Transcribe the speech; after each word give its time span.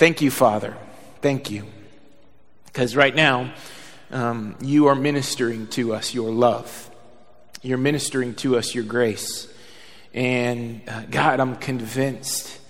Thank 0.00 0.22
you, 0.22 0.30
Father. 0.30 0.74
Thank 1.20 1.50
you. 1.50 1.66
Because 2.64 2.96
right 2.96 3.14
now, 3.14 3.52
um, 4.10 4.56
you 4.62 4.86
are 4.86 4.94
ministering 4.94 5.66
to 5.72 5.92
us 5.92 6.14
your 6.14 6.30
love. 6.30 6.90
You're 7.60 7.76
ministering 7.76 8.34
to 8.36 8.56
us 8.56 8.74
your 8.74 8.84
grace. 8.84 9.52
And 10.14 10.80
uh, 10.88 11.02
God, 11.10 11.38
I'm 11.38 11.54
convinced 11.54 12.60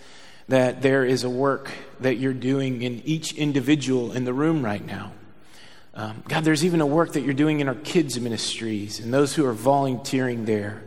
that 0.48 0.82
there 0.82 1.04
is 1.04 1.22
a 1.22 1.30
work 1.30 1.70
that 2.00 2.16
you're 2.16 2.34
doing 2.34 2.82
in 2.82 3.00
each 3.04 3.32
individual 3.34 4.10
in 4.10 4.24
the 4.24 4.34
room 4.34 4.64
right 4.64 4.84
now. 4.84 5.12
Um, 5.94 6.24
God, 6.26 6.42
there's 6.42 6.64
even 6.64 6.80
a 6.80 6.86
work 6.86 7.12
that 7.12 7.20
you're 7.20 7.32
doing 7.32 7.60
in 7.60 7.68
our 7.68 7.76
kids' 7.76 8.18
ministries 8.18 8.98
and 8.98 9.14
those 9.14 9.36
who 9.36 9.46
are 9.46 9.52
volunteering 9.52 10.46
there. 10.46 10.82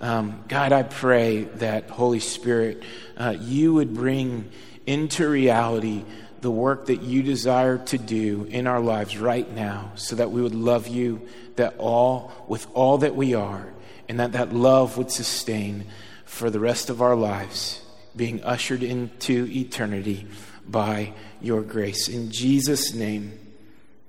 Um, 0.00 0.42
God, 0.48 0.72
I 0.72 0.82
pray 0.82 1.44
that, 1.44 1.88
Holy 1.88 2.18
Spirit, 2.18 2.82
uh, 3.16 3.36
you 3.38 3.74
would 3.74 3.94
bring 3.94 4.50
into 4.86 5.28
reality 5.28 6.04
the 6.40 6.50
work 6.50 6.86
that 6.86 7.00
you 7.00 7.22
desire 7.22 7.78
to 7.78 7.96
do 7.96 8.46
in 8.50 8.66
our 8.66 8.80
lives 8.80 9.16
right 9.16 9.50
now 9.54 9.90
so 9.94 10.14
that 10.16 10.30
we 10.30 10.42
would 10.42 10.54
love 10.54 10.86
you 10.86 11.26
that 11.56 11.74
all 11.78 12.30
with 12.48 12.66
all 12.74 12.98
that 12.98 13.16
we 13.16 13.32
are 13.32 13.72
and 14.08 14.20
that 14.20 14.32
that 14.32 14.52
love 14.52 14.98
would 14.98 15.10
sustain 15.10 15.86
for 16.26 16.50
the 16.50 16.60
rest 16.60 16.90
of 16.90 17.00
our 17.00 17.16
lives 17.16 17.82
being 18.14 18.42
ushered 18.44 18.82
into 18.82 19.46
eternity 19.50 20.26
by 20.68 21.12
your 21.40 21.62
grace. 21.62 22.08
In 22.08 22.30
Jesus 22.30 22.92
name 22.92 23.38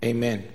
amen 0.03 0.45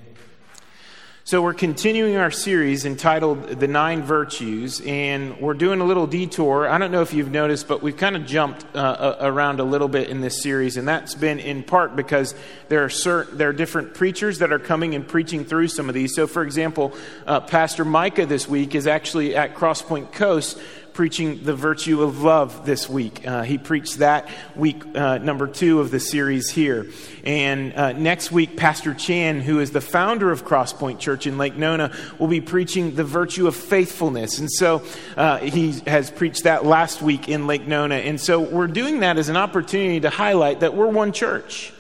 so, 1.23 1.43
we're 1.43 1.55
continuing 1.55 2.17
our 2.17 2.31
series 2.31 2.87
entitled 2.87 3.47
The 3.47 3.69
Nine 3.69 4.03
Virtues, 4.03 4.81
and 4.81 5.39
we're 5.39 5.55
doing 5.55 5.81
a 5.81 5.85
little 5.85 6.07
detour. 6.07 6.67
I 6.67 6.79
don't 6.79 6.91
know 6.91 7.03
if 7.03 7.13
you've 7.13 7.31
noticed, 7.31 7.69
but 7.69 7.83
we've 7.83 7.97
kind 7.97 8.17
of 8.17 8.25
jumped 8.25 8.65
uh, 8.75 9.17
around 9.21 9.61
a 9.61 9.65
little 9.65 9.87
bit 9.87 10.09
in 10.09 10.23
this 10.23 10.43
series, 10.43 10.79
and 10.79 10.89
that's 10.89 11.15
been 11.15 11.39
in 11.39 11.63
part 11.63 11.95
because 11.95 12.35
there 12.69 12.83
are, 12.83 12.89
certain, 12.89 13.37
there 13.37 13.51
are 13.51 13.53
different 13.53 13.95
preachers 13.95 14.39
that 14.39 14.51
are 14.51 14.59
coming 14.59 14.95
and 14.95 15.07
preaching 15.07 15.45
through 15.45 15.69
some 15.69 15.89
of 15.89 15.95
these. 15.95 16.15
So, 16.15 16.27
for 16.27 16.43
example, 16.43 16.95
uh, 17.27 17.41
Pastor 17.41 17.85
Micah 17.85 18.25
this 18.25 18.49
week 18.49 18.75
is 18.75 18.87
actually 18.87 19.37
at 19.37 19.55
Crosspoint 19.55 20.13
Coast 20.13 20.59
preaching 21.01 21.43
the 21.45 21.55
virtue 21.55 22.03
of 22.03 22.21
love 22.21 22.67
this 22.67 22.87
week. 22.87 23.27
Uh, 23.27 23.41
he 23.41 23.57
preached 23.57 24.01
that 24.01 24.29
week 24.55 24.85
uh, 24.95 25.17
number 25.17 25.47
two 25.47 25.81
of 25.81 25.91
the 25.91 25.99
series 25.99 26.51
here. 26.51 26.87
And 27.25 27.73
uh, 27.73 27.93
next 27.93 28.31
week, 28.31 28.59
Pastor 28.59 28.93
Chan, 28.93 29.41
who 29.41 29.61
is 29.61 29.71
the 29.71 29.81
founder 29.81 30.31
of 30.31 30.45
Crosspoint 30.45 30.99
Church 30.99 31.27
in 31.27 31.39
Lake 31.39 31.57
Nona, 31.57 31.91
will 32.19 32.29
be 32.29 32.43
preaching 32.43 32.97
the 32.97 33.05
virtue 33.05 33.47
of 33.47 33.57
faithfulness. 33.57 34.41
And 34.41 34.53
so 34.53 34.83
uh, 35.17 35.39
he 35.39 35.73
has 35.87 36.11
preached 36.11 36.45
that 36.45 36.67
last 36.67 37.01
week 37.01 37.31
in 37.31 37.47
Lake 37.47 37.67
Nona. 37.67 37.95
And 37.95 38.21
so 38.21 38.41
we're 38.41 38.67
doing 38.67 39.01
that 39.01 39.17
as 39.17 39.31
an 39.31 39.39
opportunity 39.39 40.01
to 40.01 40.11
highlight 40.11 40.61
that 40.61 40.75
we're 40.75 40.87
one 40.87 41.13
church. 41.13 41.73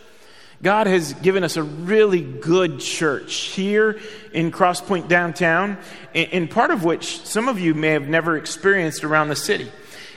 God 0.63 0.87
has 0.87 1.15
given 1.15 1.43
us 1.43 1.57
a 1.57 1.63
really 1.63 2.21
good 2.21 2.81
church 2.81 3.35
here 3.35 3.99
in 4.33 4.53
Crosspoint 4.53 5.09
downtown, 5.09 5.79
and 6.15 6.51
part 6.51 6.71
of 6.71 6.85
which 6.85 7.25
some 7.25 7.49
of 7.49 7.59
you 7.59 7.73
may 7.73 7.89
have 7.89 8.09
never 8.09 8.37
experienced 8.37 9.03
around 9.03 9.29
the 9.29 9.37
city. 9.37 9.73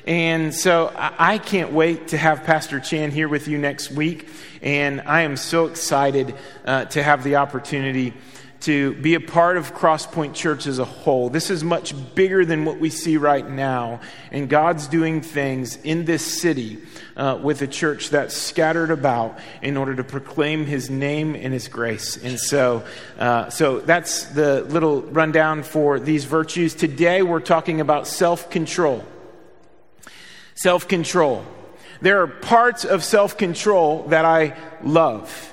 And 0.05 0.53
so 0.53 0.91
I 0.93 1.37
can't 1.37 1.71
wait 1.71 2.09
to 2.09 2.17
have 2.17 2.43
Pastor 2.43 2.81
Chan 2.81 3.11
here 3.11 3.29
with 3.29 3.47
you 3.47 3.57
next 3.57 3.91
week. 3.91 4.27
And 4.61 4.99
I 5.01 5.21
am 5.21 5.37
so 5.37 5.67
excited 5.67 6.35
uh, 6.65 6.85
to 6.85 7.01
have 7.01 7.23
the 7.23 7.37
opportunity 7.37 8.13
to 8.63 8.93
be 8.95 9.13
a 9.13 9.19
part 9.19 9.57
of 9.57 9.73
Crosspoint 9.73 10.33
Church 10.33 10.67
as 10.67 10.79
a 10.79 10.85
whole. 10.85 11.29
This 11.29 11.49
is 11.49 11.65
much 11.65 11.93
bigger 12.15 12.45
than 12.45 12.63
what 12.63 12.79
we 12.79 12.89
see 12.89 13.17
right 13.17 13.47
now. 13.47 13.99
And 14.31 14.47
God's 14.47 14.87
doing 14.87 15.21
things 15.21 15.75
in 15.75 16.05
this 16.05 16.41
city 16.41 16.79
uh, 17.17 17.39
with 17.43 17.61
a 17.61 17.67
church 17.67 18.09
that's 18.09 18.33
scattered 18.33 18.89
about 18.89 19.37
in 19.61 19.75
order 19.75 19.93
to 19.95 20.03
proclaim 20.03 20.65
his 20.65 20.89
name 20.89 21.35
and 21.35 21.53
his 21.53 21.67
grace. 21.67 22.15
And 22.15 22.39
so, 22.39 22.85
uh, 23.19 23.49
so 23.49 23.81
that's 23.81 24.25
the 24.27 24.61
little 24.63 25.01
rundown 25.01 25.63
for 25.63 25.99
these 25.99 26.23
virtues. 26.23 26.73
Today 26.73 27.21
we're 27.21 27.41
talking 27.41 27.81
about 27.81 28.07
self 28.07 28.49
control. 28.49 29.03
Self 30.55 30.87
control. 30.87 31.43
There 31.99 32.21
are 32.21 32.27
parts 32.27 32.85
of 32.85 33.03
self 33.03 33.37
control 33.37 34.03
that 34.07 34.23
I 34.23 34.55
love 34.83 35.52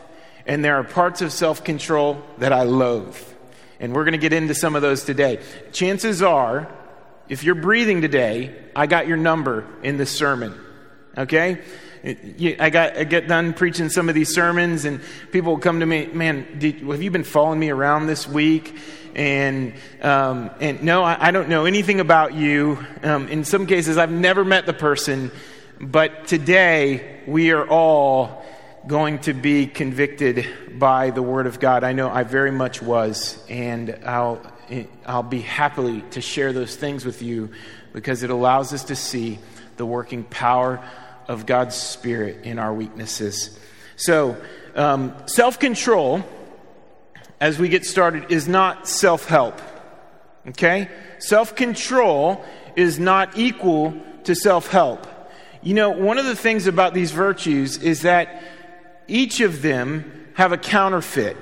and 0.51 0.65
there 0.65 0.75
are 0.75 0.83
parts 0.83 1.23
of 1.23 1.33
self 1.33 1.63
control 1.63 2.21
that 2.39 2.53
I 2.53 2.65
loathe. 2.65 3.17
And 3.79 3.95
we're 3.95 4.03
going 4.03 4.13
to 4.13 4.19
get 4.19 4.33
into 4.33 4.53
some 4.53 4.75
of 4.75 4.83
those 4.83 5.05
today. 5.05 5.39
Chances 5.71 6.23
are, 6.23 6.69
if 7.29 7.45
you're 7.45 7.55
breathing 7.55 8.01
today, 8.01 8.53
I 8.75 8.89
got 8.89 9.07
your 9.07 9.17
number 9.17 9.65
in 9.85 9.97
this 9.97 10.11
sermon. 10.11 10.59
Okay? 11.17 11.63
I 12.05 12.69
got 12.69 12.97
I 12.97 13.05
get 13.05 13.29
done 13.29 13.53
preaching 13.53 13.91
some 13.91 14.09
of 14.09 14.17
these 14.17 14.35
sermons, 14.35 14.85
and 14.85 15.01
people 15.31 15.53
will 15.53 15.61
come 15.61 15.79
to 15.79 15.87
me, 15.87 16.07
man, 16.07 16.59
did, 16.59 16.81
have 16.81 17.01
you 17.01 17.13
been 17.13 17.23
following 17.23 17.61
me 17.61 17.71
around 17.71 18.09
this 18.09 18.27
week? 18.27 18.77
And 19.15 19.75
um, 20.03 20.51
and 20.61 20.83
no, 20.83 21.05
I, 21.05 21.29
I, 21.29 21.31
don't 21.31 21.49
know 21.49 21.65
anything 21.65 22.01
about 22.01 22.35
you. 22.35 22.85
Um, 23.05 23.29
in 23.29 23.45
some 23.45 23.67
cases, 23.67 23.99
I've 23.99 24.11
never 24.11 24.45
met 24.45 24.67
the 24.67 24.73
person, 24.73 25.31
but 25.81 26.27
today 26.27 27.21
we 27.29 27.53
are 27.53 27.69
all 27.69 28.45
going 28.87 29.19
to 29.21 29.35
be 29.35 29.67
convicted 29.67 30.47
by 30.79 31.11
the 31.11 31.23
Word 31.23 31.47
of 31.47 31.61
God. 31.61 31.85
I 31.85 31.93
know 31.93 32.09
I 32.09 32.23
very 32.23 32.51
much 32.51 32.81
was, 32.81 33.45
and 33.49 33.99
I'll, 34.07 34.41
I'll 35.05 35.23
be 35.23 35.41
happily 35.41 36.03
to 36.13 36.21
share 36.21 36.53
those 36.53 36.77
things 36.77 37.05
with 37.05 37.21
you 37.21 37.51
because 37.93 38.23
it 38.23 38.31
allows 38.31 38.73
us 38.73 38.85
to 38.85 38.97
see 38.97 39.39
the 39.77 39.85
working 39.85 40.25
power 40.25 40.83
of 41.29 41.47
God's 41.47 41.75
Spirit 41.75 42.45
in 42.45 42.59
our 42.59 42.73
weaknesses. 42.73 43.59
So, 43.97 44.37
um, 44.75 45.15
self 45.27 45.59
control, 45.59 46.25
as 47.41 47.59
we 47.59 47.69
get 47.69 47.85
started, 47.85 48.33
is 48.33 48.49
not 48.49 48.89
self 48.89 49.27
help. 49.27 49.61
Okay? 50.49 50.89
Self 51.19 51.55
control 51.55 52.43
is 52.77 52.99
not 52.99 53.37
equal 53.37 53.95
to 54.25 54.35
self 54.35 54.69
help. 54.69 55.07
You 55.63 55.75
know, 55.75 55.91
one 55.91 56.17
of 56.17 56.25
the 56.25 56.37
things 56.37 56.67
about 56.67 56.95
these 56.95 57.11
virtues 57.11 57.77
is 57.77 58.03
that 58.03 58.43
each 59.11 59.41
of 59.41 59.63
them 59.63 60.29
have 60.35 60.53
a 60.53 60.59
counterfeit. 60.59 61.37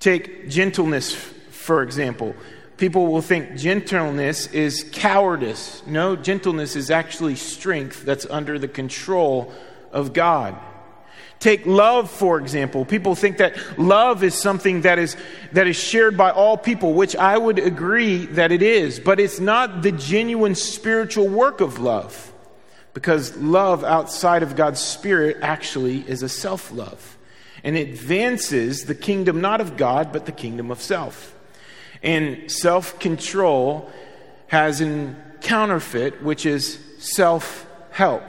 Take 0.00 0.48
gentleness, 0.48 1.14
for 1.14 1.82
example. 1.82 2.34
People 2.76 3.06
will 3.06 3.22
think 3.22 3.56
gentleness 3.56 4.48
is 4.48 4.84
cowardice. 4.92 5.82
No, 5.86 6.16
gentleness 6.16 6.74
is 6.74 6.90
actually 6.90 7.36
strength 7.36 8.04
that's 8.04 8.26
under 8.26 8.58
the 8.58 8.66
control 8.66 9.52
of 9.92 10.12
God. 10.12 10.58
Take 11.38 11.66
love, 11.66 12.10
for 12.10 12.38
example. 12.38 12.84
People 12.84 13.14
think 13.14 13.38
that 13.38 13.78
love 13.78 14.22
is 14.22 14.34
something 14.34 14.82
that 14.82 14.98
is, 14.98 15.16
that 15.52 15.66
is 15.66 15.76
shared 15.76 16.16
by 16.16 16.30
all 16.30 16.56
people, 16.56 16.94
which 16.94 17.16
I 17.16 17.36
would 17.36 17.58
agree 17.58 18.26
that 18.26 18.52
it 18.52 18.62
is, 18.62 19.00
but 19.00 19.20
it's 19.20 19.40
not 19.40 19.82
the 19.82 19.92
genuine 19.92 20.54
spiritual 20.54 21.28
work 21.28 21.60
of 21.60 21.78
love. 21.78 22.31
Because 22.94 23.36
love 23.36 23.84
outside 23.84 24.42
of 24.42 24.56
God's 24.56 24.80
Spirit 24.80 25.38
actually 25.40 26.00
is 26.08 26.22
a 26.22 26.28
self 26.28 26.70
love. 26.72 27.16
And 27.64 27.76
it 27.76 27.88
advances 27.88 28.84
the 28.84 28.94
kingdom 28.94 29.40
not 29.40 29.60
of 29.60 29.76
God, 29.76 30.12
but 30.12 30.26
the 30.26 30.32
kingdom 30.32 30.70
of 30.70 30.80
self. 30.80 31.34
And 32.02 32.50
self 32.50 32.98
control 32.98 33.90
has 34.48 34.80
a 34.82 35.14
counterfeit, 35.40 36.22
which 36.22 36.44
is 36.44 36.78
self 36.98 37.66
help. 37.90 38.22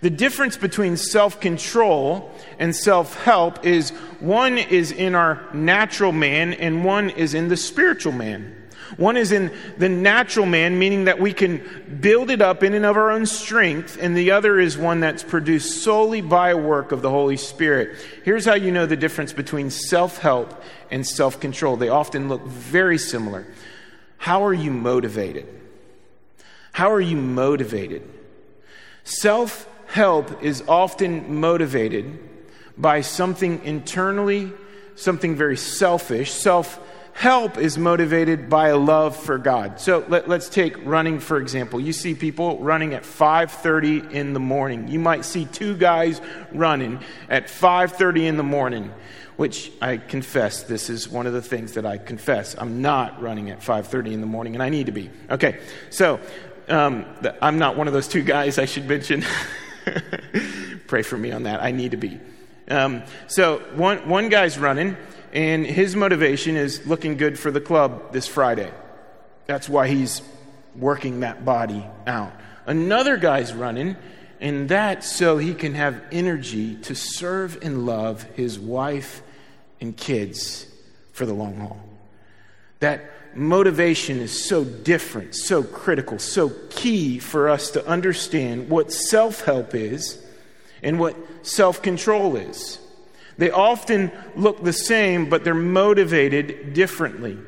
The 0.00 0.10
difference 0.10 0.56
between 0.56 0.96
self 0.96 1.40
control 1.40 2.30
and 2.58 2.74
self 2.74 3.22
help 3.22 3.64
is 3.64 3.90
one 4.20 4.58
is 4.58 4.92
in 4.92 5.14
our 5.14 5.42
natural 5.52 6.12
man 6.12 6.52
and 6.54 6.84
one 6.84 7.10
is 7.10 7.34
in 7.34 7.48
the 7.48 7.56
spiritual 7.56 8.12
man. 8.12 8.56
One 8.96 9.16
is 9.16 9.32
in 9.32 9.52
the 9.78 9.88
natural 9.88 10.46
man, 10.46 10.78
meaning 10.78 11.04
that 11.04 11.20
we 11.20 11.32
can 11.32 11.98
build 12.00 12.30
it 12.30 12.42
up 12.42 12.62
in 12.62 12.74
and 12.74 12.84
of 12.84 12.96
our 12.96 13.10
own 13.10 13.26
strength, 13.26 13.98
and 14.00 14.16
the 14.16 14.32
other 14.32 14.58
is 14.58 14.76
one 14.76 15.00
that's 15.00 15.22
produced 15.22 15.82
solely 15.82 16.20
by 16.20 16.50
a 16.50 16.56
work 16.56 16.92
of 16.92 17.02
the 17.02 17.10
Holy 17.10 17.36
Spirit. 17.36 17.96
Here's 18.24 18.44
how 18.44 18.54
you 18.54 18.72
know 18.72 18.86
the 18.86 18.96
difference 18.96 19.32
between 19.32 19.70
self 19.70 20.18
help 20.18 20.62
and 20.90 21.06
self 21.06 21.40
control. 21.40 21.76
They 21.76 21.88
often 21.88 22.28
look 22.28 22.44
very 22.46 22.98
similar. 22.98 23.46
How 24.18 24.44
are 24.44 24.54
you 24.54 24.70
motivated? 24.70 25.46
How 26.72 26.90
are 26.92 27.00
you 27.00 27.16
motivated? 27.16 28.08
Self 29.04 29.68
help 29.86 30.42
is 30.42 30.62
often 30.68 31.40
motivated 31.40 32.18
by 32.76 33.00
something 33.00 33.64
internally, 33.64 34.52
something 34.94 35.36
very 35.36 35.56
selfish. 35.56 36.32
Self 36.32 36.80
help 37.12 37.58
is 37.58 37.76
motivated 37.76 38.48
by 38.48 38.68
a 38.68 38.76
love 38.76 39.16
for 39.16 39.38
God. 39.38 39.80
So 39.80 40.04
let, 40.08 40.30
us 40.30 40.48
take 40.48 40.74
running 40.84 41.20
for 41.20 41.38
example. 41.38 41.80
You 41.80 41.92
see 41.92 42.14
people 42.14 42.58
running 42.58 42.94
at 42.94 43.02
5:30 43.02 44.12
in 44.12 44.32
the 44.32 44.40
morning. 44.40 44.88
You 44.88 44.98
might 44.98 45.24
see 45.24 45.44
two 45.46 45.76
guys 45.76 46.20
running 46.52 47.00
at 47.28 47.46
5:30 47.46 48.26
in 48.26 48.36
the 48.36 48.42
morning, 48.42 48.92
which 49.36 49.72
I 49.82 49.96
confess 49.96 50.62
this 50.62 50.90
is 50.90 51.08
one 51.08 51.26
of 51.26 51.32
the 51.32 51.42
things 51.42 51.72
that 51.72 51.84
I 51.84 51.98
confess. 51.98 52.54
I'm 52.56 52.82
not 52.82 53.20
running 53.20 53.50
at 53.50 53.60
5:30 53.60 54.12
in 54.12 54.20
the 54.20 54.26
morning 54.26 54.54
and 54.54 54.62
I 54.62 54.68
need 54.68 54.86
to 54.86 54.92
be. 54.92 55.10
Okay. 55.30 55.58
So 55.90 56.20
um, 56.68 57.04
I'm 57.42 57.58
not 57.58 57.76
one 57.76 57.88
of 57.88 57.92
those 57.92 58.08
two 58.08 58.22
guys 58.22 58.58
I 58.58 58.64
should 58.64 58.88
mention. 58.88 59.24
Pray 60.86 61.02
for 61.02 61.18
me 61.18 61.32
on 61.32 61.42
that. 61.44 61.62
I 61.62 61.72
need 61.72 61.90
to 61.90 61.96
be. 61.96 62.20
Um, 62.68 63.02
so 63.26 63.58
one, 63.74 64.08
one 64.08 64.28
guy's 64.28 64.56
running, 64.58 64.96
and 65.32 65.64
his 65.64 65.94
motivation 65.94 66.56
is 66.56 66.86
looking 66.86 67.16
good 67.16 67.38
for 67.38 67.50
the 67.50 67.60
club 67.60 68.12
this 68.12 68.26
Friday. 68.26 68.72
That's 69.46 69.68
why 69.68 69.88
he's 69.88 70.22
working 70.76 71.20
that 71.20 71.44
body 71.44 71.84
out. 72.06 72.32
Another 72.66 73.16
guy's 73.16 73.52
running, 73.52 73.96
and 74.40 74.68
that's 74.68 75.10
so 75.10 75.38
he 75.38 75.54
can 75.54 75.74
have 75.74 76.02
energy 76.12 76.76
to 76.76 76.94
serve 76.94 77.58
and 77.62 77.86
love 77.86 78.22
his 78.34 78.58
wife 78.58 79.22
and 79.80 79.96
kids 79.96 80.66
for 81.12 81.26
the 81.26 81.34
long 81.34 81.56
haul. 81.56 81.80
That 82.80 83.10
motivation 83.34 84.20
is 84.20 84.46
so 84.46 84.64
different, 84.64 85.34
so 85.34 85.62
critical, 85.62 86.18
so 86.18 86.50
key 86.70 87.18
for 87.18 87.48
us 87.48 87.70
to 87.72 87.86
understand 87.86 88.68
what 88.68 88.92
self 88.92 89.44
help 89.44 89.74
is 89.74 90.24
and 90.82 90.98
what 90.98 91.16
self 91.42 91.82
control 91.82 92.36
is. 92.36 92.78
They 93.40 93.50
often 93.50 94.12
look 94.36 94.62
the 94.62 94.72
same, 94.74 95.30
but 95.30 95.44
they're 95.44 95.54
motivated 95.54 96.74
differently. 96.74 97.38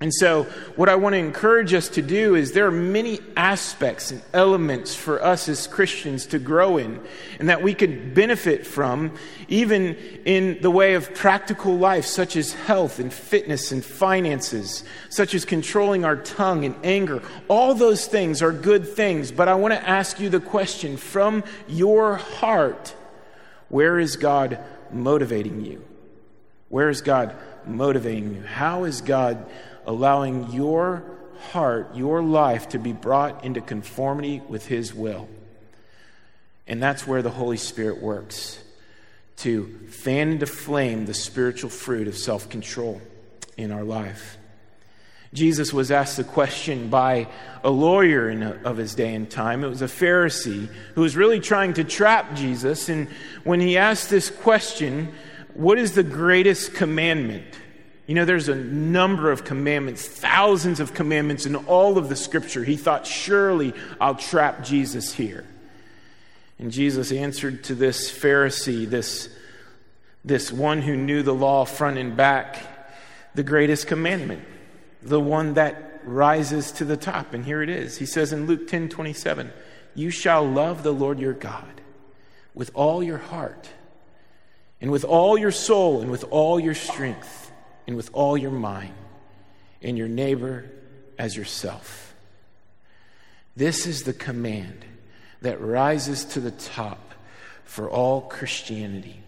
And 0.00 0.12
so, 0.12 0.42
what 0.74 0.88
I 0.88 0.96
want 0.96 1.12
to 1.12 1.18
encourage 1.18 1.72
us 1.72 1.88
to 1.90 2.02
do 2.02 2.34
is 2.34 2.52
there 2.52 2.66
are 2.66 2.72
many 2.72 3.20
aspects 3.36 4.10
and 4.10 4.20
elements 4.34 4.96
for 4.96 5.22
us 5.22 5.48
as 5.48 5.68
Christians 5.68 6.26
to 6.26 6.40
grow 6.40 6.76
in 6.76 7.00
and 7.38 7.48
that 7.48 7.62
we 7.62 7.72
could 7.72 8.14
benefit 8.14 8.66
from, 8.66 9.12
even 9.46 9.94
in 10.24 10.60
the 10.60 10.72
way 10.72 10.94
of 10.94 11.14
practical 11.14 11.78
life, 11.78 12.04
such 12.04 12.34
as 12.34 12.52
health 12.52 12.98
and 12.98 13.12
fitness 13.12 13.70
and 13.70 13.84
finances, 13.84 14.82
such 15.08 15.36
as 15.36 15.44
controlling 15.44 16.04
our 16.04 16.16
tongue 16.16 16.64
and 16.64 16.74
anger. 16.82 17.22
All 17.46 17.74
those 17.74 18.06
things 18.06 18.42
are 18.42 18.52
good 18.52 18.88
things, 18.88 19.30
but 19.30 19.46
I 19.46 19.54
want 19.54 19.72
to 19.72 19.88
ask 19.88 20.18
you 20.18 20.30
the 20.30 20.40
question 20.40 20.96
from 20.96 21.44
your 21.68 22.16
heart 22.16 22.92
where 23.68 23.98
is 23.98 24.16
God 24.16 24.58
motivating 24.92 25.64
you? 25.64 25.84
Where 26.68 26.88
is 26.88 27.00
God 27.00 27.34
motivating 27.66 28.34
you? 28.34 28.42
How 28.42 28.84
is 28.84 29.00
God 29.00 29.46
allowing 29.86 30.50
your 30.52 31.04
heart, 31.52 31.94
your 31.94 32.22
life 32.22 32.70
to 32.70 32.78
be 32.78 32.92
brought 32.92 33.44
into 33.44 33.60
conformity 33.60 34.42
with 34.48 34.66
His 34.66 34.92
will. 34.92 35.28
And 36.66 36.82
that's 36.82 37.06
where 37.06 37.22
the 37.22 37.30
Holy 37.30 37.56
Spirit 37.56 38.02
works 38.02 38.62
to 39.38 39.66
fan 39.90 40.30
into 40.30 40.46
flame 40.46 41.06
the 41.06 41.14
spiritual 41.14 41.70
fruit 41.70 42.08
of 42.08 42.16
self 42.16 42.48
control 42.48 43.00
in 43.56 43.70
our 43.70 43.84
life. 43.84 44.38
Jesus 45.36 45.72
was 45.72 45.90
asked 45.90 46.16
the 46.16 46.24
question 46.24 46.88
by 46.88 47.28
a 47.62 47.70
lawyer 47.70 48.58
of 48.64 48.78
his 48.78 48.94
day 48.94 49.14
and 49.14 49.30
time. 49.30 49.62
It 49.62 49.68
was 49.68 49.82
a 49.82 49.86
Pharisee 49.86 50.68
who 50.94 51.02
was 51.02 51.14
really 51.14 51.40
trying 51.40 51.74
to 51.74 51.84
trap 51.84 52.34
Jesus. 52.34 52.88
And 52.88 53.08
when 53.44 53.60
he 53.60 53.76
asked 53.76 54.08
this 54.08 54.30
question, 54.30 55.12
What 55.52 55.78
is 55.78 55.92
the 55.92 56.02
greatest 56.02 56.74
commandment? 56.74 57.44
You 58.06 58.14
know, 58.14 58.24
there's 58.24 58.48
a 58.48 58.54
number 58.54 59.30
of 59.30 59.44
commandments, 59.44 60.06
thousands 60.06 60.80
of 60.80 60.94
commandments 60.94 61.44
in 61.44 61.56
all 61.56 61.98
of 61.98 62.08
the 62.08 62.16
scripture. 62.16 62.62
He 62.62 62.76
thought, 62.76 63.04
surely 63.04 63.74
I'll 64.00 64.14
trap 64.14 64.62
Jesus 64.62 65.12
here. 65.12 65.44
And 66.58 66.70
Jesus 66.70 67.10
answered 67.10 67.64
to 67.64 67.74
this 67.74 68.10
Pharisee, 68.10 68.88
this, 68.88 69.28
this 70.24 70.52
one 70.52 70.82
who 70.82 70.96
knew 70.96 71.24
the 71.24 71.34
law 71.34 71.64
front 71.64 71.98
and 71.98 72.16
back, 72.16 72.62
the 73.34 73.42
greatest 73.42 73.88
commandment, 73.88 74.42
the 75.08 75.20
one 75.20 75.54
that 75.54 76.00
rises 76.04 76.72
to 76.72 76.84
the 76.84 76.96
top. 76.96 77.34
And 77.34 77.44
here 77.44 77.62
it 77.62 77.68
is. 77.68 77.98
He 77.98 78.06
says 78.06 78.32
in 78.32 78.46
Luke 78.46 78.68
10 78.68 78.88
27, 78.88 79.52
You 79.94 80.10
shall 80.10 80.46
love 80.46 80.82
the 80.82 80.92
Lord 80.92 81.18
your 81.18 81.32
God 81.32 81.80
with 82.54 82.70
all 82.74 83.02
your 83.02 83.18
heart, 83.18 83.68
and 84.80 84.90
with 84.90 85.04
all 85.04 85.36
your 85.36 85.50
soul, 85.50 86.00
and 86.00 86.10
with 86.10 86.24
all 86.30 86.58
your 86.58 86.74
strength 86.74 87.46
and 87.86 87.96
with 87.96 88.10
all 88.12 88.36
your 88.36 88.50
mind, 88.50 88.94
and 89.82 89.96
your 89.96 90.08
neighbor 90.08 90.70
as 91.18 91.36
yourself. 91.36 92.14
This 93.54 93.86
is 93.86 94.02
the 94.02 94.12
command 94.12 94.84
that 95.42 95.60
rises 95.60 96.24
to 96.24 96.40
the 96.40 96.50
top 96.50 97.14
for 97.64 97.88
all 97.88 98.22
Christianity. 98.22 99.20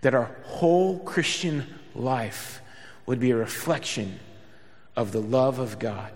That 0.00 0.14
our 0.14 0.34
whole 0.44 0.98
Christian 1.00 1.66
life 1.94 2.60
would 3.06 3.20
be 3.20 3.30
a 3.30 3.36
reflection 3.36 4.18
of 4.96 5.12
the 5.12 5.20
love 5.20 5.58
of 5.58 5.78
God. 5.78 6.12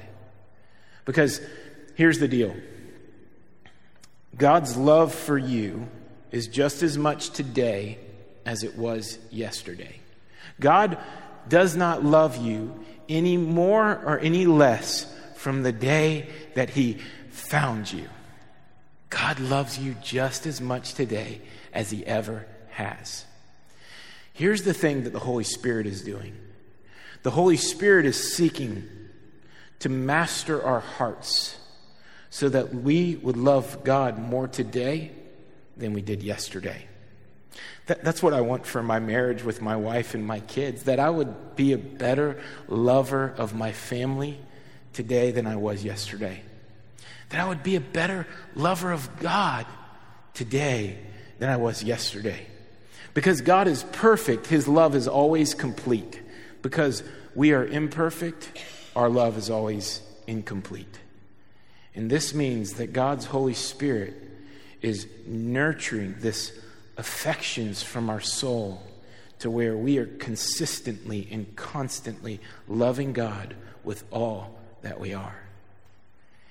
Because 1.04 1.40
here's 1.94 2.18
the 2.18 2.28
deal 2.28 2.54
God's 4.36 4.76
love 4.76 5.14
for 5.14 5.38
you 5.38 5.88
is 6.30 6.46
just 6.46 6.82
as 6.82 6.98
much 6.98 7.30
today 7.30 7.98
as 8.44 8.62
it 8.62 8.76
was 8.76 9.18
yesterday. 9.30 10.00
God 10.60 10.98
does 11.48 11.76
not 11.76 12.04
love 12.04 12.36
you 12.36 12.84
any 13.08 13.36
more 13.36 14.02
or 14.04 14.18
any 14.18 14.46
less 14.46 15.12
from 15.36 15.62
the 15.62 15.72
day 15.72 16.28
that 16.54 16.70
He 16.70 16.98
found 17.30 17.90
you. 17.90 18.08
God 19.10 19.40
loves 19.40 19.78
you 19.78 19.96
just 20.02 20.46
as 20.46 20.60
much 20.60 20.94
today 20.94 21.40
as 21.72 21.90
He 21.90 22.04
ever 22.04 22.46
has. 22.70 23.24
Here's 24.32 24.62
the 24.62 24.74
thing 24.74 25.04
that 25.04 25.12
the 25.12 25.18
Holy 25.18 25.44
Spirit 25.44 25.86
is 25.86 26.02
doing 26.02 26.36
the 27.28 27.34
Holy 27.34 27.58
Spirit 27.58 28.06
is 28.06 28.32
seeking 28.32 28.88
to 29.80 29.90
master 29.90 30.64
our 30.64 30.80
hearts 30.80 31.58
so 32.30 32.48
that 32.48 32.72
we 32.72 33.16
would 33.16 33.36
love 33.36 33.84
God 33.84 34.18
more 34.18 34.48
today 34.48 35.10
than 35.76 35.92
we 35.92 36.00
did 36.00 36.22
yesterday. 36.22 36.86
That, 37.84 38.02
that's 38.02 38.22
what 38.22 38.32
I 38.32 38.40
want 38.40 38.64
for 38.64 38.82
my 38.82 38.98
marriage 38.98 39.44
with 39.44 39.60
my 39.60 39.76
wife 39.76 40.14
and 40.14 40.26
my 40.26 40.40
kids, 40.40 40.84
that 40.84 40.98
I 40.98 41.10
would 41.10 41.54
be 41.54 41.74
a 41.74 41.76
better 41.76 42.40
lover 42.66 43.34
of 43.36 43.54
my 43.54 43.72
family 43.72 44.40
today 44.94 45.30
than 45.30 45.46
I 45.46 45.56
was 45.56 45.84
yesterday. 45.84 46.40
That 47.28 47.40
I 47.40 47.46
would 47.46 47.62
be 47.62 47.76
a 47.76 47.80
better 47.80 48.26
lover 48.54 48.90
of 48.90 49.20
God 49.20 49.66
today 50.32 50.98
than 51.40 51.50
I 51.50 51.58
was 51.58 51.82
yesterday. 51.82 52.46
Because 53.12 53.42
God 53.42 53.68
is 53.68 53.84
perfect, 53.92 54.46
His 54.46 54.66
love 54.66 54.94
is 54.94 55.06
always 55.06 55.52
complete. 55.52 56.22
Because 56.62 57.02
we 57.34 57.52
are 57.52 57.66
imperfect, 57.66 58.50
our 58.96 59.08
love 59.08 59.36
is 59.36 59.50
always 59.50 60.02
incomplete. 60.26 60.98
And 61.94 62.10
this 62.10 62.34
means 62.34 62.74
that 62.74 62.92
God's 62.92 63.26
Holy 63.26 63.54
Spirit 63.54 64.14
is 64.82 65.06
nurturing 65.26 66.16
this 66.20 66.52
affections 66.96 67.82
from 67.82 68.10
our 68.10 68.20
soul 68.20 68.82
to 69.38 69.50
where 69.50 69.76
we 69.76 69.98
are 69.98 70.06
consistently 70.06 71.28
and 71.30 71.54
constantly 71.56 72.40
loving 72.66 73.12
God 73.12 73.54
with 73.84 74.04
all 74.12 74.58
that 74.82 75.00
we 75.00 75.14
are. 75.14 75.42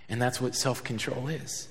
And 0.09 0.21
that's 0.21 0.39
what 0.39 0.55
self 0.55 0.83
control 0.83 1.27
is. 1.27 1.67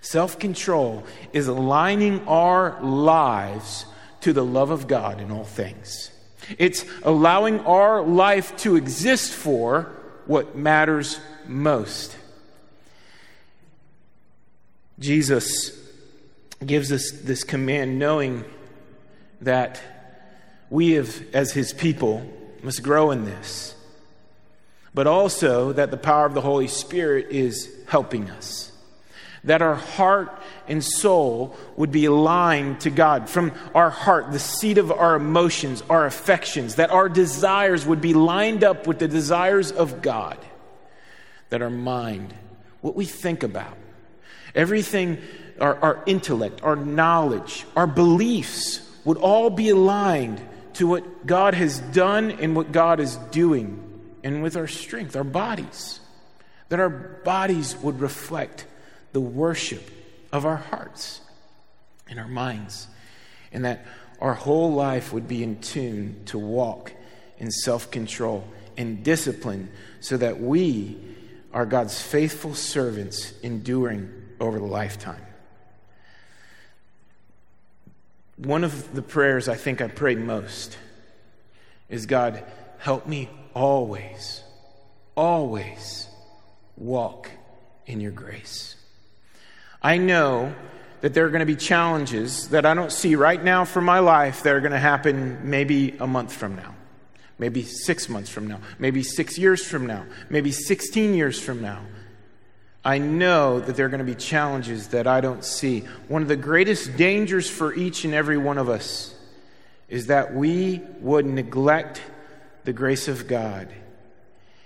Self 0.00 0.38
control 0.38 1.04
is 1.32 1.48
aligning 1.48 2.26
our 2.28 2.80
lives 2.82 3.86
to 4.20 4.32
the 4.32 4.44
love 4.44 4.70
of 4.70 4.86
God 4.86 5.20
in 5.20 5.30
all 5.30 5.44
things. 5.44 6.10
It's 6.56 6.84
allowing 7.02 7.60
our 7.60 8.02
life 8.02 8.56
to 8.58 8.76
exist 8.76 9.32
for 9.32 9.94
what 10.26 10.56
matters 10.56 11.20
most. 11.46 12.16
Jesus 14.98 15.78
gives 16.64 16.90
us 16.90 17.10
this 17.10 17.44
command, 17.44 17.98
knowing 17.98 18.44
that 19.40 19.80
we, 20.70 20.92
have, 20.92 21.22
as 21.32 21.52
his 21.52 21.72
people, 21.72 22.28
must 22.62 22.82
grow 22.82 23.10
in 23.10 23.24
this, 23.24 23.74
but 24.92 25.06
also 25.06 25.72
that 25.72 25.90
the 25.90 25.96
power 25.96 26.26
of 26.26 26.34
the 26.34 26.40
Holy 26.40 26.66
Spirit 26.66 27.28
is 27.30 27.72
helping 27.86 28.28
us. 28.30 28.72
That 29.44 29.62
our 29.62 29.76
heart 29.76 30.42
and 30.66 30.84
soul 30.84 31.56
would 31.76 31.92
be 31.92 32.06
aligned 32.06 32.80
to 32.80 32.90
God. 32.90 33.28
From 33.28 33.52
our 33.74 33.90
heart, 33.90 34.32
the 34.32 34.38
seat 34.38 34.78
of 34.78 34.90
our 34.90 35.14
emotions, 35.16 35.82
our 35.88 36.06
affections, 36.06 36.74
that 36.76 36.90
our 36.90 37.08
desires 37.08 37.86
would 37.86 38.00
be 38.00 38.14
lined 38.14 38.64
up 38.64 38.86
with 38.86 38.98
the 38.98 39.08
desires 39.08 39.70
of 39.70 40.02
God. 40.02 40.38
That 41.50 41.62
our 41.62 41.70
mind, 41.70 42.34
what 42.80 42.96
we 42.96 43.04
think 43.04 43.42
about, 43.42 43.76
everything 44.54 45.18
our, 45.60 45.76
our 45.76 46.02
intellect, 46.06 46.62
our 46.62 46.76
knowledge, 46.76 47.64
our 47.76 47.86
beliefs 47.86 48.80
would 49.04 49.16
all 49.16 49.50
be 49.50 49.70
aligned 49.70 50.40
to 50.74 50.86
what 50.86 51.26
God 51.26 51.54
has 51.54 51.80
done 51.80 52.30
and 52.30 52.54
what 52.54 52.72
God 52.72 53.00
is 53.00 53.16
doing, 53.30 53.84
and 54.22 54.42
with 54.42 54.56
our 54.56 54.68
strength, 54.68 55.16
our 55.16 55.24
bodies. 55.24 56.00
That 56.68 56.80
our 56.80 56.90
bodies 56.90 57.76
would 57.78 58.00
reflect 58.00 58.66
the 59.12 59.20
worship 59.20 59.90
of 60.32 60.44
our 60.44 60.56
hearts 60.56 61.20
and 62.08 62.18
our 62.18 62.28
minds, 62.28 62.86
and 63.52 63.64
that 63.64 63.84
our 64.20 64.34
whole 64.34 64.72
life 64.72 65.12
would 65.12 65.28
be 65.28 65.42
in 65.42 65.60
tune 65.60 66.22
to 66.26 66.38
walk 66.38 66.92
in 67.38 67.50
self 67.50 67.90
control 67.90 68.44
and 68.76 69.02
discipline 69.02 69.70
so 70.00 70.16
that 70.16 70.40
we 70.40 70.96
are 71.52 71.66
God's 71.66 72.00
faithful 72.00 72.54
servants 72.54 73.32
enduring 73.42 74.10
over 74.40 74.58
the 74.58 74.64
lifetime. 74.64 75.22
one 78.38 78.62
of 78.62 78.94
the 78.94 79.02
prayers 79.02 79.48
I 79.48 79.56
think 79.56 79.80
I 79.80 79.88
pray 79.88 80.14
most 80.14 80.78
is 81.88 82.06
God, 82.06 82.42
help 82.78 83.06
me 83.06 83.28
always, 83.54 84.42
always 85.16 86.06
walk 86.76 87.30
in 87.86 88.00
your 88.00 88.12
grace. 88.12 88.76
I 89.82 89.98
know 89.98 90.54
that 91.00 91.14
there 91.14 91.26
are 91.26 91.30
going 91.30 91.40
to 91.40 91.46
be 91.46 91.56
challenges 91.56 92.48
that 92.48 92.66
I 92.66 92.74
don't 92.74 92.90
see 92.90 93.14
right 93.14 93.42
now 93.42 93.64
for 93.64 93.80
my 93.80 94.00
life 94.00 94.42
that 94.42 94.54
are 94.54 94.60
going 94.60 94.72
to 94.72 94.78
happen 94.78 95.48
maybe 95.48 95.96
a 96.00 96.06
month 96.06 96.32
from 96.32 96.56
now, 96.56 96.74
maybe 97.38 97.62
six 97.62 98.08
months 98.08 98.28
from 98.28 98.48
now, 98.48 98.60
maybe 98.78 99.02
six 99.02 99.38
years 99.38 99.64
from 99.64 99.86
now, 99.86 100.04
maybe 100.28 100.50
16 100.50 101.14
years 101.14 101.40
from 101.40 101.62
now. 101.62 101.80
I 102.84 102.98
know 102.98 103.60
that 103.60 103.76
there 103.76 103.86
are 103.86 103.88
going 103.88 103.98
to 103.98 104.04
be 104.04 104.14
challenges 104.14 104.88
that 104.88 105.06
I 105.06 105.20
don't 105.20 105.44
see. 105.44 105.80
One 106.08 106.22
of 106.22 106.28
the 106.28 106.36
greatest 106.36 106.96
dangers 106.96 107.48
for 107.48 107.74
each 107.74 108.04
and 108.04 108.14
every 108.14 108.38
one 108.38 108.58
of 108.58 108.68
us 108.68 109.14
is 109.88 110.06
that 110.06 110.34
we 110.34 110.80
would 111.00 111.26
neglect 111.26 112.02
the 112.64 112.72
grace 112.72 113.08
of 113.08 113.28
God 113.28 113.68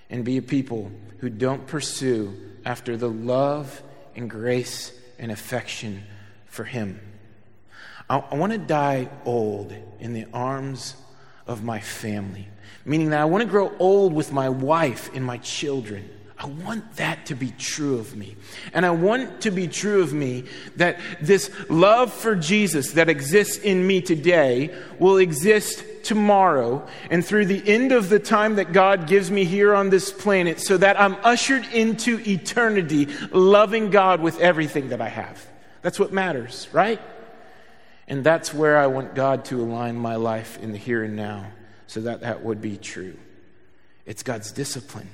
and 0.08 0.24
be 0.24 0.36
a 0.36 0.42
people 0.42 0.90
who 1.18 1.28
don't 1.30 1.66
pursue 1.66 2.34
after 2.64 2.96
the 2.96 3.08
love 3.08 3.82
and 4.14 4.28
grace 4.28 4.92
and 5.22 5.32
affection 5.32 6.04
for 6.44 6.64
Him. 6.64 7.00
I, 8.10 8.18
I 8.18 8.34
want 8.34 8.52
to 8.52 8.58
die 8.58 9.08
old 9.24 9.74
in 10.00 10.12
the 10.12 10.26
arms 10.34 10.96
of 11.46 11.64
my 11.64 11.80
family, 11.80 12.48
meaning 12.84 13.10
that 13.10 13.20
I 13.20 13.24
want 13.24 13.42
to 13.42 13.48
grow 13.48 13.72
old 13.78 14.12
with 14.12 14.32
my 14.32 14.48
wife 14.48 15.10
and 15.14 15.24
my 15.24 15.38
children. 15.38 16.10
I 16.42 16.46
want 16.46 16.96
that 16.96 17.26
to 17.26 17.36
be 17.36 17.52
true 17.56 17.98
of 18.00 18.16
me. 18.16 18.34
And 18.72 18.84
I 18.84 18.90
want 18.90 19.42
to 19.42 19.52
be 19.52 19.68
true 19.68 20.02
of 20.02 20.12
me 20.12 20.44
that 20.74 20.98
this 21.20 21.48
love 21.70 22.12
for 22.12 22.34
Jesus 22.34 22.92
that 22.92 23.08
exists 23.08 23.58
in 23.58 23.86
me 23.86 24.00
today 24.00 24.74
will 24.98 25.18
exist 25.18 25.84
tomorrow 26.02 26.84
and 27.10 27.24
through 27.24 27.46
the 27.46 27.62
end 27.68 27.92
of 27.92 28.08
the 28.08 28.18
time 28.18 28.56
that 28.56 28.72
God 28.72 29.06
gives 29.06 29.30
me 29.30 29.44
here 29.44 29.72
on 29.72 29.90
this 29.90 30.10
planet 30.10 30.58
so 30.58 30.76
that 30.78 31.00
I'm 31.00 31.14
ushered 31.22 31.64
into 31.72 32.18
eternity 32.28 33.06
loving 33.30 33.90
God 33.90 34.20
with 34.20 34.40
everything 34.40 34.88
that 34.88 35.00
I 35.00 35.10
have. 35.10 35.46
That's 35.80 36.00
what 36.00 36.12
matters, 36.12 36.68
right? 36.72 37.00
And 38.08 38.24
that's 38.24 38.52
where 38.52 38.78
I 38.78 38.88
want 38.88 39.14
God 39.14 39.44
to 39.46 39.62
align 39.62 39.94
my 39.96 40.16
life 40.16 40.58
in 40.58 40.72
the 40.72 40.78
here 40.78 41.04
and 41.04 41.14
now 41.14 41.46
so 41.86 42.00
that 42.00 42.22
that 42.22 42.42
would 42.42 42.60
be 42.60 42.78
true. 42.78 43.16
It's 44.06 44.24
God's 44.24 44.50
discipline. 44.50 45.08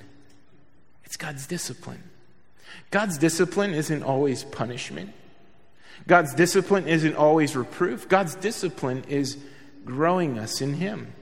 It's 1.08 1.16
God's 1.16 1.46
discipline. 1.46 2.02
God's 2.90 3.16
discipline 3.16 3.72
isn't 3.72 4.02
always 4.02 4.44
punishment. 4.44 5.14
God's 6.06 6.34
discipline 6.34 6.86
isn't 6.86 7.16
always 7.16 7.56
reproof. 7.56 8.10
God's 8.10 8.34
discipline 8.34 9.04
is 9.08 9.38
growing 9.86 10.38
us 10.38 10.60
in 10.60 10.74
Him, 10.74 11.14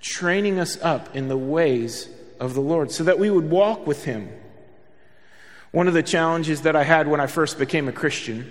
training 0.00 0.58
us 0.58 0.80
up 0.80 1.14
in 1.14 1.28
the 1.28 1.36
ways 1.36 2.08
of 2.40 2.54
the 2.54 2.62
Lord 2.62 2.90
so 2.90 3.04
that 3.04 3.18
we 3.18 3.28
would 3.28 3.50
walk 3.50 3.86
with 3.86 4.04
Him. 4.04 4.30
One 5.70 5.86
of 5.86 5.92
the 5.92 6.02
challenges 6.02 6.62
that 6.62 6.74
I 6.74 6.84
had 6.84 7.06
when 7.06 7.20
I 7.20 7.26
first 7.26 7.58
became 7.58 7.88
a 7.88 7.92
Christian 7.92 8.50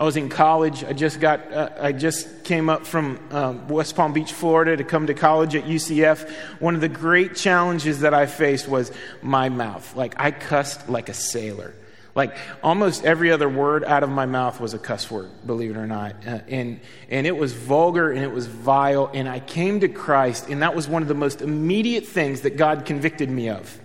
I 0.00 0.04
was 0.04 0.16
in 0.16 0.30
college. 0.30 0.82
I 0.82 0.94
just 0.94 1.20
got, 1.20 1.52
uh, 1.52 1.68
I 1.78 1.92
just 1.92 2.42
came 2.42 2.70
up 2.70 2.86
from 2.86 3.20
um, 3.30 3.68
West 3.68 3.94
Palm 3.94 4.14
Beach, 4.14 4.32
Florida 4.32 4.74
to 4.74 4.82
come 4.82 5.08
to 5.08 5.14
college 5.14 5.54
at 5.54 5.64
UCF. 5.64 6.26
One 6.58 6.74
of 6.74 6.80
the 6.80 6.88
great 6.88 7.36
challenges 7.36 8.00
that 8.00 8.14
I 8.14 8.24
faced 8.24 8.66
was 8.66 8.90
my 9.20 9.50
mouth. 9.50 9.94
Like, 9.94 10.14
I 10.18 10.30
cussed 10.30 10.88
like 10.88 11.10
a 11.10 11.14
sailor. 11.14 11.74
Like, 12.14 12.34
almost 12.62 13.04
every 13.04 13.30
other 13.30 13.46
word 13.46 13.84
out 13.84 14.02
of 14.02 14.08
my 14.08 14.24
mouth 14.24 14.58
was 14.58 14.72
a 14.72 14.78
cuss 14.78 15.10
word, 15.10 15.30
believe 15.44 15.72
it 15.72 15.76
or 15.76 15.86
not. 15.86 16.16
Uh, 16.26 16.38
and, 16.48 16.80
and 17.10 17.26
it 17.26 17.36
was 17.36 17.52
vulgar 17.52 18.10
and 18.10 18.24
it 18.24 18.32
was 18.32 18.46
vile. 18.46 19.10
And 19.12 19.28
I 19.28 19.38
came 19.38 19.80
to 19.80 19.88
Christ, 19.88 20.48
and 20.48 20.62
that 20.62 20.74
was 20.74 20.88
one 20.88 21.02
of 21.02 21.08
the 21.08 21.14
most 21.14 21.42
immediate 21.42 22.06
things 22.06 22.40
that 22.40 22.56
God 22.56 22.86
convicted 22.86 23.28
me 23.28 23.50
of. 23.50 23.78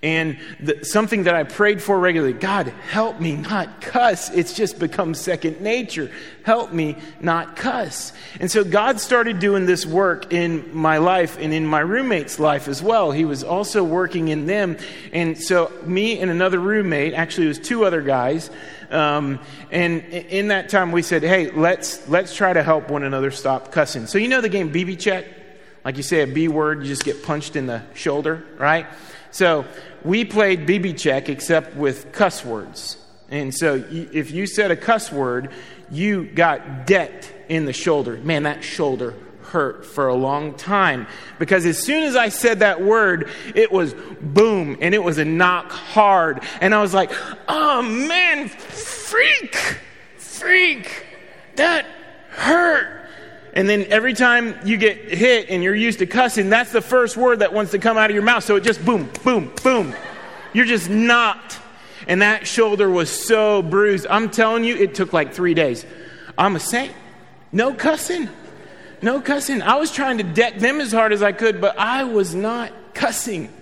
And 0.00 0.38
the, 0.60 0.84
something 0.84 1.24
that 1.24 1.34
I 1.34 1.42
prayed 1.42 1.82
for 1.82 1.98
regularly 1.98 2.32
God, 2.32 2.68
help 2.68 3.18
me 3.18 3.34
not 3.34 3.80
cuss. 3.80 4.30
It's 4.30 4.52
just 4.52 4.78
become 4.78 5.12
second 5.12 5.60
nature. 5.60 6.12
Help 6.44 6.72
me 6.72 6.96
not 7.20 7.56
cuss. 7.56 8.12
And 8.38 8.48
so 8.48 8.62
God 8.62 9.00
started 9.00 9.40
doing 9.40 9.66
this 9.66 9.84
work 9.84 10.32
in 10.32 10.72
my 10.72 10.98
life 10.98 11.36
and 11.40 11.52
in 11.52 11.66
my 11.66 11.80
roommate's 11.80 12.38
life 12.38 12.68
as 12.68 12.80
well. 12.80 13.10
He 13.10 13.24
was 13.24 13.42
also 13.42 13.82
working 13.82 14.28
in 14.28 14.46
them. 14.46 14.76
And 15.12 15.36
so, 15.36 15.72
me 15.84 16.20
and 16.20 16.30
another 16.30 16.60
roommate, 16.60 17.14
actually, 17.14 17.46
it 17.46 17.48
was 17.48 17.58
two 17.58 17.84
other 17.84 18.00
guys. 18.00 18.50
Um, 18.90 19.40
and 19.72 20.04
in 20.04 20.48
that 20.48 20.68
time, 20.68 20.92
we 20.92 21.02
said, 21.02 21.24
hey, 21.24 21.50
let's, 21.50 22.08
let's 22.08 22.36
try 22.36 22.52
to 22.52 22.62
help 22.62 22.88
one 22.88 23.02
another 23.02 23.32
stop 23.32 23.72
cussing. 23.72 24.06
So, 24.06 24.18
you 24.18 24.28
know 24.28 24.40
the 24.40 24.48
game 24.48 24.72
BB 24.72 25.00
Check? 25.00 25.26
Like 25.84 25.96
you 25.96 26.02
say 26.04 26.22
a 26.22 26.26
B 26.26 26.46
word, 26.46 26.82
you 26.82 26.88
just 26.88 27.04
get 27.04 27.22
punched 27.22 27.56
in 27.56 27.66
the 27.66 27.82
shoulder, 27.94 28.44
right? 28.58 28.86
So 29.30 29.66
we 30.04 30.24
played 30.24 30.66
BB 30.66 30.98
check 30.98 31.28
except 31.28 31.76
with 31.76 32.12
cuss 32.12 32.44
words. 32.44 32.96
And 33.30 33.54
so 33.54 33.84
if 33.90 34.30
you 34.30 34.46
said 34.46 34.70
a 34.70 34.76
cuss 34.76 35.12
word, 35.12 35.50
you 35.90 36.24
got 36.24 36.86
decked 36.86 37.32
in 37.48 37.64
the 37.64 37.72
shoulder. 37.72 38.16
Man, 38.18 38.44
that 38.44 38.64
shoulder 38.64 39.14
hurt 39.42 39.84
for 39.86 40.08
a 40.08 40.14
long 40.14 40.54
time 40.54 41.06
because 41.38 41.64
as 41.64 41.78
soon 41.78 42.04
as 42.04 42.16
I 42.16 42.28
said 42.28 42.60
that 42.60 42.82
word, 42.82 43.30
it 43.54 43.72
was 43.72 43.94
boom 44.20 44.76
and 44.80 44.94
it 44.94 45.02
was 45.02 45.18
a 45.18 45.24
knock 45.24 45.70
hard. 45.70 46.42
And 46.60 46.74
I 46.74 46.80
was 46.80 46.94
like, 46.94 47.10
oh 47.48 47.82
man, 47.82 48.48
freak, 48.48 49.56
freak, 50.16 51.06
that 51.56 51.86
hurt. 52.30 52.97
And 53.58 53.68
then 53.68 53.86
every 53.86 54.14
time 54.14 54.54
you 54.64 54.76
get 54.76 55.12
hit 55.12 55.50
and 55.50 55.64
you're 55.64 55.74
used 55.74 55.98
to 55.98 56.06
cussing, 56.06 56.48
that's 56.48 56.70
the 56.70 56.80
first 56.80 57.16
word 57.16 57.40
that 57.40 57.52
wants 57.52 57.72
to 57.72 57.80
come 57.80 57.98
out 57.98 58.08
of 58.08 58.14
your 58.14 58.22
mouth. 58.22 58.44
So 58.44 58.54
it 58.54 58.60
just 58.62 58.84
boom, 58.84 59.10
boom, 59.24 59.52
boom. 59.64 59.96
You're 60.52 60.64
just 60.64 60.88
knocked. 60.88 61.58
And 62.06 62.22
that 62.22 62.46
shoulder 62.46 62.88
was 62.88 63.10
so 63.10 63.60
bruised. 63.62 64.06
I'm 64.08 64.30
telling 64.30 64.62
you, 64.62 64.76
it 64.76 64.94
took 64.94 65.12
like 65.12 65.34
three 65.34 65.54
days. 65.54 65.84
I'm 66.38 66.54
a 66.54 66.60
saint. 66.60 66.92
No 67.50 67.74
cussing. 67.74 68.28
No 69.02 69.20
cussing. 69.20 69.60
I 69.60 69.74
was 69.74 69.90
trying 69.90 70.18
to 70.18 70.24
deck 70.24 70.60
them 70.60 70.80
as 70.80 70.92
hard 70.92 71.12
as 71.12 71.20
I 71.20 71.32
could, 71.32 71.60
but 71.60 71.76
I 71.80 72.04
was 72.04 72.36
not 72.36 72.72
cussing. 72.94 73.52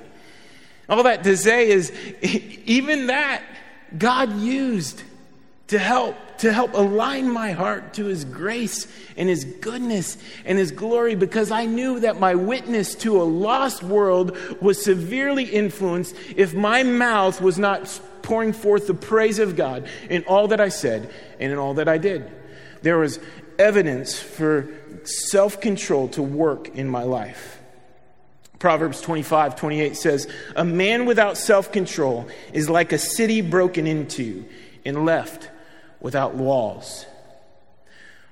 All 0.90 1.04
that 1.04 1.24
to 1.24 1.38
say 1.38 1.70
is, 1.70 1.90
even 2.66 3.06
that 3.06 3.42
God 3.96 4.36
used 4.40 5.02
to 5.68 5.78
help 5.78 6.16
to 6.38 6.52
help 6.52 6.74
align 6.74 7.30
my 7.30 7.52
heart 7.52 7.94
to 7.94 8.06
His 8.06 8.24
grace 8.24 8.86
and 9.16 9.28
His 9.28 9.44
goodness 9.44 10.18
and 10.44 10.58
His 10.58 10.70
glory 10.70 11.14
because 11.14 11.50
I 11.50 11.64
knew 11.66 12.00
that 12.00 12.20
my 12.20 12.34
witness 12.34 12.94
to 12.96 13.20
a 13.20 13.24
lost 13.24 13.82
world 13.82 14.36
was 14.60 14.82
severely 14.82 15.44
influenced 15.44 16.14
if 16.36 16.54
my 16.54 16.82
mouth 16.82 17.40
was 17.40 17.58
not 17.58 18.00
pouring 18.22 18.52
forth 18.52 18.86
the 18.86 18.94
praise 18.94 19.38
of 19.38 19.56
God 19.56 19.88
in 20.10 20.24
all 20.24 20.48
that 20.48 20.60
I 20.60 20.68
said 20.68 21.10
and 21.38 21.52
in 21.52 21.58
all 21.58 21.74
that 21.74 21.88
I 21.88 21.98
did. 21.98 22.30
There 22.82 22.98
was 22.98 23.18
evidence 23.58 24.18
for 24.18 24.68
self 25.04 25.60
control 25.60 26.08
to 26.08 26.22
work 26.22 26.68
in 26.68 26.88
my 26.88 27.02
life. 27.02 27.60
Proverbs 28.58 29.00
25, 29.00 29.56
28 29.56 29.96
says, 29.96 30.28
A 30.54 30.64
man 30.64 31.04
without 31.04 31.36
self 31.36 31.72
control 31.72 32.28
is 32.52 32.70
like 32.70 32.92
a 32.92 32.98
city 32.98 33.40
broken 33.40 33.86
into 33.86 34.44
and 34.84 35.04
left 35.04 35.50
without 36.06 36.36
walls. 36.36 37.04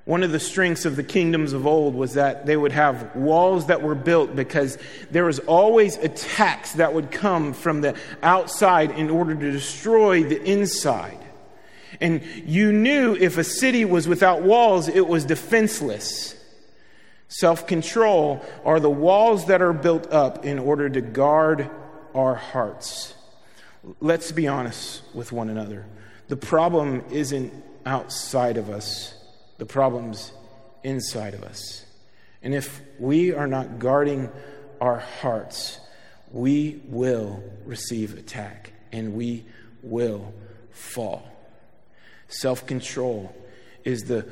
One 0.04 0.22
of 0.22 0.30
the 0.30 0.38
strengths 0.38 0.84
of 0.84 0.94
the 0.94 1.02
kingdoms 1.02 1.52
of 1.52 1.66
old 1.66 1.96
was 1.96 2.14
that 2.14 2.46
they 2.46 2.56
would 2.56 2.70
have 2.70 3.16
walls 3.16 3.66
that 3.66 3.82
were 3.82 3.96
built 3.96 4.36
because 4.36 4.78
there 5.10 5.24
was 5.24 5.40
always 5.40 5.96
attacks 5.96 6.74
that 6.74 6.94
would 6.94 7.10
come 7.10 7.52
from 7.52 7.80
the 7.80 7.96
outside 8.22 8.92
in 8.92 9.10
order 9.10 9.34
to 9.34 9.50
destroy 9.50 10.22
the 10.22 10.40
inside. 10.40 11.18
And 12.00 12.22
you 12.46 12.70
knew 12.70 13.16
if 13.16 13.38
a 13.38 13.44
city 13.44 13.84
was 13.84 14.06
without 14.06 14.42
walls, 14.42 14.86
it 14.86 15.08
was 15.08 15.24
defenseless. 15.24 16.36
Self 17.26 17.66
control 17.66 18.46
are 18.64 18.78
the 18.78 18.88
walls 18.88 19.46
that 19.46 19.60
are 19.60 19.72
built 19.72 20.12
up 20.12 20.46
in 20.46 20.60
order 20.60 20.88
to 20.88 21.00
guard 21.00 21.68
our 22.14 22.36
hearts. 22.36 23.14
Let's 23.98 24.30
be 24.30 24.46
honest 24.46 25.02
with 25.12 25.32
one 25.32 25.48
another. 25.48 25.86
The 26.28 26.36
problem 26.36 27.04
isn't 27.10 27.52
outside 27.84 28.56
of 28.56 28.70
us, 28.70 29.14
the 29.58 29.66
problem's 29.66 30.32
inside 30.82 31.34
of 31.34 31.42
us. 31.42 31.84
And 32.42 32.54
if 32.54 32.80
we 32.98 33.32
are 33.32 33.46
not 33.46 33.78
guarding 33.78 34.30
our 34.80 34.98
hearts, 34.98 35.78
we 36.30 36.82
will 36.86 37.42
receive 37.64 38.18
attack 38.18 38.72
and 38.92 39.14
we 39.14 39.44
will 39.82 40.32
fall. 40.70 41.30
Self 42.28 42.66
control 42.66 43.34
is 43.84 44.04
the 44.04 44.22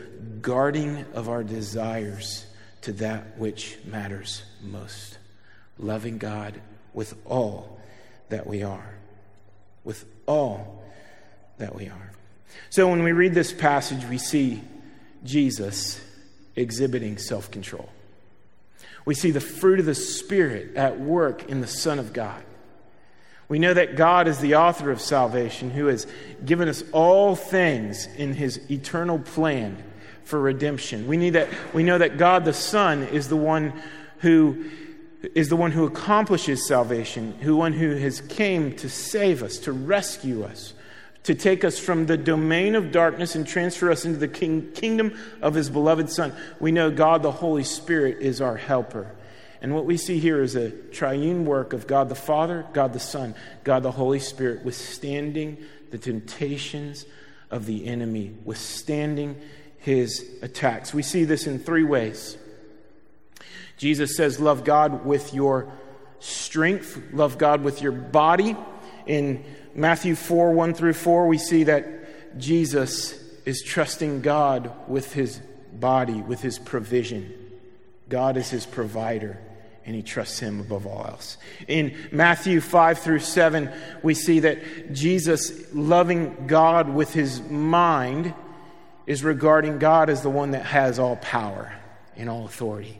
guarding 0.40 1.04
of 1.14 1.28
our 1.28 1.44
desires 1.44 2.46
to 2.82 2.92
that 2.94 3.38
which 3.38 3.78
matters 3.84 4.42
most. 4.62 5.18
Loving 5.78 6.18
God 6.18 6.60
with 6.94 7.14
all 7.24 7.80
that 8.28 8.46
we 8.46 8.62
are. 8.62 8.94
With 9.84 10.04
all 10.26 10.81
that 11.62 11.74
we 11.74 11.88
are. 11.88 12.12
So 12.70 12.88
when 12.88 13.02
we 13.02 13.12
read 13.12 13.34
this 13.34 13.52
passage, 13.52 14.04
we 14.06 14.18
see 14.18 14.62
Jesus 15.24 16.00
exhibiting 16.54 17.18
self 17.18 17.50
control. 17.50 17.88
We 19.04 19.14
see 19.14 19.30
the 19.30 19.40
fruit 19.40 19.80
of 19.80 19.86
the 19.86 19.94
Spirit 19.94 20.76
at 20.76 21.00
work 21.00 21.48
in 21.48 21.60
the 21.60 21.66
Son 21.66 21.98
of 21.98 22.12
God. 22.12 22.42
We 23.48 23.58
know 23.58 23.74
that 23.74 23.96
God 23.96 24.28
is 24.28 24.38
the 24.38 24.54
author 24.54 24.90
of 24.90 25.00
salvation 25.00 25.70
who 25.70 25.86
has 25.86 26.06
given 26.44 26.68
us 26.68 26.82
all 26.92 27.36
things 27.36 28.06
in 28.16 28.32
his 28.32 28.70
eternal 28.70 29.18
plan 29.18 29.82
for 30.24 30.40
redemption. 30.40 31.06
We, 31.06 31.16
need 31.16 31.30
that, 31.30 31.48
we 31.74 31.82
know 31.82 31.98
that 31.98 32.16
God 32.16 32.44
the 32.44 32.54
Son 32.54 33.02
is 33.02 33.28
the 33.28 33.36
one 33.36 33.72
who 34.18 34.70
is 35.34 35.48
the 35.48 35.56
one 35.56 35.70
who 35.70 35.84
accomplishes 35.84 36.66
salvation, 36.66 37.32
who 37.40 37.56
one 37.56 37.72
who 37.72 37.94
has 37.94 38.20
came 38.22 38.74
to 38.76 38.88
save 38.88 39.42
us, 39.42 39.58
to 39.58 39.72
rescue 39.72 40.42
us, 40.44 40.74
to 41.24 41.34
take 41.34 41.64
us 41.64 41.78
from 41.78 42.06
the 42.06 42.16
domain 42.16 42.74
of 42.74 42.90
darkness 42.90 43.34
and 43.34 43.46
transfer 43.46 43.90
us 43.90 44.04
into 44.04 44.18
the 44.18 44.28
king, 44.28 44.72
kingdom 44.72 45.16
of 45.40 45.54
his 45.54 45.70
beloved 45.70 46.10
Son. 46.10 46.32
We 46.58 46.72
know 46.72 46.90
God 46.90 47.22
the 47.22 47.30
Holy 47.30 47.64
Spirit 47.64 48.18
is 48.20 48.40
our 48.40 48.56
helper. 48.56 49.14
And 49.60 49.74
what 49.74 49.86
we 49.86 49.96
see 49.96 50.18
here 50.18 50.42
is 50.42 50.56
a 50.56 50.70
triune 50.70 51.44
work 51.44 51.72
of 51.72 51.86
God 51.86 52.08
the 52.08 52.16
Father, 52.16 52.66
God 52.72 52.92
the 52.92 53.00
Son, 53.00 53.36
God 53.62 53.84
the 53.84 53.92
Holy 53.92 54.18
Spirit, 54.18 54.64
withstanding 54.64 55.58
the 55.92 55.98
temptations 55.98 57.06
of 57.48 57.66
the 57.66 57.86
enemy, 57.86 58.34
withstanding 58.44 59.40
his 59.78 60.28
attacks. 60.42 60.92
We 60.92 61.02
see 61.02 61.24
this 61.24 61.46
in 61.46 61.60
three 61.60 61.84
ways. 61.84 62.36
Jesus 63.76 64.16
says, 64.16 64.40
Love 64.40 64.64
God 64.64 65.04
with 65.04 65.32
your 65.32 65.70
strength, 66.18 67.00
love 67.12 67.38
God 67.38 67.62
with 67.62 67.82
your 67.82 67.92
body. 67.92 68.56
In 69.06 69.44
Matthew 69.74 70.14
4 70.14 70.52
1 70.52 70.74
through 70.74 70.94
4, 70.94 71.26
we 71.26 71.38
see 71.38 71.64
that 71.64 72.38
Jesus 72.38 73.20
is 73.44 73.62
trusting 73.62 74.22
God 74.22 74.72
with 74.88 75.12
his 75.12 75.40
body, 75.72 76.20
with 76.20 76.40
his 76.40 76.58
provision. 76.58 77.32
God 78.08 78.36
is 78.36 78.50
his 78.50 78.66
provider, 78.66 79.38
and 79.84 79.96
he 79.96 80.02
trusts 80.02 80.38
him 80.38 80.60
above 80.60 80.86
all 80.86 81.06
else. 81.06 81.38
In 81.66 81.96
Matthew 82.12 82.60
5 82.60 82.98
through 82.98 83.20
7, 83.20 83.70
we 84.02 84.14
see 84.14 84.40
that 84.40 84.92
Jesus, 84.92 85.72
loving 85.74 86.46
God 86.46 86.88
with 86.88 87.12
his 87.12 87.40
mind, 87.42 88.34
is 89.06 89.24
regarding 89.24 89.78
God 89.78 90.10
as 90.10 90.22
the 90.22 90.30
one 90.30 90.52
that 90.52 90.64
has 90.66 90.98
all 90.98 91.16
power 91.16 91.72
and 92.16 92.28
all 92.28 92.44
authority, 92.44 92.98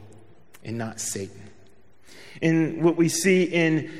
and 0.63 0.77
not 0.77 0.99
Satan. 0.99 1.49
In 2.41 2.81
what 2.81 2.97
we 2.97 3.07
see 3.07 3.43
in 3.43 3.91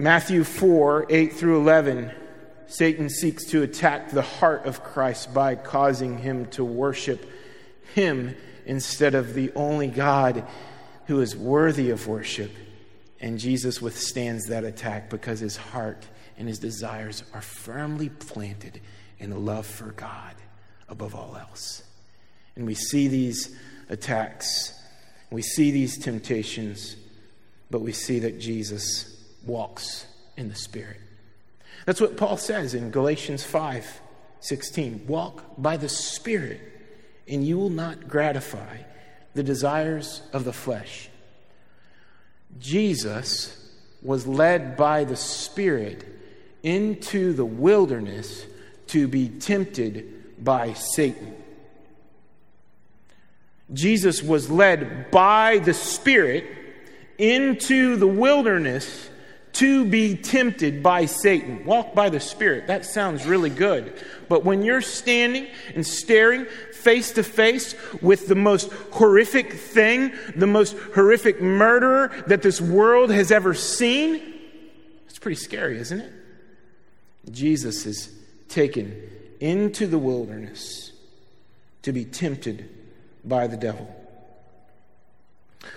Matthew 0.00 0.44
4 0.44 1.08
8 1.10 1.34
through 1.34 1.60
11, 1.60 2.10
Satan 2.68 3.10
seeks 3.10 3.44
to 3.50 3.62
attack 3.62 4.10
the 4.10 4.22
heart 4.22 4.64
of 4.64 4.82
Christ 4.82 5.34
by 5.34 5.56
causing 5.56 6.16
him 6.16 6.46
to 6.52 6.64
worship 6.64 7.30
him 7.94 8.34
instead 8.64 9.14
of 9.14 9.34
the 9.34 9.52
only 9.54 9.88
God 9.88 10.46
who 11.04 11.20
is 11.20 11.36
worthy 11.36 11.90
of 11.90 12.06
worship. 12.06 12.50
And 13.20 13.38
Jesus 13.38 13.82
withstands 13.82 14.46
that 14.46 14.64
attack 14.64 15.10
because 15.10 15.38
his 15.38 15.58
heart 15.58 16.06
and 16.38 16.48
his 16.48 16.58
desires 16.58 17.22
are 17.34 17.42
firmly 17.42 18.08
planted 18.08 18.80
in 19.18 19.44
love 19.44 19.66
for 19.66 19.92
God 19.92 20.34
above 20.88 21.14
all 21.14 21.36
else. 21.36 21.82
And 22.56 22.64
we 22.64 22.74
see 22.74 23.08
these 23.08 23.54
attacks, 23.90 24.72
we 25.30 25.42
see 25.42 25.70
these 25.70 25.98
temptations, 25.98 26.96
but 27.70 27.82
we 27.82 27.92
see 27.92 28.20
that 28.20 28.40
Jesus 28.40 29.09
walks 29.44 30.06
in 30.36 30.48
the 30.48 30.54
Spirit. 30.54 30.98
That's 31.86 32.00
what 32.00 32.16
Paul 32.16 32.36
says 32.36 32.74
in 32.74 32.90
Galatians 32.90 33.44
5 33.44 34.00
16. 34.42 35.06
Walk 35.06 35.44
by 35.58 35.76
the 35.76 35.88
Spirit, 35.88 36.60
and 37.28 37.46
you 37.46 37.58
will 37.58 37.70
not 37.70 38.08
gratify 38.08 38.78
the 39.34 39.42
desires 39.42 40.22
of 40.32 40.44
the 40.44 40.52
flesh. 40.52 41.10
Jesus 42.58 43.56
was 44.02 44.26
led 44.26 44.76
by 44.76 45.04
the 45.04 45.16
Spirit 45.16 46.04
into 46.62 47.32
the 47.32 47.44
wilderness 47.44 48.46
to 48.88 49.06
be 49.06 49.28
tempted 49.28 50.42
by 50.42 50.72
Satan. 50.72 51.36
Jesus 53.72 54.22
was 54.22 54.50
led 54.50 55.10
by 55.10 55.58
the 55.58 55.74
Spirit 55.74 56.44
into 57.18 57.96
the 57.96 58.06
wilderness 58.06 59.10
to 59.60 59.84
be 59.84 60.16
tempted 60.16 60.82
by 60.82 61.04
Satan. 61.04 61.66
Walk 61.66 61.94
by 61.94 62.08
the 62.08 62.18
Spirit. 62.18 62.66
That 62.68 62.86
sounds 62.86 63.26
really 63.26 63.50
good. 63.50 63.92
But 64.26 64.42
when 64.42 64.62
you're 64.62 64.80
standing 64.80 65.48
and 65.74 65.86
staring 65.86 66.46
face 66.72 67.12
to 67.12 67.22
face 67.22 67.74
with 68.00 68.26
the 68.26 68.34
most 68.34 68.72
horrific 68.90 69.52
thing, 69.52 70.14
the 70.34 70.46
most 70.46 70.74
horrific 70.94 71.42
murderer 71.42 72.10
that 72.26 72.40
this 72.40 72.58
world 72.58 73.10
has 73.10 73.30
ever 73.30 73.52
seen, 73.52 74.32
it's 75.06 75.18
pretty 75.18 75.38
scary, 75.38 75.78
isn't 75.78 76.00
it? 76.00 76.12
Jesus 77.30 77.84
is 77.84 78.10
taken 78.48 78.98
into 79.40 79.86
the 79.86 79.98
wilderness 79.98 80.92
to 81.82 81.92
be 81.92 82.06
tempted 82.06 82.66
by 83.26 83.46
the 83.46 83.58
devil. 83.58 83.94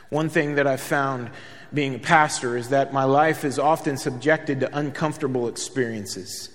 One 0.10 0.30
thing 0.30 0.56
that 0.56 0.68
I've 0.68 0.80
found 0.80 1.32
being 1.74 1.96
a 1.96 2.00
pastor 2.00 2.56
is 2.56 2.70
that 2.70 2.94
my 2.94 3.04
life 3.04 3.44
is 3.44 3.58
often 3.58 3.98
subjected 3.98 4.60
to 4.60 4.78
uncomfortable 4.78 5.48
experiences. 5.48 6.50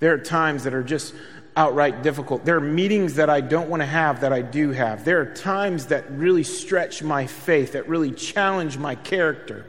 There 0.00 0.12
are 0.12 0.18
times 0.18 0.64
that 0.64 0.74
are 0.74 0.82
just 0.82 1.14
outright 1.56 2.02
difficult. 2.02 2.44
There 2.44 2.56
are 2.56 2.60
meetings 2.60 3.14
that 3.14 3.30
I 3.30 3.40
don't 3.40 3.68
want 3.68 3.82
to 3.82 3.86
have 3.86 4.20
that 4.20 4.32
I 4.32 4.42
do 4.42 4.70
have. 4.70 5.04
There 5.04 5.20
are 5.20 5.26
times 5.26 5.86
that 5.86 6.10
really 6.10 6.44
stretch 6.44 7.02
my 7.02 7.26
faith, 7.26 7.72
that 7.72 7.88
really 7.88 8.12
challenge 8.12 8.78
my 8.78 8.94
character. 8.94 9.66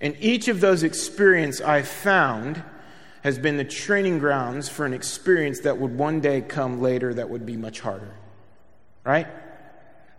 And 0.00 0.16
each 0.20 0.48
of 0.48 0.60
those 0.60 0.82
experiences 0.82 1.60
I've 1.60 1.88
found 1.88 2.62
has 3.22 3.38
been 3.38 3.56
the 3.56 3.64
training 3.64 4.18
grounds 4.18 4.68
for 4.68 4.84
an 4.84 4.92
experience 4.92 5.60
that 5.60 5.78
would 5.78 5.96
one 5.96 6.20
day 6.20 6.40
come 6.40 6.82
later 6.82 7.14
that 7.14 7.30
would 7.30 7.46
be 7.46 7.56
much 7.56 7.80
harder. 7.80 8.12
Right? 9.04 9.28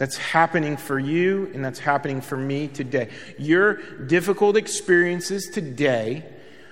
That's 0.03 0.17
happening 0.17 0.75
for 0.75 0.99
you 0.99 1.49
and 1.53 1.63
that's 1.63 1.79
happening 1.79 2.19
for 2.19 2.35
me 2.35 2.67
today. 2.67 3.07
Your 3.37 3.75
difficult 4.05 4.57
experiences 4.57 5.45
today 5.45 6.25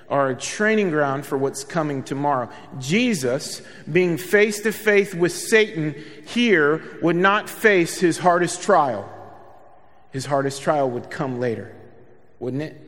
are 0.10 0.32
a 0.32 0.36
training 0.36 0.90
ground 0.90 1.26
for 1.26 1.38
what's 1.38 1.64
coming 1.64 2.04
tomorrow. 2.04 2.50
Jesus, 2.78 3.62
being 3.90 4.18
face 4.18 4.60
to 4.64 4.74
face 4.74 5.16
with 5.16 5.32
Satan 5.32 5.96
here, 6.26 6.84
would 7.02 7.16
not 7.16 7.50
face 7.50 8.02
his 8.02 8.18
hardest 8.18 8.64
trial. 8.64 9.10
His 10.12 10.26
hardest 10.26 10.62
trial 10.62 10.90
would 10.90 11.10
come 11.10 11.40
later, 11.40 11.74
wouldn't 12.38 12.64
it? 12.64 12.82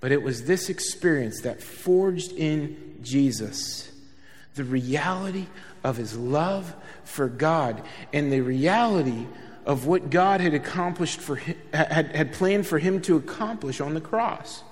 But 0.00 0.12
it 0.12 0.22
was 0.22 0.44
this 0.44 0.70
experience 0.70 1.42
that 1.42 1.62
forged 1.62 2.32
in 2.32 2.96
Jesus 3.02 3.89
the 4.54 4.64
reality 4.64 5.46
of 5.84 5.96
his 5.96 6.16
love 6.16 6.74
for 7.04 7.28
God 7.28 7.82
and 8.12 8.32
the 8.32 8.40
reality 8.40 9.26
of 9.66 9.86
what 9.86 10.10
God 10.10 10.40
had 10.40 10.54
accomplished 10.54 11.20
for 11.20 11.36
him, 11.36 11.56
had, 11.72 12.14
had 12.14 12.32
planned 12.32 12.66
for 12.66 12.78
him 12.78 13.00
to 13.02 13.16
accomplish 13.16 13.80
on 13.80 13.94
the 13.94 14.00
cross 14.00 14.62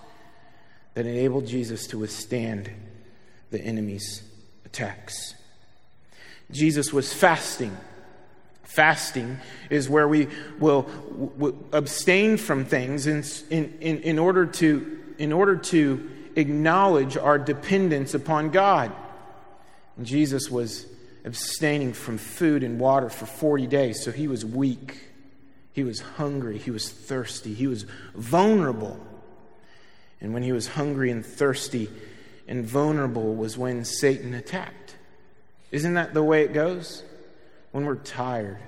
that 0.95 1.07
enabled 1.07 1.47
Jesus 1.47 1.87
to 1.89 1.99
withstand 1.99 2.71
the 3.51 3.61
enemy's 3.61 4.23
attacks. 4.65 5.35
Jesus 6.51 6.93
was 6.93 7.13
fasting. 7.13 7.77
Fasting 8.65 9.39
is 9.71 9.89
where 9.89 10.09
we 10.09 10.29
will 10.59 10.83
w- 10.83 11.57
abstain 11.73 12.37
from 12.37 12.65
things 12.65 13.07
in, 13.07 13.23
in, 13.51 14.01
in, 14.01 14.19
order 14.19 14.47
to, 14.47 14.99
in 15.19 15.33
order 15.33 15.57
to 15.57 16.11
acknowledge 16.37 17.17
our 17.17 17.39
dependence 17.39 18.15
upon 18.15 18.51
God. 18.51 18.93
And 19.99 20.07
Jesus 20.07 20.49
was 20.49 20.87
abstaining 21.25 21.93
from 21.93 22.17
food 22.17 22.63
and 22.63 22.81
water 22.81 23.11
for 23.11 23.27
40 23.27 23.67
days, 23.67 24.03
so 24.03 24.13
he 24.13 24.29
was 24.29 24.45
weak. 24.45 25.03
He 25.73 25.83
was 25.83 26.01
hungry. 26.01 26.57
He 26.57 26.71
was 26.71 26.89
thirsty. 26.89 27.53
He 27.53 27.67
was 27.67 27.85
vulnerable. 28.15 28.99
And 30.21 30.33
when 30.33 30.43
he 30.43 30.53
was 30.53 30.69
hungry 30.69 31.11
and 31.11 31.27
thirsty 31.27 31.91
and 32.47 32.65
vulnerable 32.65 33.35
was 33.35 33.59
when 33.59 33.85
Satan 33.85 34.35
attacked. 34.35 34.97
Isn't 35.71 35.95
that 35.95 36.15
the 36.15 36.23
way 36.23 36.45
it 36.45 36.53
goes? 36.53 37.03
When 37.73 37.85
we're 37.85 37.97
tired, 37.97 38.59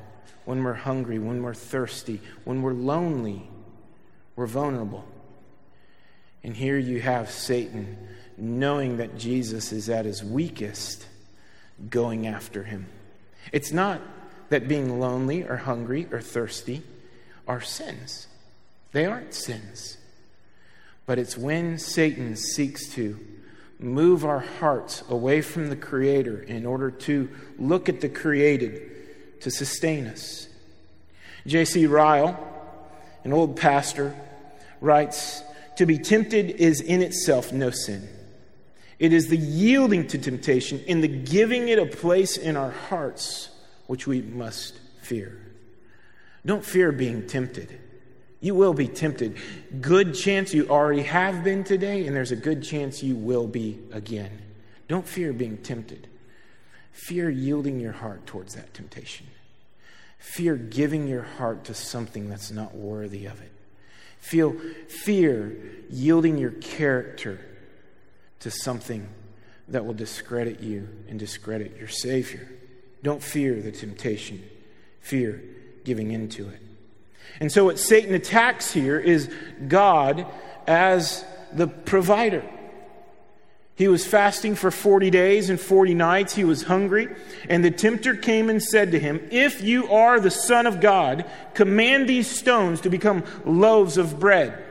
when 0.44 0.62
we're 0.62 0.74
hungry, 0.74 1.18
when 1.18 1.42
we're 1.42 1.54
thirsty, 1.54 2.20
when 2.44 2.60
we're 2.60 2.74
lonely, 2.74 3.48
we're 4.36 4.46
vulnerable. 4.46 5.06
And 6.42 6.56
here 6.56 6.76
you 6.76 7.00
have 7.00 7.30
Satan 7.30 7.96
knowing 8.36 8.96
that 8.96 9.16
Jesus 9.16 9.72
is 9.72 9.88
at 9.88 10.04
his 10.04 10.24
weakest 10.24 11.06
going 11.88 12.26
after 12.26 12.64
him. 12.64 12.86
It's 13.52 13.72
not 13.72 14.00
that 14.50 14.68
being 14.68 15.00
lonely 15.00 15.44
or 15.44 15.56
hungry 15.56 16.06
or 16.10 16.20
thirsty 16.20 16.82
are 17.46 17.60
sins, 17.60 18.26
they 18.92 19.06
aren't 19.06 19.34
sins. 19.34 19.96
But 21.06 21.18
it's 21.18 21.36
when 21.36 21.78
Satan 21.78 22.36
seeks 22.36 22.88
to 22.94 23.18
move 23.80 24.24
our 24.24 24.40
hearts 24.40 25.02
away 25.08 25.40
from 25.40 25.70
the 25.70 25.76
Creator 25.76 26.42
in 26.42 26.66
order 26.66 26.90
to 26.90 27.28
look 27.58 27.88
at 27.88 28.00
the 28.00 28.08
created 28.08 29.40
to 29.40 29.50
sustain 29.50 30.06
us. 30.06 30.46
J.C. 31.46 31.86
Ryle, 31.86 32.38
an 33.24 33.32
old 33.32 33.56
pastor, 33.56 34.14
writes 34.80 35.42
To 35.78 35.86
be 35.86 35.98
tempted 35.98 36.50
is 36.50 36.80
in 36.80 37.02
itself 37.02 37.52
no 37.52 37.70
sin. 37.70 38.06
It 39.00 39.14
is 39.14 39.28
the 39.28 39.36
yielding 39.36 40.06
to 40.08 40.18
temptation 40.18 40.78
in 40.86 41.00
the 41.00 41.08
giving 41.08 41.68
it 41.68 41.78
a 41.78 41.86
place 41.86 42.36
in 42.36 42.54
our 42.56 42.70
hearts 42.70 43.48
which 43.86 44.06
we 44.06 44.20
must 44.20 44.78
fear. 45.00 45.40
Don't 46.44 46.64
fear 46.64 46.92
being 46.92 47.26
tempted. 47.26 47.80
You 48.40 48.54
will 48.54 48.74
be 48.74 48.88
tempted. 48.88 49.38
Good 49.80 50.14
chance 50.14 50.52
you 50.52 50.68
already 50.68 51.02
have 51.02 51.42
been 51.42 51.64
today, 51.64 52.06
and 52.06 52.14
there's 52.14 52.30
a 52.30 52.36
good 52.36 52.62
chance 52.62 53.02
you 53.02 53.16
will 53.16 53.46
be 53.46 53.78
again. 53.90 54.38
Don't 54.86 55.06
fear 55.06 55.32
being 55.32 55.56
tempted. 55.56 56.06
Fear 56.92 57.30
yielding 57.30 57.80
your 57.80 57.92
heart 57.92 58.26
towards 58.26 58.54
that 58.54 58.74
temptation. 58.74 59.26
Fear 60.18 60.56
giving 60.56 61.08
your 61.08 61.22
heart 61.22 61.64
to 61.64 61.74
something 61.74 62.28
that's 62.28 62.50
not 62.50 62.74
worthy 62.74 63.24
of 63.24 63.40
it. 63.40 63.52
Feel 64.18 64.54
fear 64.88 65.56
yielding 65.88 66.36
your 66.36 66.50
character 66.50 67.40
to 68.40 68.50
something 68.50 69.08
that 69.68 69.84
will 69.84 69.94
discredit 69.94 70.60
you 70.60 70.88
and 71.08 71.18
discredit 71.18 71.76
your 71.78 71.88
Savior. 71.88 72.48
Don't 73.02 73.22
fear 73.22 73.60
the 73.60 73.72
temptation, 73.72 74.42
fear 75.00 75.42
giving 75.84 76.10
into 76.10 76.48
it. 76.48 76.60
And 77.38 77.50
so, 77.50 77.64
what 77.64 77.78
Satan 77.78 78.14
attacks 78.14 78.72
here 78.72 78.98
is 78.98 79.30
God 79.68 80.26
as 80.66 81.24
the 81.52 81.66
provider. 81.68 82.44
He 83.76 83.88
was 83.88 84.06
fasting 84.06 84.56
for 84.56 84.70
40 84.70 85.08
days 85.08 85.48
and 85.48 85.58
40 85.58 85.94
nights. 85.94 86.34
He 86.34 86.44
was 86.44 86.64
hungry. 86.64 87.08
And 87.48 87.64
the 87.64 87.70
tempter 87.70 88.14
came 88.14 88.50
and 88.50 88.62
said 88.62 88.92
to 88.92 88.98
him, 88.98 89.26
If 89.30 89.62
you 89.62 89.90
are 89.90 90.20
the 90.20 90.30
Son 90.30 90.66
of 90.66 90.82
God, 90.82 91.24
command 91.54 92.06
these 92.06 92.26
stones 92.26 92.82
to 92.82 92.90
become 92.90 93.24
loaves 93.46 93.96
of 93.96 94.20
bread. 94.20 94.62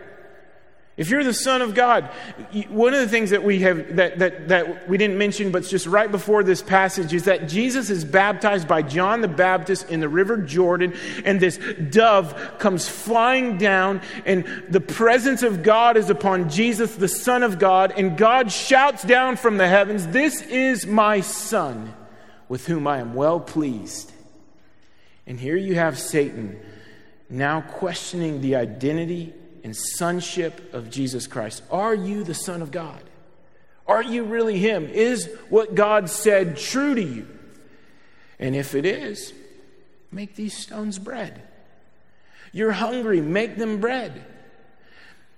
If 1.00 1.10
you're 1.10 1.24
the 1.24 1.34
Son 1.34 1.62
of 1.62 1.76
God, 1.76 2.10
one 2.68 2.94
of 2.94 3.00
the 3.00 3.08
things 3.08 3.30
that 3.30 3.42
we 3.42 3.60
have 3.60 3.96
that, 3.96 4.20
that, 4.20 4.50
that 4.50 4.90
we 4.90 4.98
didn't 4.98 5.18
mention, 5.18 5.50
but 5.50 5.60
it's 5.60 5.72
just 5.72 5.88
right 5.88 6.12
before 6.12 6.44
this 6.44 6.62
passage, 6.62 7.14
is 7.14 7.24
that 7.24 7.48
Jesus 7.48 7.90
is 7.90 8.04
baptized 8.04 8.68
by 8.68 8.82
John 8.82 9.22
the 9.22 9.30
Baptist 9.30 9.90
in 9.90 10.02
the 10.02 10.10
River 10.10 10.36
Jordan, 10.36 10.94
and 11.24 11.40
this 11.40 11.58
dove 11.90 12.58
comes 12.60 12.90
flying 12.90 13.58
down, 13.58 14.02
and 14.26 14.46
the 14.68 14.82
presence 14.82 15.42
of 15.42 15.64
God 15.64 15.96
is 15.96 16.10
upon 16.10 16.50
Jesus, 16.50 16.94
the 16.96 17.08
Son 17.08 17.44
of 17.44 17.60
God, 17.60 17.94
and 17.96 18.18
God 18.18 18.52
shouts 18.52 19.02
down 19.04 19.38
from 19.38 19.56
the 19.56 19.70
heavens, 19.70 20.08
This 20.08 20.42
is 20.42 20.86
my 20.86 21.22
Son, 21.22 21.94
with 22.50 22.68
whom 22.68 22.86
I 22.88 22.98
am 22.98 23.14
well 23.14 23.40
pleased. 23.40 24.12
And 25.26 25.40
here 25.40 25.56
you 25.56 25.76
have 25.76 25.98
Satan 25.98 26.60
now 27.30 27.62
questioning 27.62 28.42
the 28.42 28.58
identity 28.58 29.34
and 29.63 29.76
sonship 29.76 30.74
of 30.74 30.89
Jesus 30.89 31.28
Christ. 31.28 31.63
Are 31.72 31.95
you 31.95 32.24
the 32.24 32.34
Son 32.34 32.62
of 32.62 32.72
God? 32.72 33.02
Are 33.88 34.04
you 34.04 34.24
really 34.24 34.60
Him? 34.60 34.86
Is 34.86 35.30
what 35.50 35.76
God 35.76 36.10
said 36.10 36.58
true 36.58 36.95
to 36.95 37.02
you? 37.02 37.28
And 38.39 38.56
if 38.56 38.76
it 38.76 38.86
is, 38.86 39.34
make 40.12 40.36
these 40.36 40.56
stones 40.56 41.00
bread. 41.00 41.41
You're 42.52 42.72
hungry, 42.72 43.22
make 43.22 43.58
them 43.58 43.80
bread. 43.80 44.26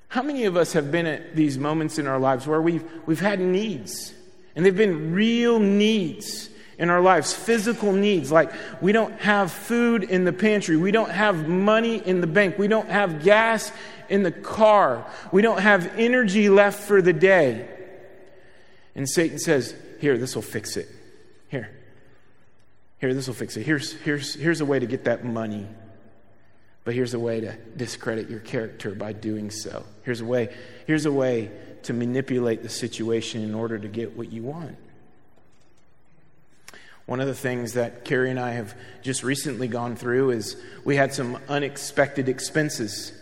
How 0.10 0.22
many 0.22 0.46
of 0.46 0.58
us 0.58 0.74
have 0.74 0.92
been 0.92 1.06
at 1.06 1.36
these 1.36 1.58
moments 1.58 1.98
in 1.98 2.08
our 2.08 2.20
lives 2.20 2.46
where 2.46 2.62
we've, 2.62 2.84
we've 3.06 3.22
had 3.22 3.40
needs, 3.40 4.14
and 4.56 4.66
they've 4.66 4.76
been 4.76 5.14
real 5.14 5.60
needs? 5.60 6.50
in 6.82 6.90
our 6.90 7.00
lives, 7.00 7.32
physical 7.32 7.94
needs 7.94 8.32
like 8.32 8.52
we 8.82 8.92
don't 8.92 9.14
have 9.22 9.52
food 9.52 10.02
in 10.02 10.24
the 10.24 10.34
pantry, 10.34 10.76
we 10.76 10.90
don't 10.90 11.12
have 11.12 11.48
money 11.48 11.98
in 11.98 12.22
the 12.22 12.28
bank, 12.28 12.58
we 12.58 12.68
don't 12.68 12.90
have 12.90 13.24
gas 13.24 13.72
in 14.12 14.24
the 14.24 14.32
car, 14.32 15.10
we 15.32 15.42
don't 15.42 15.62
have 15.62 15.98
energy 15.98 16.50
left 16.50 16.84
for 16.84 17.02
the 17.02 17.14
day. 17.14 17.68
And 18.94 19.10
Satan 19.10 19.40
says, 19.40 19.74
Here, 20.02 20.18
this 20.18 20.36
will 20.36 20.42
fix 20.42 20.76
it. 20.76 20.90
Here. 21.48 21.70
Here, 23.00 23.14
this 23.14 23.28
will 23.28 23.34
fix 23.34 23.56
it. 23.56 23.66
Here's, 23.66 23.94
here's, 23.94 24.36
here's 24.36 24.60
a 24.60 24.66
way 24.66 24.80
to 24.80 24.86
get 24.86 25.06
that 25.06 25.24
money. 25.24 25.66
But 26.84 26.94
here's 26.94 27.14
a 27.14 27.20
way 27.20 27.40
to 27.40 27.56
discredit 27.78 28.30
your 28.30 28.42
character 28.42 28.94
by 28.94 29.14
doing 29.14 29.50
so. 29.50 29.86
Here's 30.04 30.20
a 30.20 30.26
way, 30.26 30.54
here's 30.88 31.06
a 31.06 31.12
way 31.12 31.50
to 31.84 31.94
manipulate 31.94 32.64
the 32.64 32.70
situation 32.70 33.44
in 33.44 33.56
order 33.56 33.80
to 33.80 33.88
get 33.88 34.18
what 34.18 34.32
you 34.32 34.44
want. 34.44 34.78
One 37.06 37.22
of 37.22 37.28
the 37.28 37.36
things 37.36 37.74
that 37.74 38.04
Carrie 38.04 38.30
and 38.30 38.40
I 38.40 38.52
have 38.52 38.76
just 39.04 39.24
recently 39.24 39.68
gone 39.68 39.96
through 39.96 40.32
is 40.32 40.58
we 40.84 40.96
had 40.98 41.14
some 41.14 41.38
unexpected 41.48 42.28
expenses. 42.28 43.14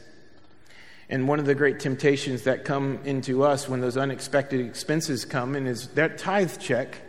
And 1.10 1.28
one 1.28 1.40
of 1.40 1.46
the 1.46 1.56
great 1.56 1.80
temptations 1.80 2.44
that 2.44 2.66
come 2.66 3.00
into 3.04 3.44
us 3.44 3.68
when 3.68 3.82
those 3.82 3.98
unexpected 3.98 4.60
expenses 4.60 5.26
come 5.26 5.56
in 5.56 5.66
is 5.66 5.88
that 5.90 6.20
tithe 6.20 6.60
check 6.60 7.02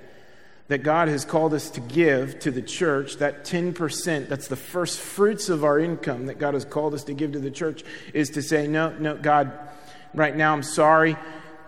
that 0.69 0.79
God 0.79 1.09
has 1.09 1.25
called 1.25 1.53
us 1.53 1.69
to 1.71 1.81
give 1.81 2.39
to 2.41 2.51
the 2.51 2.63
church, 2.63 3.17
that 3.17 3.45
10%, 3.45 4.29
that's 4.29 4.49
the 4.49 4.57
first 4.57 5.01
fruits 5.01 5.49
of 5.49 5.65
our 5.65 5.79
income 5.79 6.27
that 6.27 6.39
God 6.39 6.55
has 6.55 6.65
called 6.65 6.95
us 6.95 7.05
to 7.05 7.13
give 7.13 7.33
to 7.33 7.41
the 7.41 7.51
church, 7.51 7.83
is 8.15 8.31
to 8.31 8.43
say, 8.43 8.67
No, 8.67 8.91
no, 8.99 9.17
God, 9.17 9.53
right 10.15 10.35
now 10.35 10.53
I'm 10.53 10.63
sorry. 10.63 11.17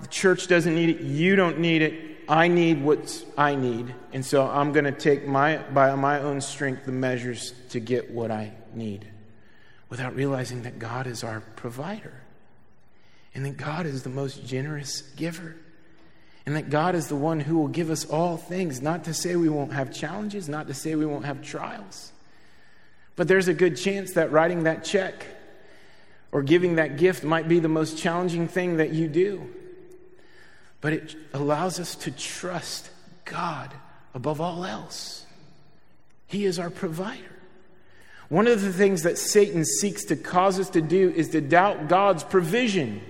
The 0.01 0.07
church 0.07 0.47
doesn't 0.47 0.75
need 0.75 0.89
it. 0.89 1.01
You 1.01 1.37
don't 1.37 1.59
need 1.59 1.83
it. 1.83 2.19
I 2.29 2.49
need 2.49 2.83
what 2.83 3.25
I 3.37 3.57
need, 3.57 3.93
and 4.13 4.25
so 4.25 4.47
I'm 4.47 4.73
going 4.73 4.85
to 4.85 4.93
take 4.93 5.27
my, 5.27 5.57
by 5.59 5.93
my 5.97 6.21
own 6.21 6.41
strength 6.41 6.87
the 6.87 6.93
measures 6.93 7.53
to 7.71 7.81
get 7.81 8.13
what 8.13 8.31
I 8.31 8.53
need 8.73 9.07
without 9.93 10.17
realizing 10.17 10.63
that 10.63 10.81
God 10.81 11.07
is 11.07 11.23
our 11.23 11.43
provider 11.55 12.15
and 13.35 13.45
that 13.45 13.59
God 13.59 13.85
is 13.87 14.03
the 14.03 14.09
most 14.09 14.45
generous 14.45 15.03
giver 15.17 15.55
and 16.47 16.57
that 16.57 16.71
God 16.71 16.95
is 16.95 17.07
the 17.07 17.15
one 17.15 17.39
who 17.39 17.59
will 17.59 17.69
give 17.69 17.91
us 17.91 18.05
all 18.05 18.37
things. 18.37 18.83
Not 18.83 19.05
to 19.05 19.15
say 19.15 19.37
we 19.37 19.49
won't 19.49 19.73
have 19.73 19.93
challenges, 19.93 20.49
not 20.49 20.67
to 20.69 20.75
say 20.75 20.95
we 20.95 21.07
won't 21.07 21.27
have 21.27 21.43
trials, 21.43 22.11
but 23.15 23.29
there's 23.29 23.47
a 23.47 23.55
good 23.55 23.77
chance 23.77 24.15
that 24.15 24.33
writing 24.33 24.65
that 24.65 24.83
check 24.83 25.27
or 26.33 26.43
giving 26.43 26.77
that 26.77 26.97
gift 26.97 27.23
might 27.23 27.47
be 27.47 27.61
the 27.61 27.69
most 27.69 27.99
challenging 27.99 28.49
thing 28.49 28.79
that 28.79 28.91
you 28.91 29.07
do 29.07 29.47
but 30.83 30.93
it 30.93 31.17
allows 31.33 31.81
us 31.81 31.95
to 31.95 32.11
trust 32.11 32.91
God 33.25 33.73
above 34.13 34.41
all 34.41 34.67
else. 34.67 35.25
He 36.27 36.45
is 36.45 36.59
our 36.59 36.71
provider. 36.71 37.32
One 38.33 38.47
of 38.47 38.63
the 38.63 38.73
things 38.73 39.03
that 39.03 39.19
Satan 39.19 39.63
seeks 39.63 40.05
to 40.05 40.17
cause 40.17 40.59
us 40.59 40.71
to 40.71 40.81
do 40.81 41.11
is 41.11 41.29
to 41.29 41.43
doubt 41.43 41.89
God's 41.89 42.25
provision, 42.25 43.03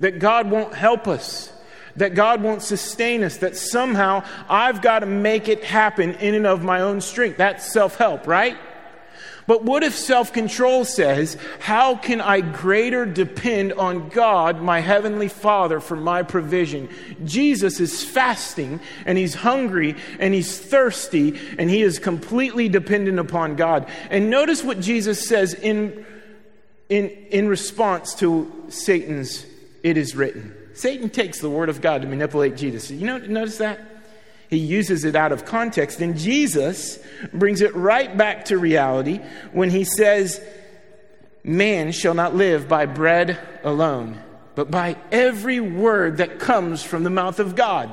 that 0.00 0.18
God 0.18 0.50
won't 0.50 0.74
help 0.74 1.08
us, 1.08 1.50
that 1.96 2.14
God 2.14 2.42
won't 2.42 2.60
sustain 2.60 3.24
us, 3.24 3.38
that 3.38 3.56
somehow 3.56 4.22
I've 4.46 4.82
got 4.82 4.98
to 4.98 5.06
make 5.06 5.48
it 5.48 5.64
happen 5.64 6.12
in 6.16 6.34
and 6.34 6.46
of 6.46 6.62
my 6.62 6.82
own 6.82 7.00
strength. 7.00 7.38
That's 7.38 7.72
self 7.72 7.96
help, 7.96 8.26
right? 8.26 8.58
But 9.46 9.64
what 9.64 9.82
if 9.82 9.94
self 9.94 10.32
control 10.32 10.84
says, 10.84 11.36
How 11.60 11.96
can 11.96 12.20
I 12.20 12.40
greater 12.40 13.04
depend 13.04 13.74
on 13.74 14.08
God, 14.08 14.62
my 14.62 14.80
heavenly 14.80 15.28
Father, 15.28 15.80
for 15.80 15.96
my 15.96 16.22
provision? 16.22 16.88
Jesus 17.24 17.80
is 17.80 18.02
fasting 18.02 18.80
and 19.04 19.18
he's 19.18 19.34
hungry 19.34 19.96
and 20.18 20.32
he's 20.32 20.58
thirsty 20.58 21.38
and 21.58 21.68
he 21.68 21.82
is 21.82 21.98
completely 21.98 22.68
dependent 22.68 23.18
upon 23.18 23.56
God. 23.56 23.88
And 24.10 24.30
notice 24.30 24.64
what 24.64 24.80
Jesus 24.80 25.28
says 25.28 25.52
in, 25.52 26.06
in, 26.88 27.08
in 27.08 27.48
response 27.48 28.14
to 28.16 28.50
Satan's, 28.68 29.44
It 29.82 29.96
is 29.96 30.16
written. 30.16 30.54
Satan 30.72 31.08
takes 31.08 31.40
the 31.40 31.50
word 31.50 31.68
of 31.68 31.80
God 31.80 32.02
to 32.02 32.08
manipulate 32.08 32.56
Jesus. 32.56 32.90
You 32.90 33.06
know, 33.06 33.18
notice 33.18 33.58
that? 33.58 33.93
He 34.50 34.58
uses 34.58 35.04
it 35.04 35.16
out 35.16 35.32
of 35.32 35.44
context. 35.44 36.00
And 36.00 36.16
Jesus 36.16 36.98
brings 37.32 37.60
it 37.60 37.74
right 37.74 38.14
back 38.16 38.46
to 38.46 38.58
reality 38.58 39.20
when 39.52 39.70
he 39.70 39.84
says, 39.84 40.40
Man 41.42 41.92
shall 41.92 42.14
not 42.14 42.34
live 42.34 42.68
by 42.68 42.86
bread 42.86 43.38
alone, 43.62 44.18
but 44.54 44.70
by 44.70 44.96
every 45.12 45.60
word 45.60 46.18
that 46.18 46.38
comes 46.38 46.82
from 46.82 47.04
the 47.04 47.10
mouth 47.10 47.38
of 47.38 47.54
God. 47.54 47.90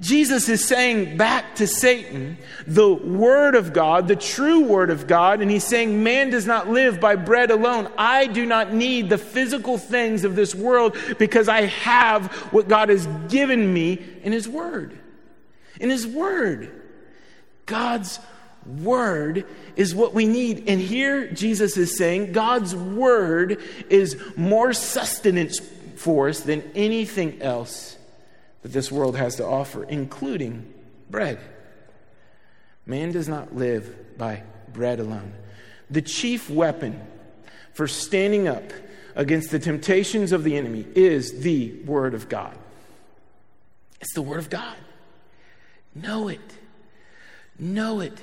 Jesus 0.00 0.48
is 0.48 0.64
saying 0.64 1.16
back 1.16 1.54
to 1.56 1.66
Satan 1.66 2.36
the 2.66 2.92
Word 2.92 3.54
of 3.54 3.72
God, 3.72 4.08
the 4.08 4.16
true 4.16 4.64
Word 4.64 4.90
of 4.90 5.06
God, 5.06 5.40
and 5.40 5.50
he's 5.50 5.62
saying, 5.64 6.02
Man 6.02 6.30
does 6.30 6.46
not 6.46 6.68
live 6.68 6.98
by 6.98 7.14
bread 7.14 7.50
alone. 7.50 7.88
I 7.96 8.26
do 8.26 8.44
not 8.44 8.72
need 8.72 9.10
the 9.10 9.18
physical 9.18 9.78
things 9.78 10.24
of 10.24 10.34
this 10.34 10.54
world 10.54 10.96
because 11.18 11.48
I 11.48 11.62
have 11.62 12.32
what 12.52 12.66
God 12.66 12.88
has 12.88 13.06
given 13.28 13.72
me 13.72 14.02
in 14.24 14.32
His 14.32 14.48
Word 14.48 14.98
in 15.80 15.90
His 15.90 16.06
Word. 16.06 16.70
God's 17.66 18.18
Word 18.66 19.46
is 19.76 19.94
what 19.94 20.14
we 20.14 20.26
need. 20.26 20.68
And 20.68 20.80
here 20.80 21.30
Jesus 21.32 21.76
is 21.76 21.96
saying 21.96 22.32
God's 22.32 22.74
Word 22.74 23.60
is 23.90 24.20
more 24.36 24.72
sustenance 24.72 25.58
for 25.96 26.28
us 26.28 26.40
than 26.40 26.62
anything 26.74 27.42
else 27.42 27.96
that 28.62 28.72
this 28.72 28.90
world 28.90 29.16
has 29.16 29.36
to 29.36 29.46
offer, 29.46 29.84
including 29.84 30.72
bread. 31.10 31.38
Man 32.86 33.12
does 33.12 33.28
not 33.28 33.54
live 33.54 34.18
by 34.18 34.42
bread 34.72 35.00
alone. 35.00 35.32
The 35.90 36.02
chief 36.02 36.48
weapon 36.48 37.00
for 37.74 37.86
standing 37.86 38.48
up 38.48 38.72
against 39.14 39.50
the 39.50 39.58
temptations 39.58 40.32
of 40.32 40.44
the 40.44 40.56
enemy 40.56 40.86
is 40.94 41.42
the 41.42 41.72
Word 41.84 42.14
of 42.14 42.28
God. 42.28 42.56
It's 44.00 44.14
the 44.14 44.22
Word 44.22 44.38
of 44.38 44.50
God. 44.50 44.76
Know 45.94 46.28
it. 46.28 46.40
Know 47.58 48.00
it. 48.00 48.18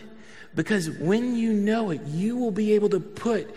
Because 0.55 0.89
when 0.89 1.36
you 1.36 1.53
know 1.53 1.91
it, 1.91 2.01
you 2.05 2.36
will 2.38 2.51
be 2.51 2.73
able 2.73 2.89
to 2.89 2.99
put, 2.99 3.53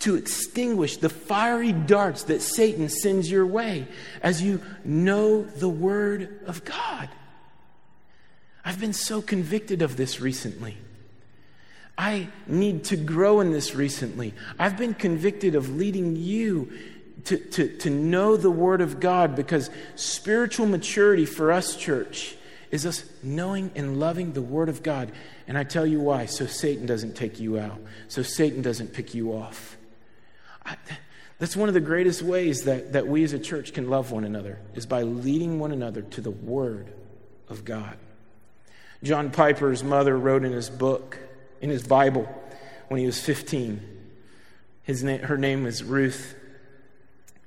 to 0.00 0.16
extinguish 0.16 0.96
the 0.96 1.10
fiery 1.10 1.72
darts 1.72 2.24
that 2.24 2.40
Satan 2.40 2.88
sends 2.88 3.30
your 3.30 3.46
way 3.46 3.86
as 4.22 4.42
you 4.42 4.62
know 4.84 5.42
the 5.42 5.68
Word 5.68 6.40
of 6.46 6.64
God. 6.64 7.08
I've 8.64 8.80
been 8.80 8.92
so 8.92 9.20
convicted 9.22 9.82
of 9.82 9.96
this 9.96 10.20
recently. 10.20 10.76
I 11.96 12.28
need 12.46 12.84
to 12.84 12.96
grow 12.96 13.40
in 13.40 13.52
this 13.52 13.74
recently. 13.74 14.32
I've 14.58 14.78
been 14.78 14.94
convicted 14.94 15.54
of 15.54 15.76
leading 15.76 16.16
you 16.16 16.72
to, 17.24 17.36
to, 17.36 17.76
to 17.78 17.90
know 17.90 18.36
the 18.36 18.50
Word 18.50 18.80
of 18.80 19.00
God 19.00 19.36
because 19.36 19.68
spiritual 19.96 20.64
maturity 20.66 21.26
for 21.26 21.52
us, 21.52 21.76
church, 21.76 22.36
is 22.70 22.86
us 22.86 23.04
knowing 23.22 23.70
and 23.74 23.98
loving 23.98 24.32
the 24.32 24.42
Word 24.42 24.68
of 24.68 24.82
God. 24.82 25.10
And 25.48 25.58
I 25.58 25.64
tell 25.64 25.86
you 25.86 26.00
why 26.00 26.26
so 26.26 26.46
Satan 26.46 26.86
doesn't 26.86 27.16
take 27.16 27.40
you 27.40 27.58
out, 27.58 27.80
so 28.08 28.22
Satan 28.22 28.62
doesn't 28.62 28.92
pick 28.92 29.14
you 29.14 29.32
off. 29.32 29.76
I, 30.64 30.76
that's 31.38 31.56
one 31.56 31.68
of 31.68 31.74
the 31.74 31.80
greatest 31.80 32.22
ways 32.22 32.64
that, 32.64 32.92
that 32.92 33.08
we 33.08 33.24
as 33.24 33.32
a 33.32 33.38
church 33.38 33.72
can 33.72 33.88
love 33.88 34.12
one 34.12 34.24
another, 34.24 34.58
is 34.74 34.86
by 34.86 35.02
leading 35.02 35.58
one 35.58 35.72
another 35.72 36.02
to 36.02 36.20
the 36.20 36.30
Word 36.30 36.92
of 37.48 37.64
God. 37.64 37.96
John 39.02 39.30
Piper's 39.30 39.82
mother 39.82 40.16
wrote 40.16 40.44
in 40.44 40.52
his 40.52 40.68
book, 40.68 41.18
in 41.60 41.70
his 41.70 41.82
Bible 41.82 42.28
when 42.88 43.00
he 43.00 43.06
was 43.06 43.18
15. 43.18 43.80
His 44.82 45.02
na- 45.02 45.18
her 45.18 45.38
name 45.38 45.64
was 45.64 45.82
Ruth. 45.82 46.34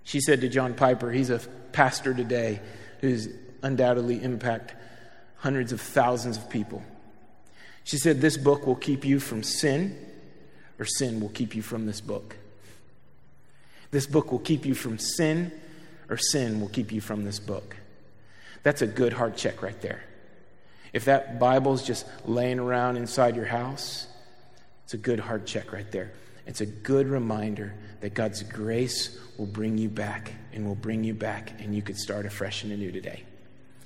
She 0.04 0.20
said 0.20 0.42
to 0.42 0.50
John 0.50 0.74
Piper, 0.74 1.12
he's 1.12 1.30
a 1.30 1.40
pastor 1.72 2.14
today 2.14 2.60
who's 3.00 3.30
undoubtedly 3.62 4.22
impacted 4.22 4.78
hundreds 5.44 5.74
of 5.74 5.82
thousands 5.82 6.38
of 6.38 6.50
people. 6.50 6.82
She 7.84 7.98
said, 7.98 8.22
This 8.22 8.38
book 8.38 8.66
will 8.66 8.78
keep 8.78 9.04
you 9.04 9.20
from 9.20 9.44
sin, 9.44 9.98
or 10.80 10.86
sin 10.86 11.20
will 11.20 11.30
keep 11.30 11.54
you 11.54 11.62
from 11.62 11.86
this 11.86 12.00
book. 12.00 12.38
This 13.92 14.08
book 14.08 14.32
will 14.32 14.40
keep 14.40 14.66
you 14.66 14.74
from 14.74 14.98
sin, 14.98 15.52
or 16.10 16.16
sin 16.16 16.62
will 16.62 16.70
keep 16.70 16.94
you 16.94 17.02
from 17.02 17.26
this 17.26 17.40
book. 17.40 17.76
That's 18.64 18.82
a 18.82 18.88
good 18.88 19.12
heart 19.12 19.36
check 19.36 19.62
right 19.62 19.80
there. 19.82 20.06
If 20.94 21.06
that 21.06 21.40
Bible's 21.40 21.84
just 21.84 22.06
laying 22.24 22.60
around 22.60 22.96
inside 22.96 23.36
your 23.36 23.46
house, 23.46 24.08
it's 24.86 24.94
a 24.94 24.98
good 24.98 25.20
heart 25.20 25.46
check 25.46 25.74
right 25.74 25.92
there. 25.92 26.14
It's 26.48 26.62
a 26.62 26.66
good 26.66 27.08
reminder 27.08 27.74
that 28.00 28.14
God's 28.14 28.44
grace 28.44 29.18
will 29.38 29.46
bring 29.46 29.78
you 29.78 29.90
back 29.90 30.32
and 30.54 30.66
will 30.66 30.76
bring 30.76 31.04
you 31.04 31.14
back, 31.14 31.52
and 31.60 31.76
you 31.76 31.82
could 31.82 31.98
start 31.98 32.26
afresh 32.26 32.64
and 32.64 32.72
anew 32.72 32.94
today. 32.94 33.24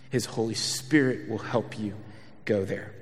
His 0.10 0.26
Holy 0.26 0.54
Spirit 0.54 1.30
will 1.30 1.38
help 1.38 1.78
you 1.78 1.94
go 2.46 2.66
there. 2.66 2.94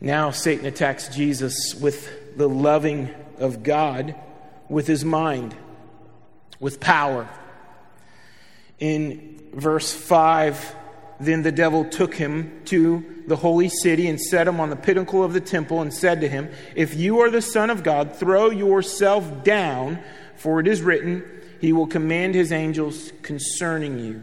Now, 0.00 0.30
Satan 0.30 0.66
attacks 0.66 1.08
Jesus 1.08 1.74
with 1.74 2.36
the 2.36 2.48
loving 2.48 3.10
of 3.38 3.62
God, 3.62 4.14
with 4.68 4.86
his 4.86 5.04
mind, 5.04 5.54
with 6.60 6.80
power. 6.80 7.28
In 8.78 9.40
verse 9.54 9.92
5, 9.92 10.74
then 11.18 11.42
the 11.42 11.52
devil 11.52 11.84
took 11.86 12.14
him 12.14 12.60
to 12.66 13.24
the 13.26 13.36
holy 13.36 13.70
city 13.70 14.06
and 14.08 14.20
set 14.20 14.46
him 14.46 14.60
on 14.60 14.68
the 14.70 14.76
pinnacle 14.76 15.24
of 15.24 15.32
the 15.32 15.40
temple 15.40 15.80
and 15.80 15.92
said 15.92 16.20
to 16.20 16.28
him, 16.28 16.50
If 16.74 16.94
you 16.94 17.20
are 17.20 17.30
the 17.30 17.42
Son 17.42 17.70
of 17.70 17.82
God, 17.82 18.14
throw 18.16 18.50
yourself 18.50 19.42
down, 19.42 19.98
for 20.36 20.60
it 20.60 20.68
is 20.68 20.82
written, 20.82 21.24
He 21.60 21.72
will 21.72 21.86
command 21.86 22.34
His 22.34 22.52
angels 22.52 23.12
concerning 23.22 23.98
you. 23.98 24.22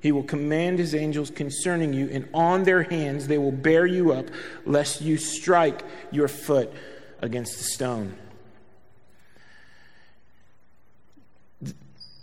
He 0.00 0.12
will 0.12 0.22
command 0.22 0.78
His 0.78 0.94
angels 0.94 1.30
concerning 1.30 1.92
you, 1.92 2.08
and 2.10 2.28
on 2.32 2.64
their 2.64 2.82
hands 2.82 3.28
they 3.28 3.38
will 3.38 3.52
bear 3.52 3.86
you 3.86 4.12
up, 4.12 4.26
lest 4.64 5.02
you 5.02 5.18
strike 5.18 5.82
your 6.10 6.28
foot 6.28 6.72
against 7.20 7.58
the 7.58 7.64
stone. 7.64 8.14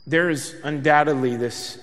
There 0.08 0.30
is 0.30 0.56
undoubtedly 0.64 1.36
this 1.36 1.80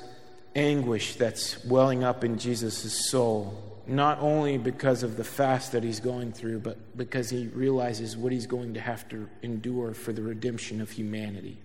anguish 0.56 1.16
that's 1.16 1.62
welling 1.64 2.04
up 2.04 2.24
in 2.24 2.38
Jesus' 2.38 3.10
soul, 3.10 3.62
not 3.86 4.18
only 4.20 4.56
because 4.56 5.02
of 5.02 5.16
the 5.16 5.24
fast 5.24 5.72
that 5.72 5.84
he's 5.84 6.00
going 6.00 6.32
through, 6.32 6.60
but 6.60 6.96
because 6.96 7.28
he 7.28 7.48
realizes 7.48 8.16
what 8.16 8.32
he's 8.32 8.46
going 8.46 8.74
to 8.74 8.80
have 8.80 9.08
to 9.10 9.28
endure 9.42 9.92
for 9.94 10.12
the 10.12 10.22
redemption 10.22 10.80
of 10.80 10.90
humanity. 10.90 11.58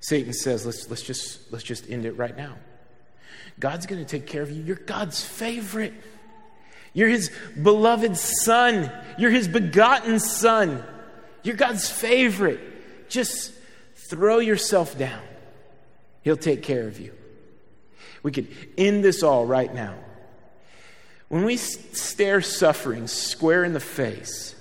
Satan 0.00 0.32
says, 0.32 0.64
let's, 0.66 0.88
let's, 0.88 1.02
just, 1.02 1.52
let's 1.52 1.64
just 1.64 1.90
end 1.90 2.06
it 2.06 2.12
right 2.12 2.36
now. 2.36 2.56
God's 3.58 3.86
going 3.86 4.04
to 4.04 4.08
take 4.08 4.26
care 4.26 4.42
of 4.42 4.50
you. 4.50 4.62
You're 4.62 4.76
God's 4.76 5.24
favorite. 5.24 5.94
You're 6.92 7.08
his 7.08 7.30
beloved 7.60 8.16
son. 8.16 8.90
You're 9.18 9.30
his 9.30 9.48
begotten 9.48 10.20
son. 10.20 10.82
You're 11.42 11.56
God's 11.56 11.90
favorite. 11.90 12.60
Just 13.08 13.52
throw 14.08 14.38
yourself 14.38 14.96
down. 14.98 15.22
He'll 16.22 16.36
take 16.36 16.62
care 16.62 16.86
of 16.86 16.98
you. 16.98 17.12
We 18.22 18.32
could 18.32 18.48
end 18.78 19.04
this 19.04 19.22
all 19.22 19.44
right 19.44 19.72
now. 19.72 19.94
When 21.28 21.44
we 21.44 21.56
stare 21.56 22.40
suffering 22.40 23.06
square 23.06 23.64
in 23.64 23.72
the 23.72 23.80
face, 23.80 24.54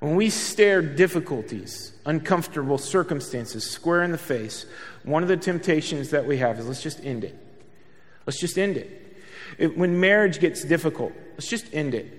when 0.00 0.16
we 0.16 0.30
stare 0.30 0.80
difficulties, 0.80 1.92
uncomfortable 2.06 2.78
circumstances 2.78 3.68
square 3.68 4.02
in 4.02 4.12
the 4.12 4.18
face, 4.18 4.64
one 5.08 5.22
of 5.22 5.28
the 5.28 5.36
temptations 5.36 6.10
that 6.10 6.26
we 6.26 6.38
have 6.38 6.58
is 6.58 6.66
let's 6.66 6.82
just 6.82 7.04
end 7.04 7.24
it. 7.24 7.36
Let's 8.26 8.38
just 8.38 8.58
end 8.58 8.76
it. 8.76 9.16
it 9.58 9.76
when 9.78 10.00
marriage 10.00 10.40
gets 10.40 10.64
difficult, 10.64 11.12
let's 11.32 11.48
just 11.48 11.72
end 11.72 11.94
it. 11.94 12.14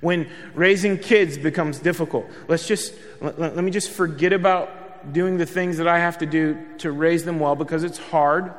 When 0.00 0.28
raising 0.54 0.98
kids 0.98 1.38
becomes 1.38 1.78
difficult, 1.78 2.26
let's 2.48 2.66
just 2.66 2.94
let, 3.20 3.38
let 3.38 3.64
me 3.64 3.70
just 3.70 3.90
forget 3.90 4.32
about 4.32 5.12
doing 5.12 5.38
the 5.38 5.46
things 5.46 5.78
that 5.78 5.88
I 5.88 5.98
have 5.98 6.18
to 6.18 6.26
do 6.26 6.58
to 6.78 6.90
raise 6.90 7.24
them 7.24 7.40
well 7.40 7.56
because 7.56 7.84
it's 7.84 7.98
hard. 7.98 8.52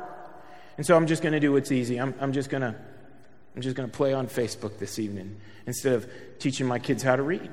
And 0.76 0.86
so 0.86 0.96
I'm 0.96 1.06
just 1.06 1.22
going 1.22 1.32
to 1.32 1.40
do 1.40 1.52
what's 1.52 1.72
easy. 1.72 1.98
I'm, 1.98 2.14
I'm 2.20 2.32
just 2.32 2.50
going 2.50 2.62
to 2.62 2.74
I'm 3.54 3.62
just 3.62 3.74
going 3.74 3.90
to 3.90 3.96
play 3.96 4.12
on 4.12 4.28
Facebook 4.28 4.78
this 4.78 4.98
evening 4.98 5.40
instead 5.66 5.94
of 5.94 6.08
teaching 6.38 6.66
my 6.66 6.78
kids 6.78 7.02
how 7.02 7.16
to 7.16 7.22
read. 7.22 7.50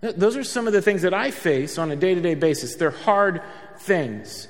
Those 0.00 0.36
are 0.36 0.44
some 0.44 0.66
of 0.66 0.72
the 0.72 0.80
things 0.80 1.02
that 1.02 1.12
I 1.12 1.30
face 1.30 1.78
on 1.78 1.90
a 1.90 1.96
day 1.96 2.14
to 2.14 2.20
day 2.20 2.34
basis. 2.34 2.76
They're 2.76 2.90
hard 2.90 3.42
things. 3.80 4.48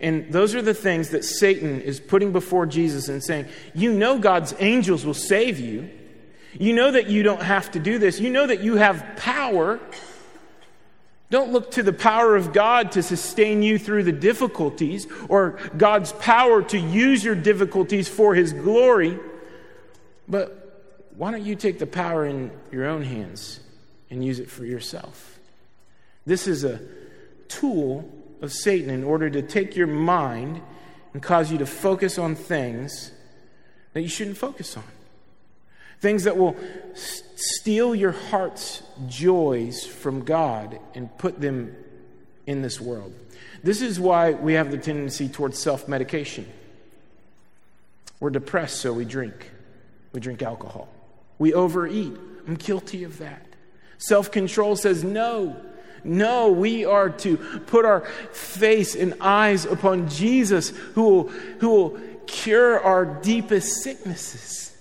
And 0.00 0.32
those 0.32 0.54
are 0.54 0.62
the 0.62 0.74
things 0.74 1.10
that 1.10 1.24
Satan 1.24 1.80
is 1.80 1.98
putting 1.98 2.32
before 2.32 2.66
Jesus 2.66 3.08
and 3.08 3.22
saying, 3.22 3.46
You 3.74 3.92
know 3.92 4.18
God's 4.18 4.54
angels 4.58 5.04
will 5.04 5.14
save 5.14 5.58
you. 5.58 5.90
You 6.54 6.72
know 6.72 6.90
that 6.92 7.08
you 7.08 7.22
don't 7.22 7.42
have 7.42 7.70
to 7.72 7.78
do 7.78 7.98
this. 7.98 8.20
You 8.20 8.30
know 8.30 8.46
that 8.46 8.60
you 8.60 8.76
have 8.76 9.04
power. 9.16 9.80
Don't 11.30 11.52
look 11.52 11.72
to 11.72 11.82
the 11.82 11.92
power 11.92 12.36
of 12.36 12.52
God 12.52 12.92
to 12.92 13.02
sustain 13.02 13.62
you 13.62 13.78
through 13.78 14.04
the 14.04 14.12
difficulties 14.12 15.06
or 15.28 15.58
God's 15.76 16.12
power 16.12 16.62
to 16.62 16.78
use 16.78 17.22
your 17.22 17.34
difficulties 17.34 18.08
for 18.08 18.34
His 18.34 18.52
glory. 18.52 19.18
But 20.26 21.10
why 21.16 21.32
don't 21.32 21.44
you 21.44 21.56
take 21.56 21.78
the 21.78 21.86
power 21.86 22.24
in 22.24 22.50
your 22.70 22.86
own 22.86 23.02
hands 23.02 23.60
and 24.10 24.24
use 24.24 24.38
it 24.38 24.48
for 24.48 24.64
yourself? 24.64 25.38
This 26.24 26.46
is 26.46 26.64
a 26.64 26.80
tool 27.48 28.08
of 28.40 28.52
Satan 28.52 28.90
in 28.90 29.04
order 29.04 29.28
to 29.30 29.42
take 29.42 29.76
your 29.76 29.86
mind 29.86 30.60
and 31.12 31.22
cause 31.22 31.50
you 31.50 31.58
to 31.58 31.66
focus 31.66 32.18
on 32.18 32.34
things 32.34 33.12
that 33.92 34.02
you 34.02 34.08
shouldn't 34.08 34.36
focus 34.36 34.76
on. 34.76 34.84
Things 36.00 36.24
that 36.24 36.36
will 36.36 36.56
steal 37.34 37.94
your 37.94 38.12
heart's 38.12 38.82
joys 39.08 39.84
from 39.84 40.24
God 40.24 40.78
and 40.94 41.16
put 41.18 41.40
them 41.40 41.74
in 42.46 42.62
this 42.62 42.80
world. 42.80 43.12
This 43.64 43.82
is 43.82 43.98
why 43.98 44.32
we 44.32 44.54
have 44.54 44.70
the 44.70 44.78
tendency 44.78 45.28
towards 45.28 45.58
self 45.58 45.88
medication. 45.88 46.46
We're 48.20 48.30
depressed, 48.30 48.80
so 48.80 48.92
we 48.92 49.04
drink. 49.04 49.50
We 50.12 50.20
drink 50.20 50.42
alcohol. 50.42 50.88
We 51.38 51.52
overeat. 51.52 52.16
I'm 52.46 52.54
guilty 52.54 53.04
of 53.04 53.18
that. 53.18 53.42
Self 53.98 54.30
control 54.30 54.76
says 54.76 55.02
no. 55.02 55.60
No, 56.08 56.50
we 56.50 56.86
are 56.86 57.10
to 57.10 57.36
put 57.36 57.84
our 57.84 58.00
face 58.32 58.94
and 58.94 59.14
eyes 59.20 59.66
upon 59.66 60.08
Jesus 60.08 60.70
who 60.70 61.02
will, 61.02 61.28
who 61.60 61.68
will 61.68 62.00
cure 62.26 62.80
our 62.80 63.04
deepest 63.04 63.82
sicknesses. 63.82 64.74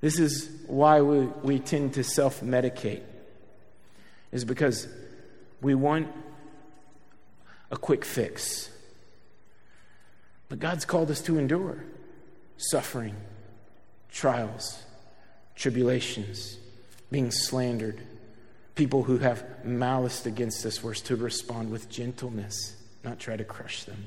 This 0.00 0.18
is 0.18 0.50
why 0.66 1.00
we, 1.00 1.20
we 1.42 1.58
tend 1.58 1.94
to 1.94 2.04
self 2.04 2.40
medicate, 2.40 3.02
is 4.32 4.44
because 4.44 4.86
we 5.62 5.74
want 5.74 6.08
a 7.70 7.76
quick 7.76 8.04
fix. 8.04 8.70
But 10.48 10.58
God's 10.58 10.84
called 10.84 11.10
us 11.10 11.20
to 11.22 11.38
endure 11.38 11.84
suffering, 12.58 13.16
trials, 14.10 14.82
tribulations, 15.56 16.58
being 17.10 17.30
slandered, 17.30 18.00
people 18.78 19.02
who 19.02 19.18
have 19.18 19.44
malice 19.64 20.24
against 20.24 20.64
us, 20.64 20.84
we're 20.84 20.94
to 20.94 21.16
respond 21.16 21.72
with 21.72 21.90
gentleness, 21.90 22.76
not 23.02 23.18
try 23.18 23.36
to 23.36 23.42
crush 23.42 23.82
them. 23.82 24.06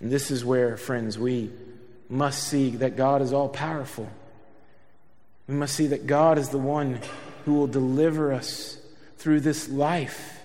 And 0.00 0.12
this 0.12 0.30
is 0.30 0.44
where, 0.44 0.76
friends, 0.76 1.18
we 1.18 1.50
must 2.10 2.46
see 2.46 2.76
that 2.76 2.94
God 2.94 3.22
is 3.22 3.32
all 3.32 3.48
powerful. 3.48 4.06
We 5.48 5.54
must 5.54 5.74
see 5.74 5.86
that 5.88 6.06
God 6.06 6.36
is 6.36 6.50
the 6.50 6.58
one 6.58 7.00
who 7.46 7.54
will 7.54 7.66
deliver 7.66 8.34
us 8.34 8.76
through 9.16 9.40
this 9.40 9.66
life. 9.70 10.38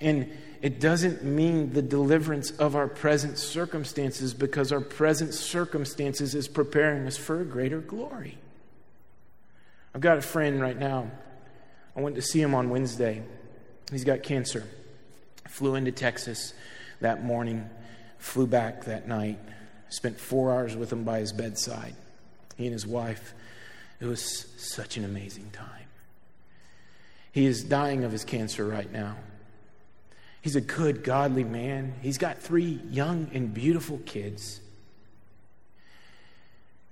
And 0.00 0.32
it 0.62 0.80
doesn't 0.80 1.22
mean 1.22 1.74
the 1.74 1.82
deliverance 1.82 2.50
of 2.52 2.76
our 2.76 2.88
present 2.88 3.36
circumstances 3.36 4.32
because 4.32 4.72
our 4.72 4.80
present 4.80 5.34
circumstances 5.34 6.34
is 6.34 6.48
preparing 6.48 7.06
us 7.06 7.18
for 7.18 7.42
a 7.42 7.44
greater 7.44 7.80
glory. 7.80 8.38
I've 9.94 10.00
got 10.00 10.16
a 10.16 10.22
friend 10.22 10.62
right 10.62 10.78
now. 10.78 11.10
I 11.96 12.00
went 12.00 12.16
to 12.16 12.22
see 12.22 12.40
him 12.40 12.54
on 12.54 12.70
Wednesday. 12.70 13.22
He's 13.90 14.04
got 14.04 14.22
cancer. 14.22 14.64
Flew 15.48 15.74
into 15.74 15.92
Texas 15.92 16.54
that 17.00 17.24
morning, 17.24 17.68
flew 18.18 18.46
back 18.46 18.84
that 18.84 19.06
night, 19.06 19.38
spent 19.88 20.18
four 20.18 20.52
hours 20.52 20.76
with 20.76 20.92
him 20.92 21.04
by 21.04 21.20
his 21.20 21.32
bedside. 21.32 21.94
He 22.56 22.64
and 22.64 22.72
his 22.72 22.86
wife. 22.86 23.34
It 24.00 24.06
was 24.06 24.46
such 24.56 24.96
an 24.96 25.04
amazing 25.04 25.50
time. 25.52 25.68
He 27.32 27.46
is 27.46 27.64
dying 27.64 28.04
of 28.04 28.12
his 28.12 28.24
cancer 28.24 28.64
right 28.64 28.90
now. 28.90 29.16
He's 30.40 30.56
a 30.56 30.60
good, 30.60 31.02
godly 31.04 31.44
man. 31.44 31.94
He's 32.02 32.18
got 32.18 32.38
three 32.38 32.80
young 32.90 33.30
and 33.32 33.52
beautiful 33.52 33.98
kids. 34.04 34.60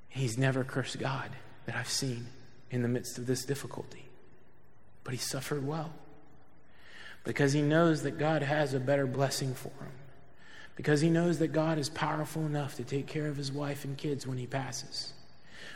He's 0.08 0.38
never 0.38 0.64
cursed 0.64 0.98
God 0.98 1.30
that 1.66 1.76
I've 1.76 1.88
seen 1.88 2.26
in 2.70 2.82
the 2.82 2.88
midst 2.88 3.18
of 3.18 3.26
this 3.26 3.44
difficulty. 3.44 4.06
But 5.04 5.14
he 5.14 5.18
suffered 5.18 5.66
well 5.66 5.92
because 7.24 7.52
he 7.52 7.62
knows 7.62 8.02
that 8.02 8.18
God 8.18 8.42
has 8.42 8.74
a 8.74 8.80
better 8.80 9.06
blessing 9.06 9.54
for 9.54 9.68
him. 9.68 9.92
Because 10.74 11.00
he 11.00 11.10
knows 11.10 11.38
that 11.40 11.48
God 11.48 11.78
is 11.78 11.88
powerful 11.88 12.46
enough 12.46 12.76
to 12.76 12.84
take 12.84 13.06
care 13.06 13.26
of 13.26 13.36
his 13.36 13.52
wife 13.52 13.84
and 13.84 13.96
kids 13.96 14.26
when 14.26 14.38
he 14.38 14.46
passes 14.46 15.12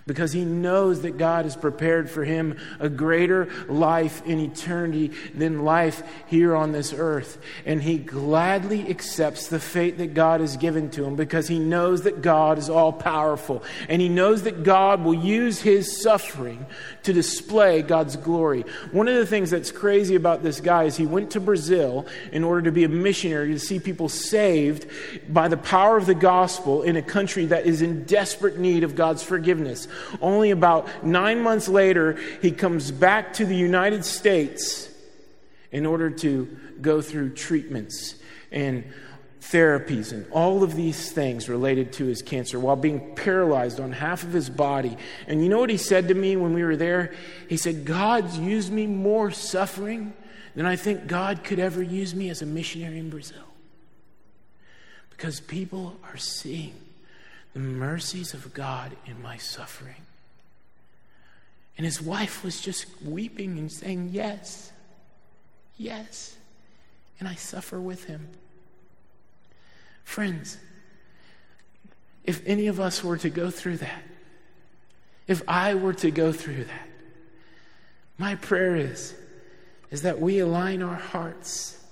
because 0.06 0.32
he 0.32 0.44
knows 0.44 1.02
that 1.02 1.18
God 1.18 1.46
has 1.46 1.56
prepared 1.56 2.08
for 2.08 2.24
him 2.24 2.56
a 2.78 2.88
greater 2.88 3.48
life 3.68 4.24
in 4.24 4.38
eternity 4.38 5.10
than 5.34 5.64
life 5.64 6.02
here 6.28 6.54
on 6.54 6.70
this 6.70 6.92
earth. 6.92 7.38
And 7.64 7.82
he 7.82 7.98
gladly 7.98 8.88
accepts 8.88 9.48
the 9.48 9.58
fate 9.58 9.98
that 9.98 10.14
God 10.14 10.40
has 10.40 10.56
given 10.56 10.90
to 10.90 11.04
him 11.04 11.16
because 11.16 11.48
he 11.48 11.58
knows 11.58 12.02
that 12.02 12.22
God 12.22 12.56
is 12.56 12.70
all 12.70 12.92
powerful. 12.92 13.64
And 13.88 14.00
he 14.00 14.08
knows 14.08 14.44
that 14.44 14.62
God 14.62 15.02
will 15.02 15.14
use 15.14 15.60
his 15.60 16.00
suffering 16.00 16.66
to 17.02 17.12
display 17.12 17.82
God's 17.82 18.14
glory. 18.14 18.64
One 18.92 19.08
of 19.08 19.16
the 19.16 19.26
things 19.26 19.50
that's 19.50 19.72
crazy 19.72 20.14
about 20.14 20.44
this 20.44 20.60
guy 20.60 20.84
is 20.84 20.96
he 20.96 21.06
went 21.06 21.32
to 21.32 21.40
Brazil 21.40 22.06
in 22.30 22.44
order 22.44 22.62
to 22.62 22.72
be 22.72 22.84
a 22.84 22.88
missionary 22.88 23.52
to 23.52 23.58
see 23.58 23.80
people 23.80 24.08
saved 24.08 24.86
by 25.28 25.48
the 25.48 25.56
power 25.56 25.96
of 25.96 26.06
the 26.06 26.14
gospel 26.14 26.82
in 26.82 26.96
a 26.96 27.02
country 27.02 27.46
that 27.46 27.66
is 27.66 27.82
in 27.82 28.04
desperate 28.04 28.56
need 28.56 28.84
of 28.84 28.94
God's 28.94 29.24
forgiveness. 29.24 29.88
Only 30.20 30.50
about 30.50 31.04
nine 31.04 31.42
months 31.42 31.68
later, 31.68 32.18
he 32.42 32.50
comes 32.50 32.90
back 32.90 33.34
to 33.34 33.44
the 33.44 33.56
United 33.56 34.04
States 34.04 34.88
in 35.72 35.86
order 35.86 36.10
to 36.10 36.56
go 36.80 37.00
through 37.00 37.34
treatments 37.34 38.16
and 38.50 38.84
therapies 39.40 40.12
and 40.12 40.26
all 40.32 40.62
of 40.62 40.74
these 40.74 41.12
things 41.12 41.48
related 41.48 41.92
to 41.92 42.06
his 42.06 42.22
cancer 42.22 42.58
while 42.58 42.76
being 42.76 43.14
paralyzed 43.14 43.78
on 43.78 43.92
half 43.92 44.22
of 44.22 44.32
his 44.32 44.50
body. 44.50 44.96
And 45.26 45.42
you 45.42 45.48
know 45.48 45.60
what 45.60 45.70
he 45.70 45.76
said 45.76 46.08
to 46.08 46.14
me 46.14 46.36
when 46.36 46.52
we 46.52 46.64
were 46.64 46.76
there? 46.76 47.14
He 47.48 47.56
said, 47.56 47.84
God's 47.84 48.38
used 48.38 48.72
me 48.72 48.86
more 48.86 49.30
suffering 49.30 50.14
than 50.54 50.66
I 50.66 50.76
think 50.76 51.06
God 51.06 51.44
could 51.44 51.58
ever 51.58 51.82
use 51.82 52.14
me 52.14 52.30
as 52.30 52.42
a 52.42 52.46
missionary 52.46 52.98
in 52.98 53.10
Brazil. 53.10 53.44
Because 55.10 55.40
people 55.40 55.96
are 56.10 56.16
seeing 56.16 56.74
the 57.56 57.62
mercies 57.62 58.34
of 58.34 58.52
God 58.52 58.94
in 59.06 59.22
my 59.22 59.38
suffering. 59.38 60.02
And 61.78 61.86
his 61.86 62.02
wife 62.02 62.44
was 62.44 62.60
just 62.60 62.84
weeping 63.02 63.56
and 63.58 63.72
saying, 63.72 64.10
Yes, 64.12 64.72
yes. 65.78 66.36
And 67.18 67.26
I 67.26 67.34
suffer 67.34 67.80
with 67.80 68.04
him. 68.04 68.28
Friends, 70.04 70.58
if 72.24 72.42
any 72.44 72.66
of 72.66 72.78
us 72.78 73.02
were 73.02 73.16
to 73.16 73.30
go 73.30 73.50
through 73.50 73.78
that, 73.78 74.02
if 75.26 75.40
I 75.48 75.76
were 75.76 75.94
to 75.94 76.10
go 76.10 76.32
through 76.32 76.64
that, 76.64 76.88
my 78.18 78.34
prayer 78.34 78.76
is, 78.76 79.14
is 79.90 80.02
that 80.02 80.20
we 80.20 80.40
align 80.40 80.82
our 80.82 80.96
hearts 80.96 81.82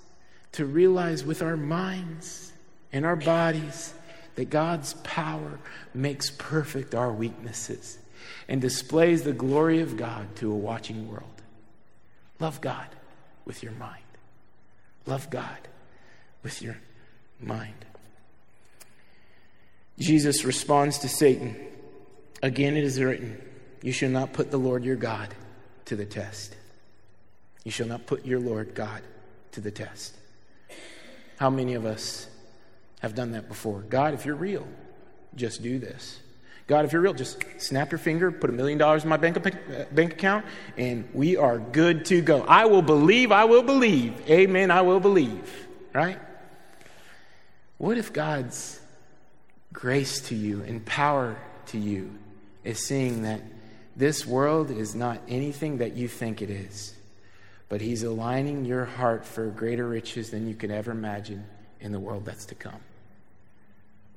to 0.52 0.66
realize 0.66 1.24
with 1.24 1.40
our 1.40 1.56
minds 1.56 2.52
and 2.92 3.06
our 3.06 3.16
bodies 3.16 3.94
that 4.36 4.50
God's 4.50 4.94
power 5.04 5.58
makes 5.92 6.30
perfect 6.30 6.94
our 6.94 7.12
weaknesses 7.12 7.98
and 8.48 8.60
displays 8.60 9.22
the 9.22 9.32
glory 9.32 9.80
of 9.80 9.96
God 9.96 10.34
to 10.36 10.50
a 10.50 10.56
watching 10.56 11.08
world. 11.08 11.42
Love 12.40 12.60
God 12.60 12.88
with 13.44 13.62
your 13.62 13.72
mind. 13.72 14.02
Love 15.06 15.30
God 15.30 15.68
with 16.42 16.62
your 16.62 16.76
mind. 17.40 17.84
Jesus 19.98 20.44
responds 20.44 20.98
to 20.98 21.08
Satan 21.08 21.56
Again, 22.42 22.76
it 22.76 22.84
is 22.84 23.00
written, 23.00 23.40
You 23.82 23.90
shall 23.90 24.10
not 24.10 24.34
put 24.34 24.50
the 24.50 24.58
Lord 24.58 24.84
your 24.84 24.96
God 24.96 25.34
to 25.86 25.96
the 25.96 26.04
test. 26.04 26.54
You 27.64 27.70
shall 27.70 27.86
not 27.86 28.04
put 28.04 28.26
your 28.26 28.38
Lord 28.38 28.74
God 28.74 29.00
to 29.52 29.62
the 29.62 29.70
test. 29.70 30.14
How 31.38 31.48
many 31.48 31.72
of 31.72 31.86
us 31.86 32.26
have 33.04 33.14
done 33.14 33.32
that 33.32 33.48
before. 33.48 33.80
God, 33.82 34.14
if 34.14 34.24
you're 34.24 34.34
real, 34.34 34.66
just 35.36 35.62
do 35.62 35.78
this. 35.78 36.18
God, 36.66 36.86
if 36.86 36.92
you're 36.94 37.02
real, 37.02 37.12
just 37.12 37.44
snap 37.58 37.92
your 37.92 37.98
finger, 37.98 38.32
put 38.32 38.48
a 38.48 38.52
million 38.54 38.78
dollars 38.78 39.02
in 39.02 39.10
my 39.10 39.18
bank, 39.18 39.36
uh, 39.36 39.84
bank 39.92 40.14
account, 40.14 40.46
and 40.78 41.06
we 41.12 41.36
are 41.36 41.58
good 41.58 42.06
to 42.06 42.22
go. 42.22 42.40
I 42.40 42.64
will 42.64 42.80
believe, 42.80 43.30
I 43.30 43.44
will 43.44 43.62
believe. 43.62 44.18
Amen, 44.30 44.70
I 44.70 44.80
will 44.80 45.00
believe. 45.00 45.66
Right? 45.92 46.18
What 47.76 47.98
if 47.98 48.14
God's 48.14 48.80
grace 49.74 50.22
to 50.28 50.34
you 50.34 50.62
and 50.62 50.82
power 50.86 51.36
to 51.66 51.78
you 51.78 52.10
is 52.64 52.78
seeing 52.78 53.22
that 53.24 53.42
this 53.96 54.24
world 54.24 54.70
is 54.70 54.94
not 54.94 55.20
anything 55.28 55.78
that 55.78 55.94
you 55.94 56.08
think 56.08 56.40
it 56.40 56.48
is, 56.48 56.94
but 57.68 57.82
He's 57.82 58.02
aligning 58.02 58.64
your 58.64 58.86
heart 58.86 59.26
for 59.26 59.48
greater 59.48 59.86
riches 59.86 60.30
than 60.30 60.48
you 60.48 60.54
could 60.54 60.70
ever 60.70 60.92
imagine 60.92 61.44
in 61.80 61.92
the 61.92 62.00
world 62.00 62.24
that's 62.24 62.46
to 62.46 62.54
come? 62.54 62.80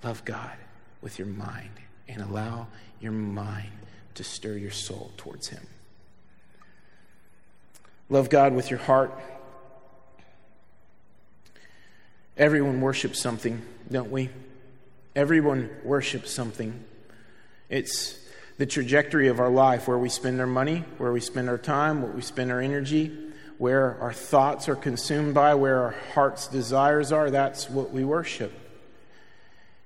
Love 0.04 0.24
God 0.26 0.54
with 1.02 1.18
your 1.18 1.28
mind 1.28 1.72
and 2.08 2.22
allow 2.22 2.68
your 3.00 3.12
mind 3.12 3.72
to 4.16 4.24
stir 4.24 4.58
your 4.58 4.72
soul 4.72 5.12
towards 5.18 5.48
Him. 5.50 5.66
Love 8.10 8.30
God 8.30 8.54
with 8.54 8.70
your 8.70 8.80
heart. 8.80 9.12
Everyone 12.38 12.82
worships 12.82 13.20
something, 13.20 13.62
don't 13.92 14.12
we? 14.12 14.30
Everyone 15.16 15.70
worships 15.84 16.32
something. 16.32 16.84
It's 17.70 18.18
the 18.58 18.66
trajectory 18.66 19.28
of 19.28 19.40
our 19.40 19.50
life, 19.50 19.88
where 19.88 19.98
we 19.98 20.10
spend 20.10 20.40
our 20.40 20.48
money, 20.48 20.84
where 20.98 21.12
we 21.12 21.20
spend 21.20 21.50
our 21.50 21.58
time, 21.58 22.02
what 22.02 22.16
we 22.16 22.22
spend 22.22 22.52
our 22.52 22.62
energy, 22.62 23.16
where 23.58 23.98
our 24.00 24.14
thoughts 24.14 24.70
are 24.70 24.76
consumed 24.76 25.34
by, 25.34 25.56
where 25.56 25.80
our 25.80 25.96
heart's 26.14 26.48
desires 26.48 27.12
are. 27.12 27.30
That's 27.30 27.70
what 27.70 27.92
we 27.92 28.04
worship. 28.06 28.52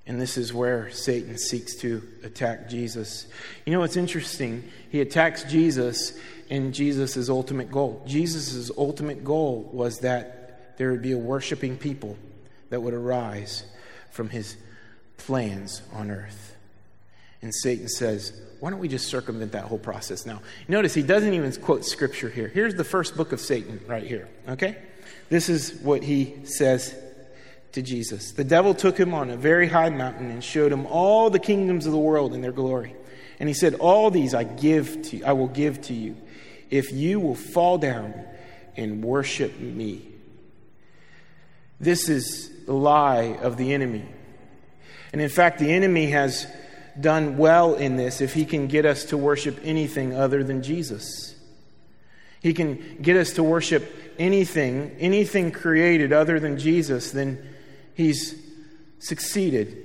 And 0.08 0.20
this 0.20 0.38
is 0.38 0.54
where 0.54 0.90
Satan 0.92 1.38
seeks 1.38 1.76
to 1.78 2.02
attack 2.24 2.70
Jesus. 2.70 3.28
You 3.66 3.74
know 3.74 3.80
what's 3.80 3.98
interesting? 3.98 4.70
He 4.90 5.00
attacks 5.00 5.44
Jesus 5.44 6.18
in 6.50 6.74
Jesus' 6.74 7.30
ultimate 7.30 7.72
goal. 7.72 8.04
Jesus' 8.08 8.72
ultimate 8.78 9.24
goal 9.24 9.70
was 9.72 10.00
that 10.00 10.78
there 10.78 10.92
would 10.92 11.02
be 11.02 11.12
a 11.12 11.18
worshiping 11.18 11.78
people 11.78 12.18
that 12.70 12.82
would 12.82 12.94
arise 12.94 13.64
from 14.10 14.30
his 14.30 14.58
plans 15.18 15.82
on 15.94 16.10
earth. 16.10 16.56
And 17.42 17.54
Satan 17.54 17.88
says, 17.88 18.40
why 18.60 18.70
don't 18.70 18.80
we 18.80 18.88
just 18.88 19.08
circumvent 19.08 19.54
that 19.54 19.64
whole 19.64 19.80
process 19.80 20.26
now? 20.26 20.42
Notice 20.68 20.94
he 20.94 21.02
doesn't 21.02 21.34
even 21.34 21.52
quote 21.54 21.86
scripture 21.86 22.30
here. 22.30 22.48
Here's 22.48 22.76
the 22.76 22.84
first 22.84 23.16
book 23.16 23.32
of 23.32 23.40
Satan 23.40 23.80
right 23.88 24.06
here, 24.06 24.28
okay? 24.48 24.78
This 25.30 25.50
is 25.50 25.74
what 25.82 26.04
he 26.04 26.46
says 26.46 26.96
to 27.74 27.82
Jesus. 27.82 28.32
The 28.32 28.44
devil 28.44 28.74
took 28.74 28.98
him 28.98 29.14
on 29.14 29.30
a 29.30 29.38
very 29.38 29.68
high 29.68 29.90
mountain 29.90 30.30
and 30.30 30.44
showed 30.44 30.72
him 30.72 30.86
all 30.86 31.30
the 31.30 31.40
kingdoms 31.40 31.86
of 31.86 31.92
the 31.92 31.98
world 31.98 32.34
in 32.34 32.42
their 32.42 32.52
glory. 32.52 32.96
And 33.40 33.48
he 33.48 33.54
said, 33.54 33.76
All 33.76 34.12
these 34.12 34.34
I 34.34 34.44
give 34.44 35.02
to 35.04 35.18
you, 35.18 35.26
I 35.26 35.34
will 35.34 35.48
give 35.48 35.82
to 35.84 35.94
you, 35.94 36.18
if 36.70 36.92
you 36.92 37.20
will 37.20 37.36
fall 37.36 37.78
down 37.78 38.14
and 38.76 39.04
worship 39.04 39.60
me. 39.60 40.08
This 41.80 42.10
is 42.10 42.66
the 42.66 42.74
lie 42.74 43.38
of 43.42 43.58
the 43.58 43.74
enemy. 43.74 44.06
And 45.12 45.22
in 45.22 45.30
fact, 45.30 45.60
the 45.60 45.72
enemy 45.72 46.12
has 46.12 46.46
done 47.00 47.38
well 47.38 47.76
in 47.76 47.96
this 47.96 48.22
if 48.22 48.34
he 48.34 48.46
can 48.46 48.68
get 48.68 48.86
us 48.86 49.06
to 49.06 49.18
worship 49.18 49.60
anything 49.64 50.14
other 50.14 50.44
than 50.44 50.62
Jesus. 50.62 51.36
He 52.42 52.54
can 52.54 52.98
get 53.02 53.18
us 53.18 53.34
to 53.34 53.44
worship 53.44 53.92
anything, 54.18 54.96
anything 55.00 55.52
created 55.52 56.14
other 56.14 56.40
than 56.40 56.58
Jesus, 56.58 57.12
then 57.12 57.48
he's 57.94 58.36
succeeded. 59.00 59.78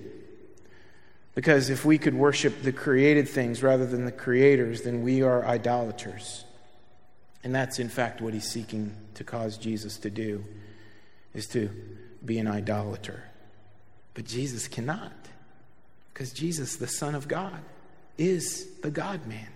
Because 1.35 1.69
if 1.69 1.85
we 1.85 1.99
could 1.99 2.15
worship 2.15 2.63
the 2.63 2.73
created 2.73 3.29
things 3.29 3.63
rather 3.63 3.85
than 3.85 4.07
the 4.07 4.13
creators, 4.13 4.83
then 4.83 5.03
we 5.03 5.23
are 5.23 5.45
idolaters. 5.45 6.45
And 7.45 7.55
that's, 7.55 7.79
in 7.79 7.89
fact, 7.89 8.21
what 8.21 8.33
he's 8.35 8.51
seeking 8.51 8.97
to 9.15 9.25
cause 9.25 9.59
Jesus 9.59 9.99
to 9.99 10.11
do, 10.11 10.45
is 11.35 11.47
to 11.49 11.71
be 12.25 12.39
an 12.39 12.47
idolater. 12.47 13.23
But 14.15 14.25
Jesus 14.25 14.67
cannot, 14.67 15.13
because 16.13 16.33
Jesus, 16.33 16.77
the 16.77 16.89
Son 16.89 17.15
of 17.15 17.29
God, 17.29 17.61
is 18.17 18.67
the 18.83 18.91
God 18.91 19.27
man. 19.27 19.49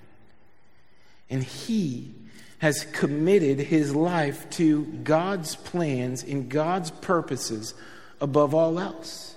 And 1.30 1.42
he 1.42 2.14
has 2.58 2.84
committed 2.92 3.58
his 3.58 3.94
life 3.94 4.48
to 4.50 4.84
God's 4.84 5.56
plans 5.56 6.22
and 6.22 6.50
God's 6.50 6.90
purposes 6.90 7.72
above 8.20 8.54
all 8.54 8.78
else. 8.78 9.36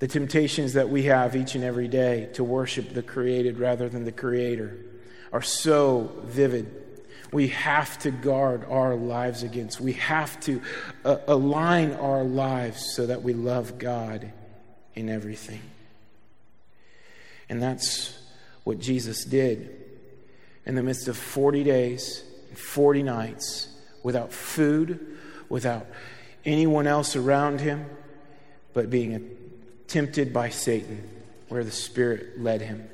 The 0.00 0.08
temptations 0.08 0.72
that 0.74 0.88
we 0.88 1.04
have 1.04 1.36
each 1.36 1.54
and 1.54 1.62
every 1.62 1.88
day 1.88 2.30
to 2.34 2.44
worship 2.44 2.94
the 2.94 3.02
created 3.02 3.58
rather 3.58 3.88
than 3.88 4.04
the 4.04 4.12
creator 4.12 4.78
are 5.32 5.42
so 5.42 6.10
vivid. 6.24 6.74
We 7.32 7.48
have 7.48 7.98
to 8.00 8.10
guard 8.10 8.64
our 8.68 8.96
lives 8.96 9.42
against. 9.42 9.80
We 9.80 9.92
have 9.94 10.40
to 10.40 10.62
uh, 11.04 11.18
align 11.28 11.92
our 11.92 12.24
lives 12.24 12.94
so 12.94 13.06
that 13.06 13.22
we 13.22 13.34
love 13.34 13.78
God 13.78 14.32
in 14.94 15.08
everything. 15.08 15.60
And 17.48 17.62
that's 17.62 18.18
what 18.64 18.78
Jesus 18.78 19.24
did 19.24 19.76
in 20.66 20.74
the 20.74 20.82
midst 20.82 21.08
of 21.08 21.16
40 21.16 21.64
days, 21.64 22.22
and 22.48 22.58
40 22.58 23.02
nights, 23.02 23.68
without 24.02 24.32
food, 24.32 25.18
without 25.48 25.86
anyone 26.44 26.86
else 26.86 27.16
around 27.16 27.60
him, 27.60 27.86
but 28.72 28.90
being 28.90 29.36
tempted 29.88 30.32
by 30.32 30.50
Satan, 30.50 31.08
where 31.48 31.64
the 31.64 31.70
Spirit 31.70 32.40
led 32.40 32.60
him. 32.60 32.88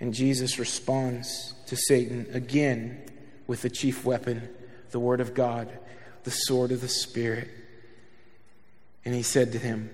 And 0.00 0.14
Jesus 0.14 0.58
responds 0.58 1.54
to 1.66 1.76
Satan 1.76 2.26
again 2.32 3.02
with 3.46 3.62
the 3.62 3.70
chief 3.70 4.04
weapon, 4.04 4.48
the 4.90 5.00
Word 5.00 5.20
of 5.20 5.34
God, 5.34 5.70
the 6.24 6.30
sword 6.30 6.72
of 6.72 6.80
the 6.80 6.88
Spirit. 6.88 7.48
And 9.04 9.14
he 9.14 9.22
said 9.22 9.52
to 9.52 9.58
him, 9.58 9.90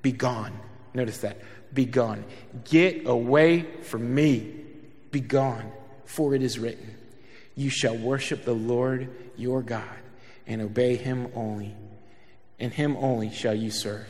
Be 0.00 0.12
gone. 0.12 0.58
Notice 0.94 1.18
that. 1.18 1.38
Be 1.72 1.86
gone. 1.86 2.24
Get 2.64 3.06
away 3.06 3.62
from 3.82 4.14
me. 4.14 4.54
Be 5.10 5.20
gone. 5.20 5.72
For 6.04 6.34
it 6.34 6.42
is 6.42 6.58
written, 6.58 6.94
You 7.54 7.70
shall 7.70 7.96
worship 7.96 8.44
the 8.44 8.54
Lord 8.54 9.08
your 9.36 9.62
God 9.62 9.88
and 10.46 10.60
obey 10.60 10.96
him 10.96 11.28
only, 11.34 11.74
and 12.62 12.72
him 12.72 12.96
only 12.98 13.28
shall 13.28 13.54
you 13.54 13.72
serve. 13.72 14.06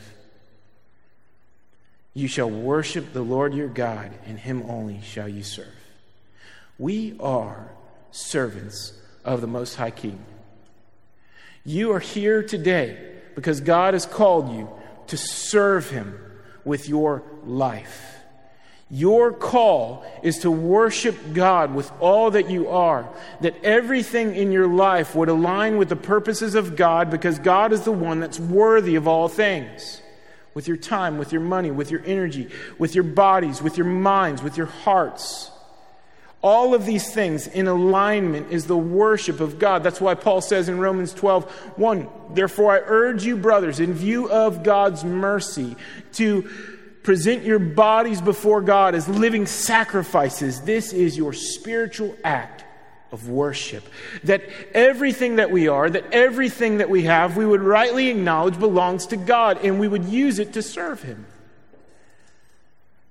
You 2.13 2.27
shall 2.27 2.51
worship 2.51 3.11
the 3.11 3.23
Lord 3.23 3.55
your 3.55 3.67
God, 3.67 4.11
and 4.27 4.37
him 4.37 4.69
only 4.69 5.01
shall 5.01 5.27
you 5.27 5.41
serve. 5.41 5.73
We 6.77 7.17
are 7.19 7.71
servants 8.11 8.93
of 9.25 9.41
the 9.41 9.47
Most 9.47 9.73
High 9.73 9.89
King. 9.89 10.23
You 11.65 11.93
are 11.93 11.99
here 11.99 12.43
today 12.43 13.13
because 13.33 13.59
God 13.59 13.95
has 13.95 14.05
called 14.05 14.53
you 14.53 14.69
to 15.07 15.17
serve 15.17 15.89
him 15.89 16.19
with 16.63 16.87
your 16.87 17.23
life. 17.43 18.17
Your 18.93 19.33
call 19.33 20.05
is 20.21 20.37
to 20.39 20.51
worship 20.51 21.33
God 21.33 21.73
with 21.73 21.91
all 21.99 22.29
that 22.29 22.51
you 22.51 22.69
are, 22.69 23.09
that 23.41 23.55
everything 23.63 24.35
in 24.35 24.51
your 24.51 24.67
life 24.67 25.15
would 25.15 25.29
align 25.29 25.77
with 25.77 25.89
the 25.89 25.95
purposes 25.95 26.53
of 26.53 26.75
God 26.75 27.09
because 27.09 27.39
God 27.39 27.73
is 27.73 27.81
the 27.81 27.91
one 27.91 28.19
that's 28.19 28.39
worthy 28.39 28.95
of 28.95 29.07
all 29.07 29.27
things. 29.27 29.99
With 30.53 30.67
your 30.67 30.77
time, 30.77 31.17
with 31.17 31.31
your 31.31 31.41
money, 31.41 31.71
with 31.71 31.89
your 31.89 32.03
energy, 32.05 32.51
with 32.77 32.93
your 32.93 33.03
bodies, 33.03 33.63
with 33.63 33.79
your 33.79 33.87
minds, 33.87 34.43
with 34.43 34.57
your 34.57 34.67
hearts. 34.67 35.49
All 36.43 36.75
of 36.75 36.85
these 36.85 37.11
things 37.11 37.47
in 37.47 37.65
alignment 37.65 38.51
is 38.51 38.67
the 38.67 38.77
worship 38.77 39.39
of 39.39 39.57
God. 39.57 39.81
That's 39.81 40.01
why 40.01 40.13
Paul 40.13 40.39
says 40.39 40.69
in 40.69 40.77
Romans 40.77 41.15
12, 41.15 41.49
1, 41.77 42.09
Therefore 42.35 42.73
I 42.73 42.81
urge 42.85 43.25
you, 43.25 43.37
brothers, 43.37 43.79
in 43.79 43.95
view 43.95 44.29
of 44.29 44.61
God's 44.61 45.03
mercy, 45.03 45.75
to 46.11 46.47
present 47.03 47.43
your 47.43 47.59
bodies 47.59 48.21
before 48.21 48.61
God 48.61 48.95
as 48.95 49.07
living 49.07 49.45
sacrifices. 49.45 50.61
This 50.61 50.93
is 50.93 51.17
your 51.17 51.33
spiritual 51.33 52.15
act 52.23 52.63
of 53.11 53.29
worship. 53.29 53.83
That 54.23 54.43
everything 54.73 55.35
that 55.35 55.51
we 55.51 55.67
are, 55.67 55.89
that 55.89 56.11
everything 56.11 56.77
that 56.77 56.89
we 56.89 57.03
have, 57.03 57.37
we 57.37 57.45
would 57.45 57.61
rightly 57.61 58.07
acknowledge 58.07 58.57
belongs 58.57 59.05
to 59.07 59.17
God 59.17 59.59
and 59.63 59.79
we 59.79 59.87
would 59.87 60.05
use 60.05 60.39
it 60.39 60.53
to 60.53 60.61
serve 60.61 61.03
Him. 61.03 61.25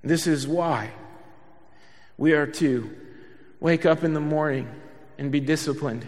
This 0.02 0.26
is 0.26 0.48
why 0.48 0.90
we 2.18 2.32
are 2.32 2.46
to 2.46 2.90
wake 3.60 3.86
up 3.86 4.02
in 4.02 4.14
the 4.14 4.20
morning 4.20 4.68
and 5.18 5.30
be 5.30 5.38
disciplined 5.38 6.04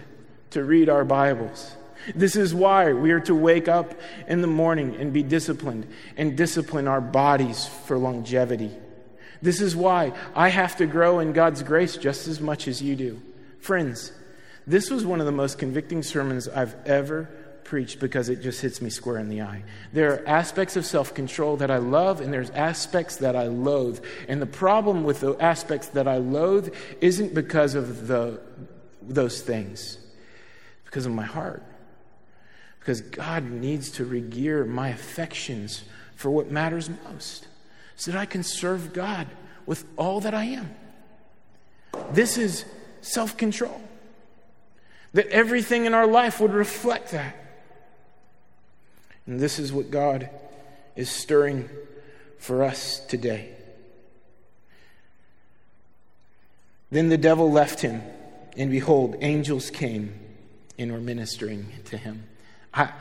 to 0.50 0.64
read 0.64 0.88
our 0.88 1.04
Bibles 1.04 1.76
this 2.14 2.36
is 2.36 2.54
why 2.54 2.92
we 2.92 3.12
are 3.12 3.20
to 3.20 3.34
wake 3.34 3.68
up 3.68 3.94
in 4.28 4.40
the 4.40 4.46
morning 4.46 4.96
and 4.96 5.12
be 5.12 5.22
disciplined 5.22 5.86
and 6.16 6.36
discipline 6.36 6.88
our 6.88 7.00
bodies 7.00 7.66
for 7.86 7.98
longevity. 7.98 8.70
This 9.42 9.60
is 9.60 9.76
why 9.76 10.12
I 10.34 10.48
have 10.48 10.76
to 10.76 10.86
grow 10.86 11.20
in 11.20 11.32
God's 11.32 11.62
grace 11.62 11.96
just 11.96 12.28
as 12.28 12.40
much 12.40 12.66
as 12.66 12.80
you 12.80 12.96
do. 12.96 13.20
Friends, 13.60 14.12
this 14.66 14.90
was 14.90 15.04
one 15.04 15.20
of 15.20 15.26
the 15.26 15.32
most 15.32 15.58
convicting 15.58 16.02
sermons 16.02 16.48
I've 16.48 16.74
ever 16.86 17.28
preached 17.64 17.98
because 17.98 18.28
it 18.28 18.40
just 18.40 18.60
hits 18.60 18.80
me 18.80 18.90
square 18.90 19.18
in 19.18 19.28
the 19.28 19.42
eye. 19.42 19.64
There 19.92 20.12
are 20.12 20.28
aspects 20.28 20.76
of 20.76 20.86
self 20.86 21.14
control 21.14 21.56
that 21.58 21.70
I 21.70 21.78
love, 21.78 22.20
and 22.20 22.32
there's 22.32 22.50
aspects 22.50 23.16
that 23.16 23.36
I 23.36 23.48
loathe. 23.48 24.02
And 24.28 24.40
the 24.40 24.46
problem 24.46 25.04
with 25.04 25.20
the 25.20 25.34
aspects 25.34 25.88
that 25.88 26.06
I 26.06 26.18
loathe 26.18 26.74
isn't 27.00 27.34
because 27.34 27.74
of 27.74 28.06
the, 28.06 28.40
those 29.02 29.42
things, 29.42 29.98
because 30.84 31.06
of 31.06 31.12
my 31.12 31.24
heart. 31.24 31.62
Because 32.84 33.00
God 33.00 33.44
needs 33.50 33.88
to 33.92 34.04
regear 34.04 34.68
my 34.68 34.90
affections 34.90 35.84
for 36.16 36.30
what 36.30 36.50
matters 36.50 36.90
most 37.10 37.48
so 37.96 38.10
that 38.10 38.18
I 38.20 38.26
can 38.26 38.42
serve 38.42 38.92
God 38.92 39.26
with 39.64 39.86
all 39.96 40.20
that 40.20 40.34
I 40.34 40.44
am. 40.44 40.74
This 42.10 42.36
is 42.36 42.66
self 43.00 43.38
control. 43.38 43.80
That 45.14 45.28
everything 45.28 45.86
in 45.86 45.94
our 45.94 46.06
life 46.06 46.40
would 46.40 46.52
reflect 46.52 47.12
that. 47.12 47.34
And 49.26 49.40
this 49.40 49.58
is 49.58 49.72
what 49.72 49.90
God 49.90 50.28
is 50.94 51.08
stirring 51.08 51.70
for 52.38 52.62
us 52.62 52.98
today. 53.06 53.48
Then 56.90 57.08
the 57.08 57.16
devil 57.16 57.50
left 57.50 57.80
him, 57.80 58.02
and 58.58 58.70
behold, 58.70 59.16
angels 59.20 59.70
came 59.70 60.12
and 60.78 60.92
were 60.92 61.00
ministering 61.00 61.68
to 61.86 61.96
him. 61.96 62.24
I, 62.74 62.92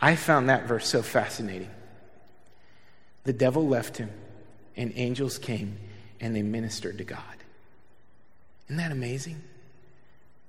I 0.00 0.16
found 0.16 0.48
that 0.48 0.66
verse 0.66 0.88
so 0.88 1.02
fascinating. 1.02 1.70
The 3.24 3.32
devil 3.32 3.66
left 3.66 3.96
him, 3.96 4.10
and 4.76 4.92
angels 4.94 5.38
came 5.38 5.78
and 6.20 6.36
they 6.36 6.42
ministered 6.42 6.98
to 6.98 7.04
God. 7.04 7.18
Isn't 8.66 8.76
that 8.76 8.92
amazing? 8.92 9.42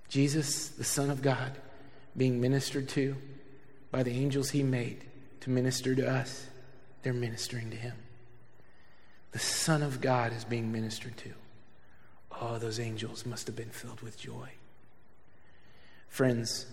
Jesus, 0.09 0.69
the 0.69 0.83
Son 0.83 1.09
of 1.09 1.21
God, 1.21 1.51
being 2.15 2.39
ministered 2.39 2.89
to 2.89 3.15
by 3.89 4.03
the 4.03 4.11
angels 4.11 4.51
he 4.51 4.63
made 4.63 5.03
to 5.41 5.49
minister 5.49 5.95
to 5.95 6.07
us, 6.07 6.47
they're 7.01 7.13
ministering 7.13 7.71
to 7.71 7.75
him. 7.75 7.95
The 9.31 9.39
Son 9.39 9.81
of 9.81 9.99
God 9.99 10.31
is 10.31 10.45
being 10.45 10.71
ministered 10.71 11.17
to. 11.17 11.33
Oh, 12.39 12.59
those 12.59 12.79
angels 12.79 13.25
must 13.25 13.47
have 13.47 13.55
been 13.55 13.69
filled 13.69 14.01
with 14.01 14.17
joy. 14.17 14.49
Friends, 16.07 16.67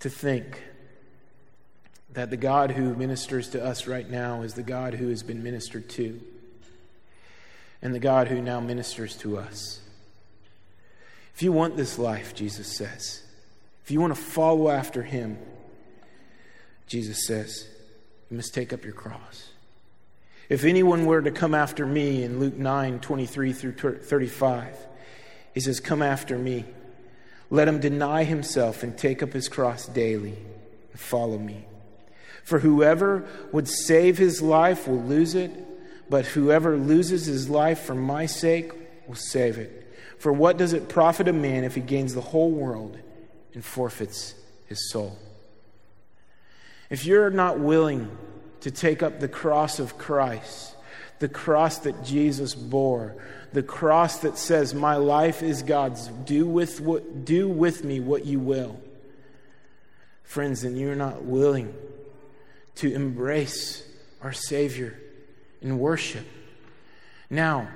to 0.00 0.10
think 0.10 0.62
that 2.12 2.30
the 2.30 2.36
God 2.36 2.70
who 2.70 2.94
ministers 2.94 3.50
to 3.50 3.64
us 3.64 3.86
right 3.86 4.08
now 4.08 4.42
is 4.42 4.54
the 4.54 4.62
God 4.62 4.94
who 4.94 5.08
has 5.08 5.22
been 5.22 5.42
ministered 5.42 5.88
to, 5.90 6.20
and 7.82 7.94
the 7.94 8.00
God 8.00 8.28
who 8.28 8.40
now 8.40 8.60
ministers 8.60 9.16
to 9.18 9.38
us. 9.38 9.80
If 11.34 11.42
you 11.42 11.52
want 11.52 11.76
this 11.76 11.98
life, 11.98 12.34
Jesus 12.34 12.76
says, 12.76 13.22
if 13.84 13.90
you 13.90 14.00
want 14.00 14.14
to 14.14 14.20
follow 14.20 14.68
after 14.68 15.02
him, 15.02 15.38
Jesus 16.86 17.26
says, 17.26 17.68
you 18.30 18.36
must 18.36 18.54
take 18.54 18.72
up 18.72 18.84
your 18.84 18.94
cross. 18.94 19.50
If 20.48 20.64
anyone 20.64 21.04
were 21.04 21.20
to 21.20 21.30
come 21.30 21.54
after 21.54 21.84
me 21.84 22.22
in 22.22 22.40
Luke 22.40 22.56
9 22.56 23.00
23 23.00 23.52
through 23.52 23.72
35, 23.72 24.76
he 25.54 25.60
says, 25.60 25.80
Come 25.80 26.02
after 26.02 26.38
me. 26.38 26.64
Let 27.50 27.68
him 27.68 27.80
deny 27.80 28.24
himself 28.24 28.82
and 28.82 28.96
take 28.96 29.22
up 29.22 29.32
his 29.32 29.48
cross 29.48 29.86
daily 29.86 30.36
and 30.92 31.00
follow 31.00 31.38
me. 31.38 31.64
For 32.44 32.58
whoever 32.58 33.26
would 33.52 33.68
save 33.68 34.18
his 34.18 34.42
life 34.42 34.86
will 34.86 35.02
lose 35.02 35.34
it, 35.34 35.50
But 36.10 36.26
whoever 36.26 36.76
loses 36.76 37.26
his 37.26 37.48
life 37.48 37.80
for 37.80 37.94
my 37.94 38.26
sake 38.26 38.72
will 39.06 39.14
save 39.14 39.58
it. 39.58 39.84
For 40.18 40.32
what 40.32 40.56
does 40.56 40.72
it 40.72 40.88
profit 40.88 41.28
a 41.28 41.32
man 41.32 41.64
if 41.64 41.74
he 41.74 41.80
gains 41.80 42.14
the 42.14 42.20
whole 42.20 42.50
world 42.50 42.98
and 43.54 43.64
forfeits 43.64 44.34
his 44.66 44.90
soul? 44.90 45.18
If 46.90 47.04
you're 47.04 47.30
not 47.30 47.58
willing 47.58 48.10
to 48.60 48.70
take 48.70 49.02
up 49.02 49.20
the 49.20 49.28
cross 49.28 49.78
of 49.78 49.98
Christ, 49.98 50.74
the 51.18 51.28
cross 51.28 51.78
that 51.80 52.04
Jesus 52.04 52.54
bore, 52.54 53.16
the 53.52 53.62
cross 53.62 54.18
that 54.18 54.36
says, 54.38 54.74
My 54.74 54.96
life 54.96 55.42
is 55.42 55.62
God's, 55.62 56.08
do 56.08 56.46
with, 56.46 56.80
what, 56.80 57.24
do 57.24 57.48
with 57.48 57.84
me 57.84 58.00
what 58.00 58.24
you 58.24 58.40
will. 58.40 58.80
Friends, 60.22 60.64
and 60.64 60.78
you're 60.78 60.94
not 60.94 61.22
willing 61.22 61.74
to 62.76 62.92
embrace 62.92 63.86
our 64.22 64.32
Savior 64.32 64.98
in 65.62 65.78
worship. 65.78 66.26
Now, 67.30 67.68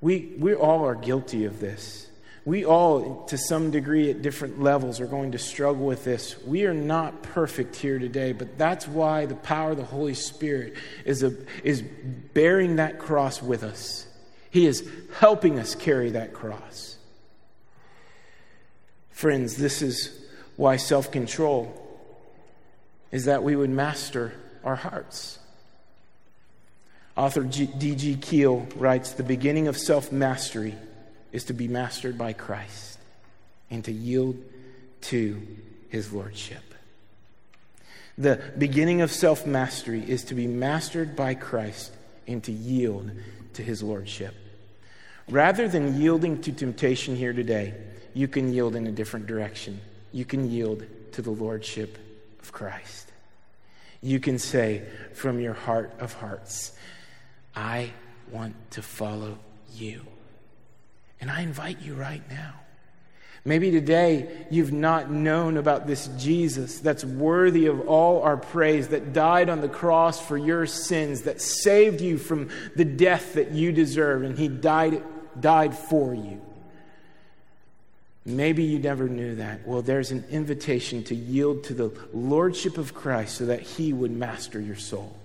we, 0.00 0.34
we 0.38 0.54
all 0.54 0.84
are 0.84 0.94
guilty 0.94 1.44
of 1.44 1.58
this. 1.58 2.06
We 2.44 2.64
all, 2.64 3.24
to 3.24 3.36
some 3.36 3.72
degree, 3.72 4.10
at 4.10 4.22
different 4.22 4.62
levels, 4.62 5.00
are 5.00 5.06
going 5.06 5.32
to 5.32 5.38
struggle 5.38 5.84
with 5.84 6.04
this. 6.04 6.40
We 6.44 6.64
are 6.66 6.74
not 6.74 7.22
perfect 7.24 7.74
here 7.74 7.98
today, 7.98 8.32
but 8.32 8.56
that's 8.56 8.86
why 8.86 9.26
the 9.26 9.34
power 9.34 9.72
of 9.72 9.78
the 9.78 9.84
Holy 9.84 10.14
Spirit 10.14 10.74
is, 11.04 11.24
a, 11.24 11.34
is 11.64 11.82
bearing 11.82 12.76
that 12.76 13.00
cross 13.00 13.42
with 13.42 13.64
us. 13.64 14.06
He 14.50 14.66
is 14.66 14.88
helping 15.18 15.58
us 15.58 15.74
carry 15.74 16.10
that 16.10 16.32
cross. 16.32 16.96
Friends, 19.10 19.56
this 19.56 19.82
is 19.82 20.26
why 20.56 20.76
self 20.76 21.10
control 21.10 21.82
is 23.10 23.26
that 23.26 23.42
we 23.42 23.56
would 23.56 23.70
master 23.70 24.32
our 24.64 24.76
hearts. 24.76 25.38
Author 27.16 27.44
D.G. 27.44 28.16
Kehl 28.16 28.66
writes 28.76 29.12
The 29.12 29.22
beginning 29.22 29.68
of 29.68 29.78
self 29.78 30.12
mastery 30.12 30.74
is 31.32 31.44
to 31.44 31.54
be 31.54 31.66
mastered 31.68 32.18
by 32.18 32.32
Christ 32.34 32.98
and 33.70 33.84
to 33.84 33.92
yield 33.92 34.36
to 35.02 35.40
his 35.88 36.12
lordship. 36.12 36.62
The 38.18 38.40
beginning 38.58 39.00
of 39.00 39.10
self 39.10 39.46
mastery 39.46 40.02
is 40.06 40.24
to 40.24 40.34
be 40.34 40.46
mastered 40.46 41.16
by 41.16 41.34
Christ 41.34 41.92
and 42.26 42.42
to 42.44 42.52
yield 42.52 43.10
to 43.56 43.62
his 43.62 43.82
lordship. 43.82 44.34
Rather 45.28 45.68
than 45.68 46.00
yielding 46.00 46.40
to 46.42 46.52
temptation 46.52 47.16
here 47.16 47.32
today, 47.32 47.74
you 48.14 48.28
can 48.28 48.52
yield 48.52 48.76
in 48.76 48.86
a 48.86 48.92
different 48.92 49.26
direction. 49.26 49.80
You 50.12 50.24
can 50.24 50.50
yield 50.50 50.84
to 51.12 51.22
the 51.22 51.30
lordship 51.30 51.98
of 52.40 52.52
Christ. 52.52 53.10
You 54.00 54.20
can 54.20 54.38
say 54.38 54.86
from 55.14 55.40
your 55.40 55.54
heart 55.54 55.92
of 55.98 56.12
hearts, 56.12 56.72
I 57.54 57.90
want 58.30 58.54
to 58.72 58.82
follow 58.82 59.38
you. 59.74 60.06
And 61.20 61.30
I 61.30 61.40
invite 61.40 61.80
you 61.80 61.94
right 61.94 62.22
now. 62.30 62.54
Maybe 63.46 63.70
today 63.70 64.28
you've 64.50 64.72
not 64.72 65.08
known 65.08 65.56
about 65.56 65.86
this 65.86 66.08
Jesus 66.18 66.80
that's 66.80 67.04
worthy 67.04 67.66
of 67.66 67.88
all 67.88 68.22
our 68.22 68.36
praise, 68.36 68.88
that 68.88 69.12
died 69.12 69.48
on 69.48 69.60
the 69.60 69.68
cross 69.68 70.20
for 70.20 70.36
your 70.36 70.66
sins, 70.66 71.22
that 71.22 71.40
saved 71.40 72.00
you 72.00 72.18
from 72.18 72.50
the 72.74 72.84
death 72.84 73.34
that 73.34 73.52
you 73.52 73.70
deserve, 73.70 74.24
and 74.24 74.36
he 74.36 74.48
died, 74.48 75.00
died 75.38 75.78
for 75.78 76.12
you. 76.12 76.42
Maybe 78.24 78.64
you 78.64 78.80
never 78.80 79.08
knew 79.08 79.36
that. 79.36 79.64
Well, 79.64 79.80
there's 79.80 80.10
an 80.10 80.24
invitation 80.28 81.04
to 81.04 81.14
yield 81.14 81.62
to 81.64 81.74
the 81.74 81.92
lordship 82.12 82.78
of 82.78 82.94
Christ 82.94 83.36
so 83.36 83.46
that 83.46 83.60
he 83.60 83.92
would 83.92 84.10
master 84.10 84.60
your 84.60 84.74
soul. 84.74 85.16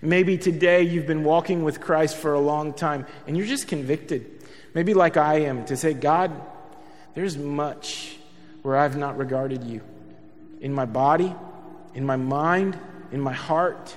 Maybe 0.00 0.38
today 0.38 0.82
you've 0.82 1.08
been 1.08 1.24
walking 1.24 1.64
with 1.64 1.80
Christ 1.80 2.16
for 2.16 2.32
a 2.32 2.40
long 2.40 2.74
time 2.74 3.06
and 3.26 3.36
you're 3.36 3.46
just 3.46 3.66
convicted. 3.66 4.30
Maybe 4.72 4.94
like 4.94 5.16
I 5.16 5.40
am 5.40 5.64
to 5.64 5.76
say, 5.76 5.94
God, 5.94 6.30
there's 7.14 7.36
much 7.36 8.16
where 8.62 8.76
I've 8.76 8.96
not 8.96 9.16
regarded 9.16 9.64
you 9.64 9.80
in 10.60 10.72
my 10.72 10.86
body, 10.86 11.34
in 11.94 12.04
my 12.04 12.16
mind, 12.16 12.78
in 13.12 13.20
my 13.20 13.32
heart, 13.32 13.94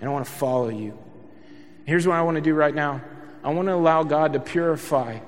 and 0.00 0.08
I 0.08 0.12
want 0.12 0.26
to 0.26 0.30
follow 0.30 0.68
you. 0.68 0.98
Here's 1.84 2.06
what 2.06 2.16
I 2.16 2.22
want 2.22 2.36
to 2.36 2.40
do 2.40 2.54
right 2.54 2.74
now 2.74 3.00
I 3.42 3.50
want 3.50 3.68
to 3.68 3.74
allow 3.74 4.02
God 4.02 4.34
to 4.34 4.40
purify 4.40 5.18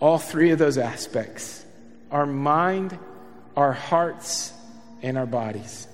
all 0.00 0.18
three 0.18 0.50
of 0.50 0.58
those 0.58 0.78
aspects 0.78 1.64
our 2.10 2.26
mind, 2.26 2.98
our 3.56 3.72
hearts, 3.72 4.52
and 5.02 5.18
our 5.18 5.26
bodies. 5.26 5.86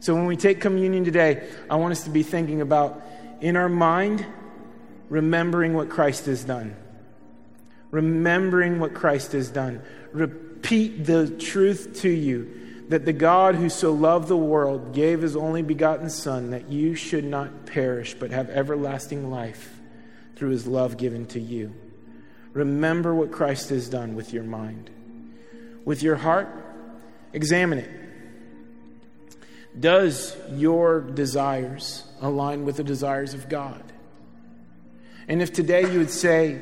So 0.00 0.14
when 0.14 0.26
we 0.26 0.36
take 0.36 0.60
communion 0.60 1.04
today, 1.04 1.48
I 1.70 1.76
want 1.76 1.92
us 1.92 2.04
to 2.04 2.10
be 2.10 2.22
thinking 2.22 2.60
about 2.60 3.00
in 3.40 3.56
our 3.56 3.70
mind, 3.70 4.26
remembering 5.08 5.72
what 5.72 5.88
Christ 5.88 6.26
has 6.26 6.44
done. 6.44 6.76
Remembering 7.94 8.80
what 8.80 8.92
Christ 8.92 9.30
has 9.32 9.50
done. 9.50 9.80
Repeat 10.10 11.04
the 11.04 11.28
truth 11.28 12.00
to 12.00 12.08
you 12.08 12.82
that 12.88 13.04
the 13.04 13.12
God 13.12 13.54
who 13.54 13.68
so 13.68 13.92
loved 13.92 14.26
the 14.26 14.36
world 14.36 14.92
gave 14.92 15.22
his 15.22 15.36
only 15.36 15.62
begotten 15.62 16.10
Son 16.10 16.50
that 16.50 16.68
you 16.68 16.96
should 16.96 17.24
not 17.24 17.66
perish 17.66 18.14
but 18.14 18.32
have 18.32 18.50
everlasting 18.50 19.30
life 19.30 19.78
through 20.34 20.48
his 20.48 20.66
love 20.66 20.96
given 20.96 21.26
to 21.26 21.38
you. 21.38 21.72
Remember 22.52 23.14
what 23.14 23.30
Christ 23.30 23.68
has 23.68 23.88
done 23.88 24.16
with 24.16 24.32
your 24.32 24.42
mind. 24.42 24.90
With 25.84 26.02
your 26.02 26.16
heart, 26.16 26.48
examine 27.32 27.78
it. 27.78 27.90
Does 29.78 30.36
your 30.50 31.00
desires 31.00 32.02
align 32.20 32.64
with 32.64 32.78
the 32.78 32.84
desires 32.84 33.34
of 33.34 33.48
God? 33.48 33.84
And 35.28 35.40
if 35.40 35.52
today 35.52 35.92
you 35.92 36.00
would 36.00 36.10
say 36.10 36.60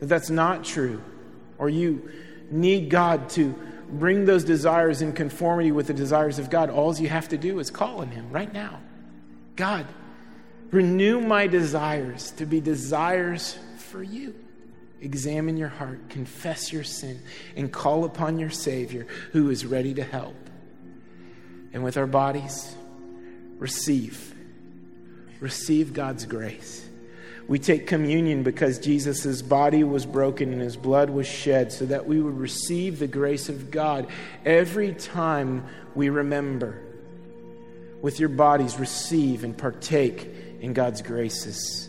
that 0.00 0.06
that's 0.06 0.30
not 0.30 0.64
true, 0.64 1.02
or 1.58 1.68
you 1.68 2.10
need 2.50 2.90
God 2.90 3.28
to 3.30 3.54
bring 3.90 4.24
those 4.24 4.44
desires 4.44 5.02
in 5.02 5.12
conformity 5.12 5.72
with 5.72 5.86
the 5.86 5.94
desires 5.94 6.38
of 6.38 6.50
God, 6.50 6.70
all 6.70 6.94
you 6.96 7.08
have 7.08 7.28
to 7.28 7.38
do 7.38 7.58
is 7.58 7.70
call 7.70 8.00
on 8.00 8.08
Him 8.08 8.30
right 8.30 8.52
now. 8.52 8.80
God, 9.54 9.86
renew 10.70 11.20
my 11.20 11.46
desires 11.46 12.32
to 12.32 12.46
be 12.46 12.60
desires 12.60 13.58
for 13.78 14.02
you. 14.02 14.34
Examine 15.00 15.56
your 15.56 15.68
heart, 15.68 16.08
confess 16.08 16.72
your 16.72 16.84
sin, 16.84 17.20
and 17.54 17.72
call 17.72 18.04
upon 18.04 18.38
your 18.38 18.50
Savior 18.50 19.06
who 19.32 19.50
is 19.50 19.64
ready 19.64 19.94
to 19.94 20.02
help 20.02 20.34
and 21.76 21.84
with 21.84 21.98
our 21.98 22.06
bodies, 22.06 22.74
receive. 23.58 24.34
Receive 25.40 25.92
God's 25.92 26.24
grace. 26.24 26.88
We 27.48 27.58
take 27.58 27.86
communion 27.86 28.42
because 28.42 28.78
Jesus' 28.78 29.40
body 29.40 29.84
was 29.84 30.04
broken 30.04 30.52
and 30.52 30.60
his 30.60 30.76
blood 30.76 31.10
was 31.10 31.26
shed 31.26 31.72
so 31.72 31.86
that 31.86 32.06
we 32.06 32.20
would 32.20 32.36
receive 32.36 32.98
the 32.98 33.06
grace 33.06 33.48
of 33.48 33.70
God 33.70 34.08
every 34.44 34.92
time 34.92 35.64
we 35.94 36.08
remember. 36.08 36.82
With 38.02 38.18
your 38.18 38.28
bodies, 38.28 38.78
receive 38.78 39.44
and 39.44 39.56
partake 39.56 40.28
in 40.60 40.72
God's 40.72 41.02
graces 41.02 41.88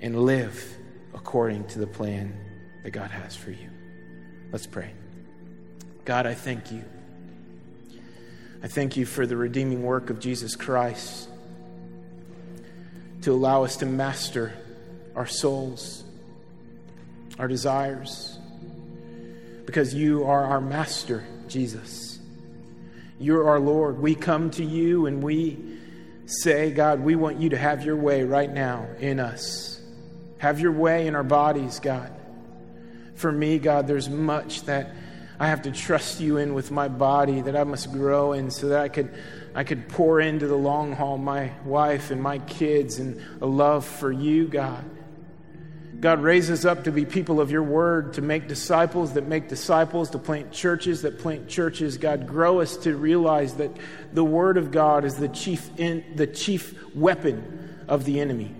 and 0.00 0.24
live 0.24 0.76
according 1.12 1.64
to 1.68 1.78
the 1.78 1.86
plan 1.86 2.34
that 2.84 2.92
God 2.92 3.10
has 3.10 3.36
for 3.36 3.50
you. 3.50 3.68
Let's 4.52 4.66
pray. 4.66 4.92
God, 6.04 6.26
I 6.26 6.34
thank 6.34 6.70
you 6.72 6.84
I 8.64 8.68
thank 8.68 8.96
you 8.96 9.06
for 9.06 9.26
the 9.26 9.36
redeeming 9.36 9.82
work 9.82 10.08
of 10.08 10.20
Jesus 10.20 10.54
Christ 10.54 11.28
to 13.22 13.32
allow 13.32 13.64
us 13.64 13.76
to 13.78 13.86
master 13.86 14.52
our 15.14 15.26
souls, 15.26 16.04
our 17.38 17.48
desires, 17.48 18.38
because 19.64 19.94
you 19.94 20.24
are 20.24 20.44
our 20.44 20.60
master, 20.60 21.24
Jesus. 21.48 22.18
You're 23.18 23.48
our 23.48 23.60
Lord. 23.60 24.00
We 24.00 24.14
come 24.14 24.50
to 24.52 24.64
you 24.64 25.06
and 25.06 25.22
we 25.22 25.58
say, 26.26 26.72
God, 26.72 27.00
we 27.00 27.14
want 27.14 27.40
you 27.40 27.50
to 27.50 27.56
have 27.56 27.84
your 27.84 27.96
way 27.96 28.24
right 28.24 28.52
now 28.52 28.86
in 28.98 29.20
us. 29.20 29.80
Have 30.38 30.58
your 30.58 30.72
way 30.72 31.06
in 31.06 31.14
our 31.14 31.22
bodies, 31.22 31.78
God. 31.78 32.12
For 33.14 33.30
me, 33.30 33.58
God, 33.58 33.86
there's 33.86 34.10
much 34.10 34.62
that 34.62 34.90
I 35.38 35.48
have 35.48 35.62
to 35.62 35.70
trust 35.70 36.20
you 36.20 36.38
in 36.38 36.54
with 36.54 36.70
my 36.70 36.88
body 36.88 37.40
that 37.42 37.54
I 37.54 37.64
must 37.64 37.92
grow 37.92 38.32
in 38.32 38.50
so 38.50 38.68
that 38.68 38.80
I 38.80 38.88
could, 38.88 39.14
I 39.54 39.64
could 39.64 39.88
pour 39.88 40.20
into 40.20 40.46
the 40.46 40.56
long 40.56 40.92
haul 40.92 41.18
my 41.18 41.52
wife 41.64 42.10
and 42.10 42.22
my 42.22 42.38
kids 42.38 42.98
and 42.98 43.20
a 43.40 43.46
love 43.46 43.84
for 43.84 44.10
you, 44.10 44.48
God. 44.48 44.84
God, 46.02 46.20
raise 46.20 46.50
us 46.50 46.64
up 46.64 46.84
to 46.84 46.90
be 46.90 47.04
people 47.04 47.40
of 47.40 47.52
your 47.52 47.62
word, 47.62 48.14
to 48.14 48.22
make 48.22 48.48
disciples 48.48 49.12
that 49.12 49.28
make 49.28 49.48
disciples, 49.48 50.10
to 50.10 50.18
plant 50.18 50.50
churches 50.50 51.02
that 51.02 51.20
plant 51.20 51.48
churches. 51.48 51.96
God, 51.96 52.26
grow 52.26 52.60
us 52.60 52.76
to 52.78 52.96
realize 52.96 53.54
that 53.54 53.70
the 54.12 54.24
word 54.24 54.56
of 54.56 54.72
God 54.72 55.04
is 55.04 55.14
the 55.14 55.28
chief, 55.28 55.70
in, 55.78 56.04
the 56.16 56.26
chief 56.26 56.74
weapon 56.92 57.84
of 57.86 58.04
the 58.04 58.18
enemy. 58.18 58.52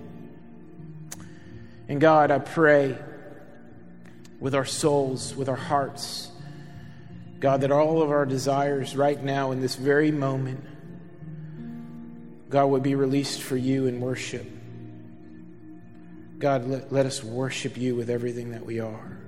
And 1.89 2.01
God, 2.01 2.31
I 2.31 2.39
pray 2.39 2.97
with 4.39 4.55
our 4.55 4.65
souls, 4.65 5.35
with 5.35 5.49
our 5.49 5.57
hearts, 5.57 6.31
God, 7.41 7.63
that 7.63 7.73
all 7.73 8.03
of 8.03 8.11
our 8.11 8.25
desires 8.25 8.95
right 8.95 9.21
now 9.21 9.51
in 9.51 9.61
this 9.61 9.75
very 9.75 10.13
moment, 10.13 10.65
God, 12.53 12.67
would 12.67 12.83
be 12.83 12.95
released 12.95 13.41
for 13.41 13.57
you 13.57 13.87
in 13.87 13.99
worship. 13.99 14.47
God, 16.39 16.69
let, 16.69 16.93
let 16.93 17.07
us 17.07 17.25
worship 17.25 17.79
you 17.79 17.97
with 17.97 18.11
everything 18.11 18.51
that 18.51 18.67
we 18.67 18.79
are. 18.79 19.19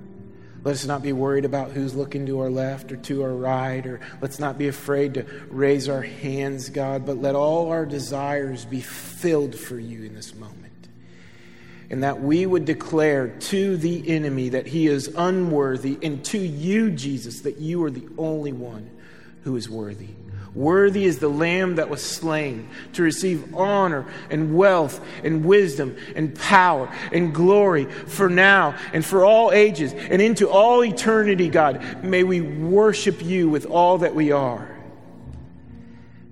Let 0.63 0.73
us 0.73 0.85
not 0.85 1.01
be 1.01 1.11
worried 1.11 1.43
about 1.43 1.71
who's 1.71 1.95
looking 1.95 2.27
to 2.27 2.39
our 2.41 2.51
left 2.51 2.91
or 2.91 2.97
to 2.97 3.23
our 3.23 3.33
right, 3.33 3.83
or 3.83 3.99
let's 4.21 4.37
not 4.37 4.59
be 4.59 4.67
afraid 4.67 5.15
to 5.15 5.25
raise 5.49 5.89
our 5.89 6.03
hands, 6.03 6.69
God, 6.69 7.03
but 7.03 7.17
let 7.17 7.33
all 7.33 7.71
our 7.71 7.87
desires 7.87 8.63
be 8.63 8.81
filled 8.81 9.55
for 9.55 9.79
you 9.79 10.03
in 10.03 10.13
this 10.13 10.35
moment. 10.35 10.87
And 11.89 12.03
that 12.03 12.21
we 12.21 12.45
would 12.45 12.65
declare 12.65 13.29
to 13.29 13.75
the 13.75 14.07
enemy 14.07 14.49
that 14.49 14.67
he 14.67 14.85
is 14.85 15.07
unworthy, 15.07 15.97
and 16.03 16.23
to 16.25 16.37
you, 16.37 16.91
Jesus, 16.91 17.41
that 17.41 17.57
you 17.57 17.83
are 17.85 17.91
the 17.91 18.07
only 18.19 18.53
one 18.53 18.91
who 19.43 19.55
is 19.55 19.67
worthy. 19.67 20.09
Worthy 20.55 21.03
is 21.03 21.19
the 21.19 21.27
Lamb 21.27 21.75
that 21.75 21.89
was 21.89 22.01
slain 22.01 22.69
to 22.93 23.03
receive 23.03 23.53
honor 23.53 24.05
and 24.29 24.55
wealth 24.55 25.05
and 25.21 25.43
wisdom 25.43 25.97
and 26.15 26.33
power 26.33 26.89
and 27.11 27.35
glory 27.35 27.85
for 27.85 28.29
now 28.29 28.77
and 28.93 29.05
for 29.05 29.25
all 29.25 29.51
ages 29.51 29.93
and 29.93 30.21
into 30.21 30.49
all 30.49 30.83
eternity, 30.83 31.49
God. 31.49 32.03
May 32.05 32.23
we 32.23 32.39
worship 32.39 33.21
you 33.21 33.49
with 33.49 33.65
all 33.65 33.97
that 33.97 34.15
we 34.15 34.31
are. 34.31 34.71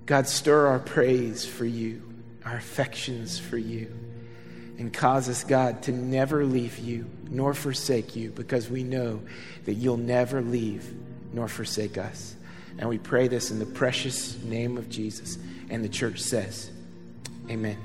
God, 0.05 0.27
stir 0.27 0.67
our 0.67 0.79
praise 0.79 1.45
for 1.45 1.65
you, 1.65 2.01
our 2.45 2.55
affections 2.55 3.39
for 3.39 3.57
you, 3.57 3.93
and 4.77 4.93
cause 4.93 5.27
us, 5.27 5.43
God, 5.43 5.83
to 5.83 5.91
never 5.91 6.45
leave 6.45 6.79
you 6.79 7.09
nor 7.29 7.53
forsake 7.53 8.15
you 8.15 8.29
because 8.29 8.69
we 8.69 8.83
know 8.83 9.21
that 9.65 9.73
you'll 9.73 9.97
never 9.97 10.41
leave 10.41 10.93
nor 11.33 11.49
forsake 11.49 11.97
us. 11.97 12.35
And 12.77 12.89
we 12.89 12.97
pray 12.97 13.27
this 13.27 13.51
in 13.51 13.59
the 13.59 13.65
precious 13.65 14.41
name 14.43 14.77
of 14.77 14.89
Jesus. 14.89 15.37
And 15.69 15.83
the 15.83 15.89
church 15.89 16.19
says, 16.19 16.71
Amen. 17.49 17.77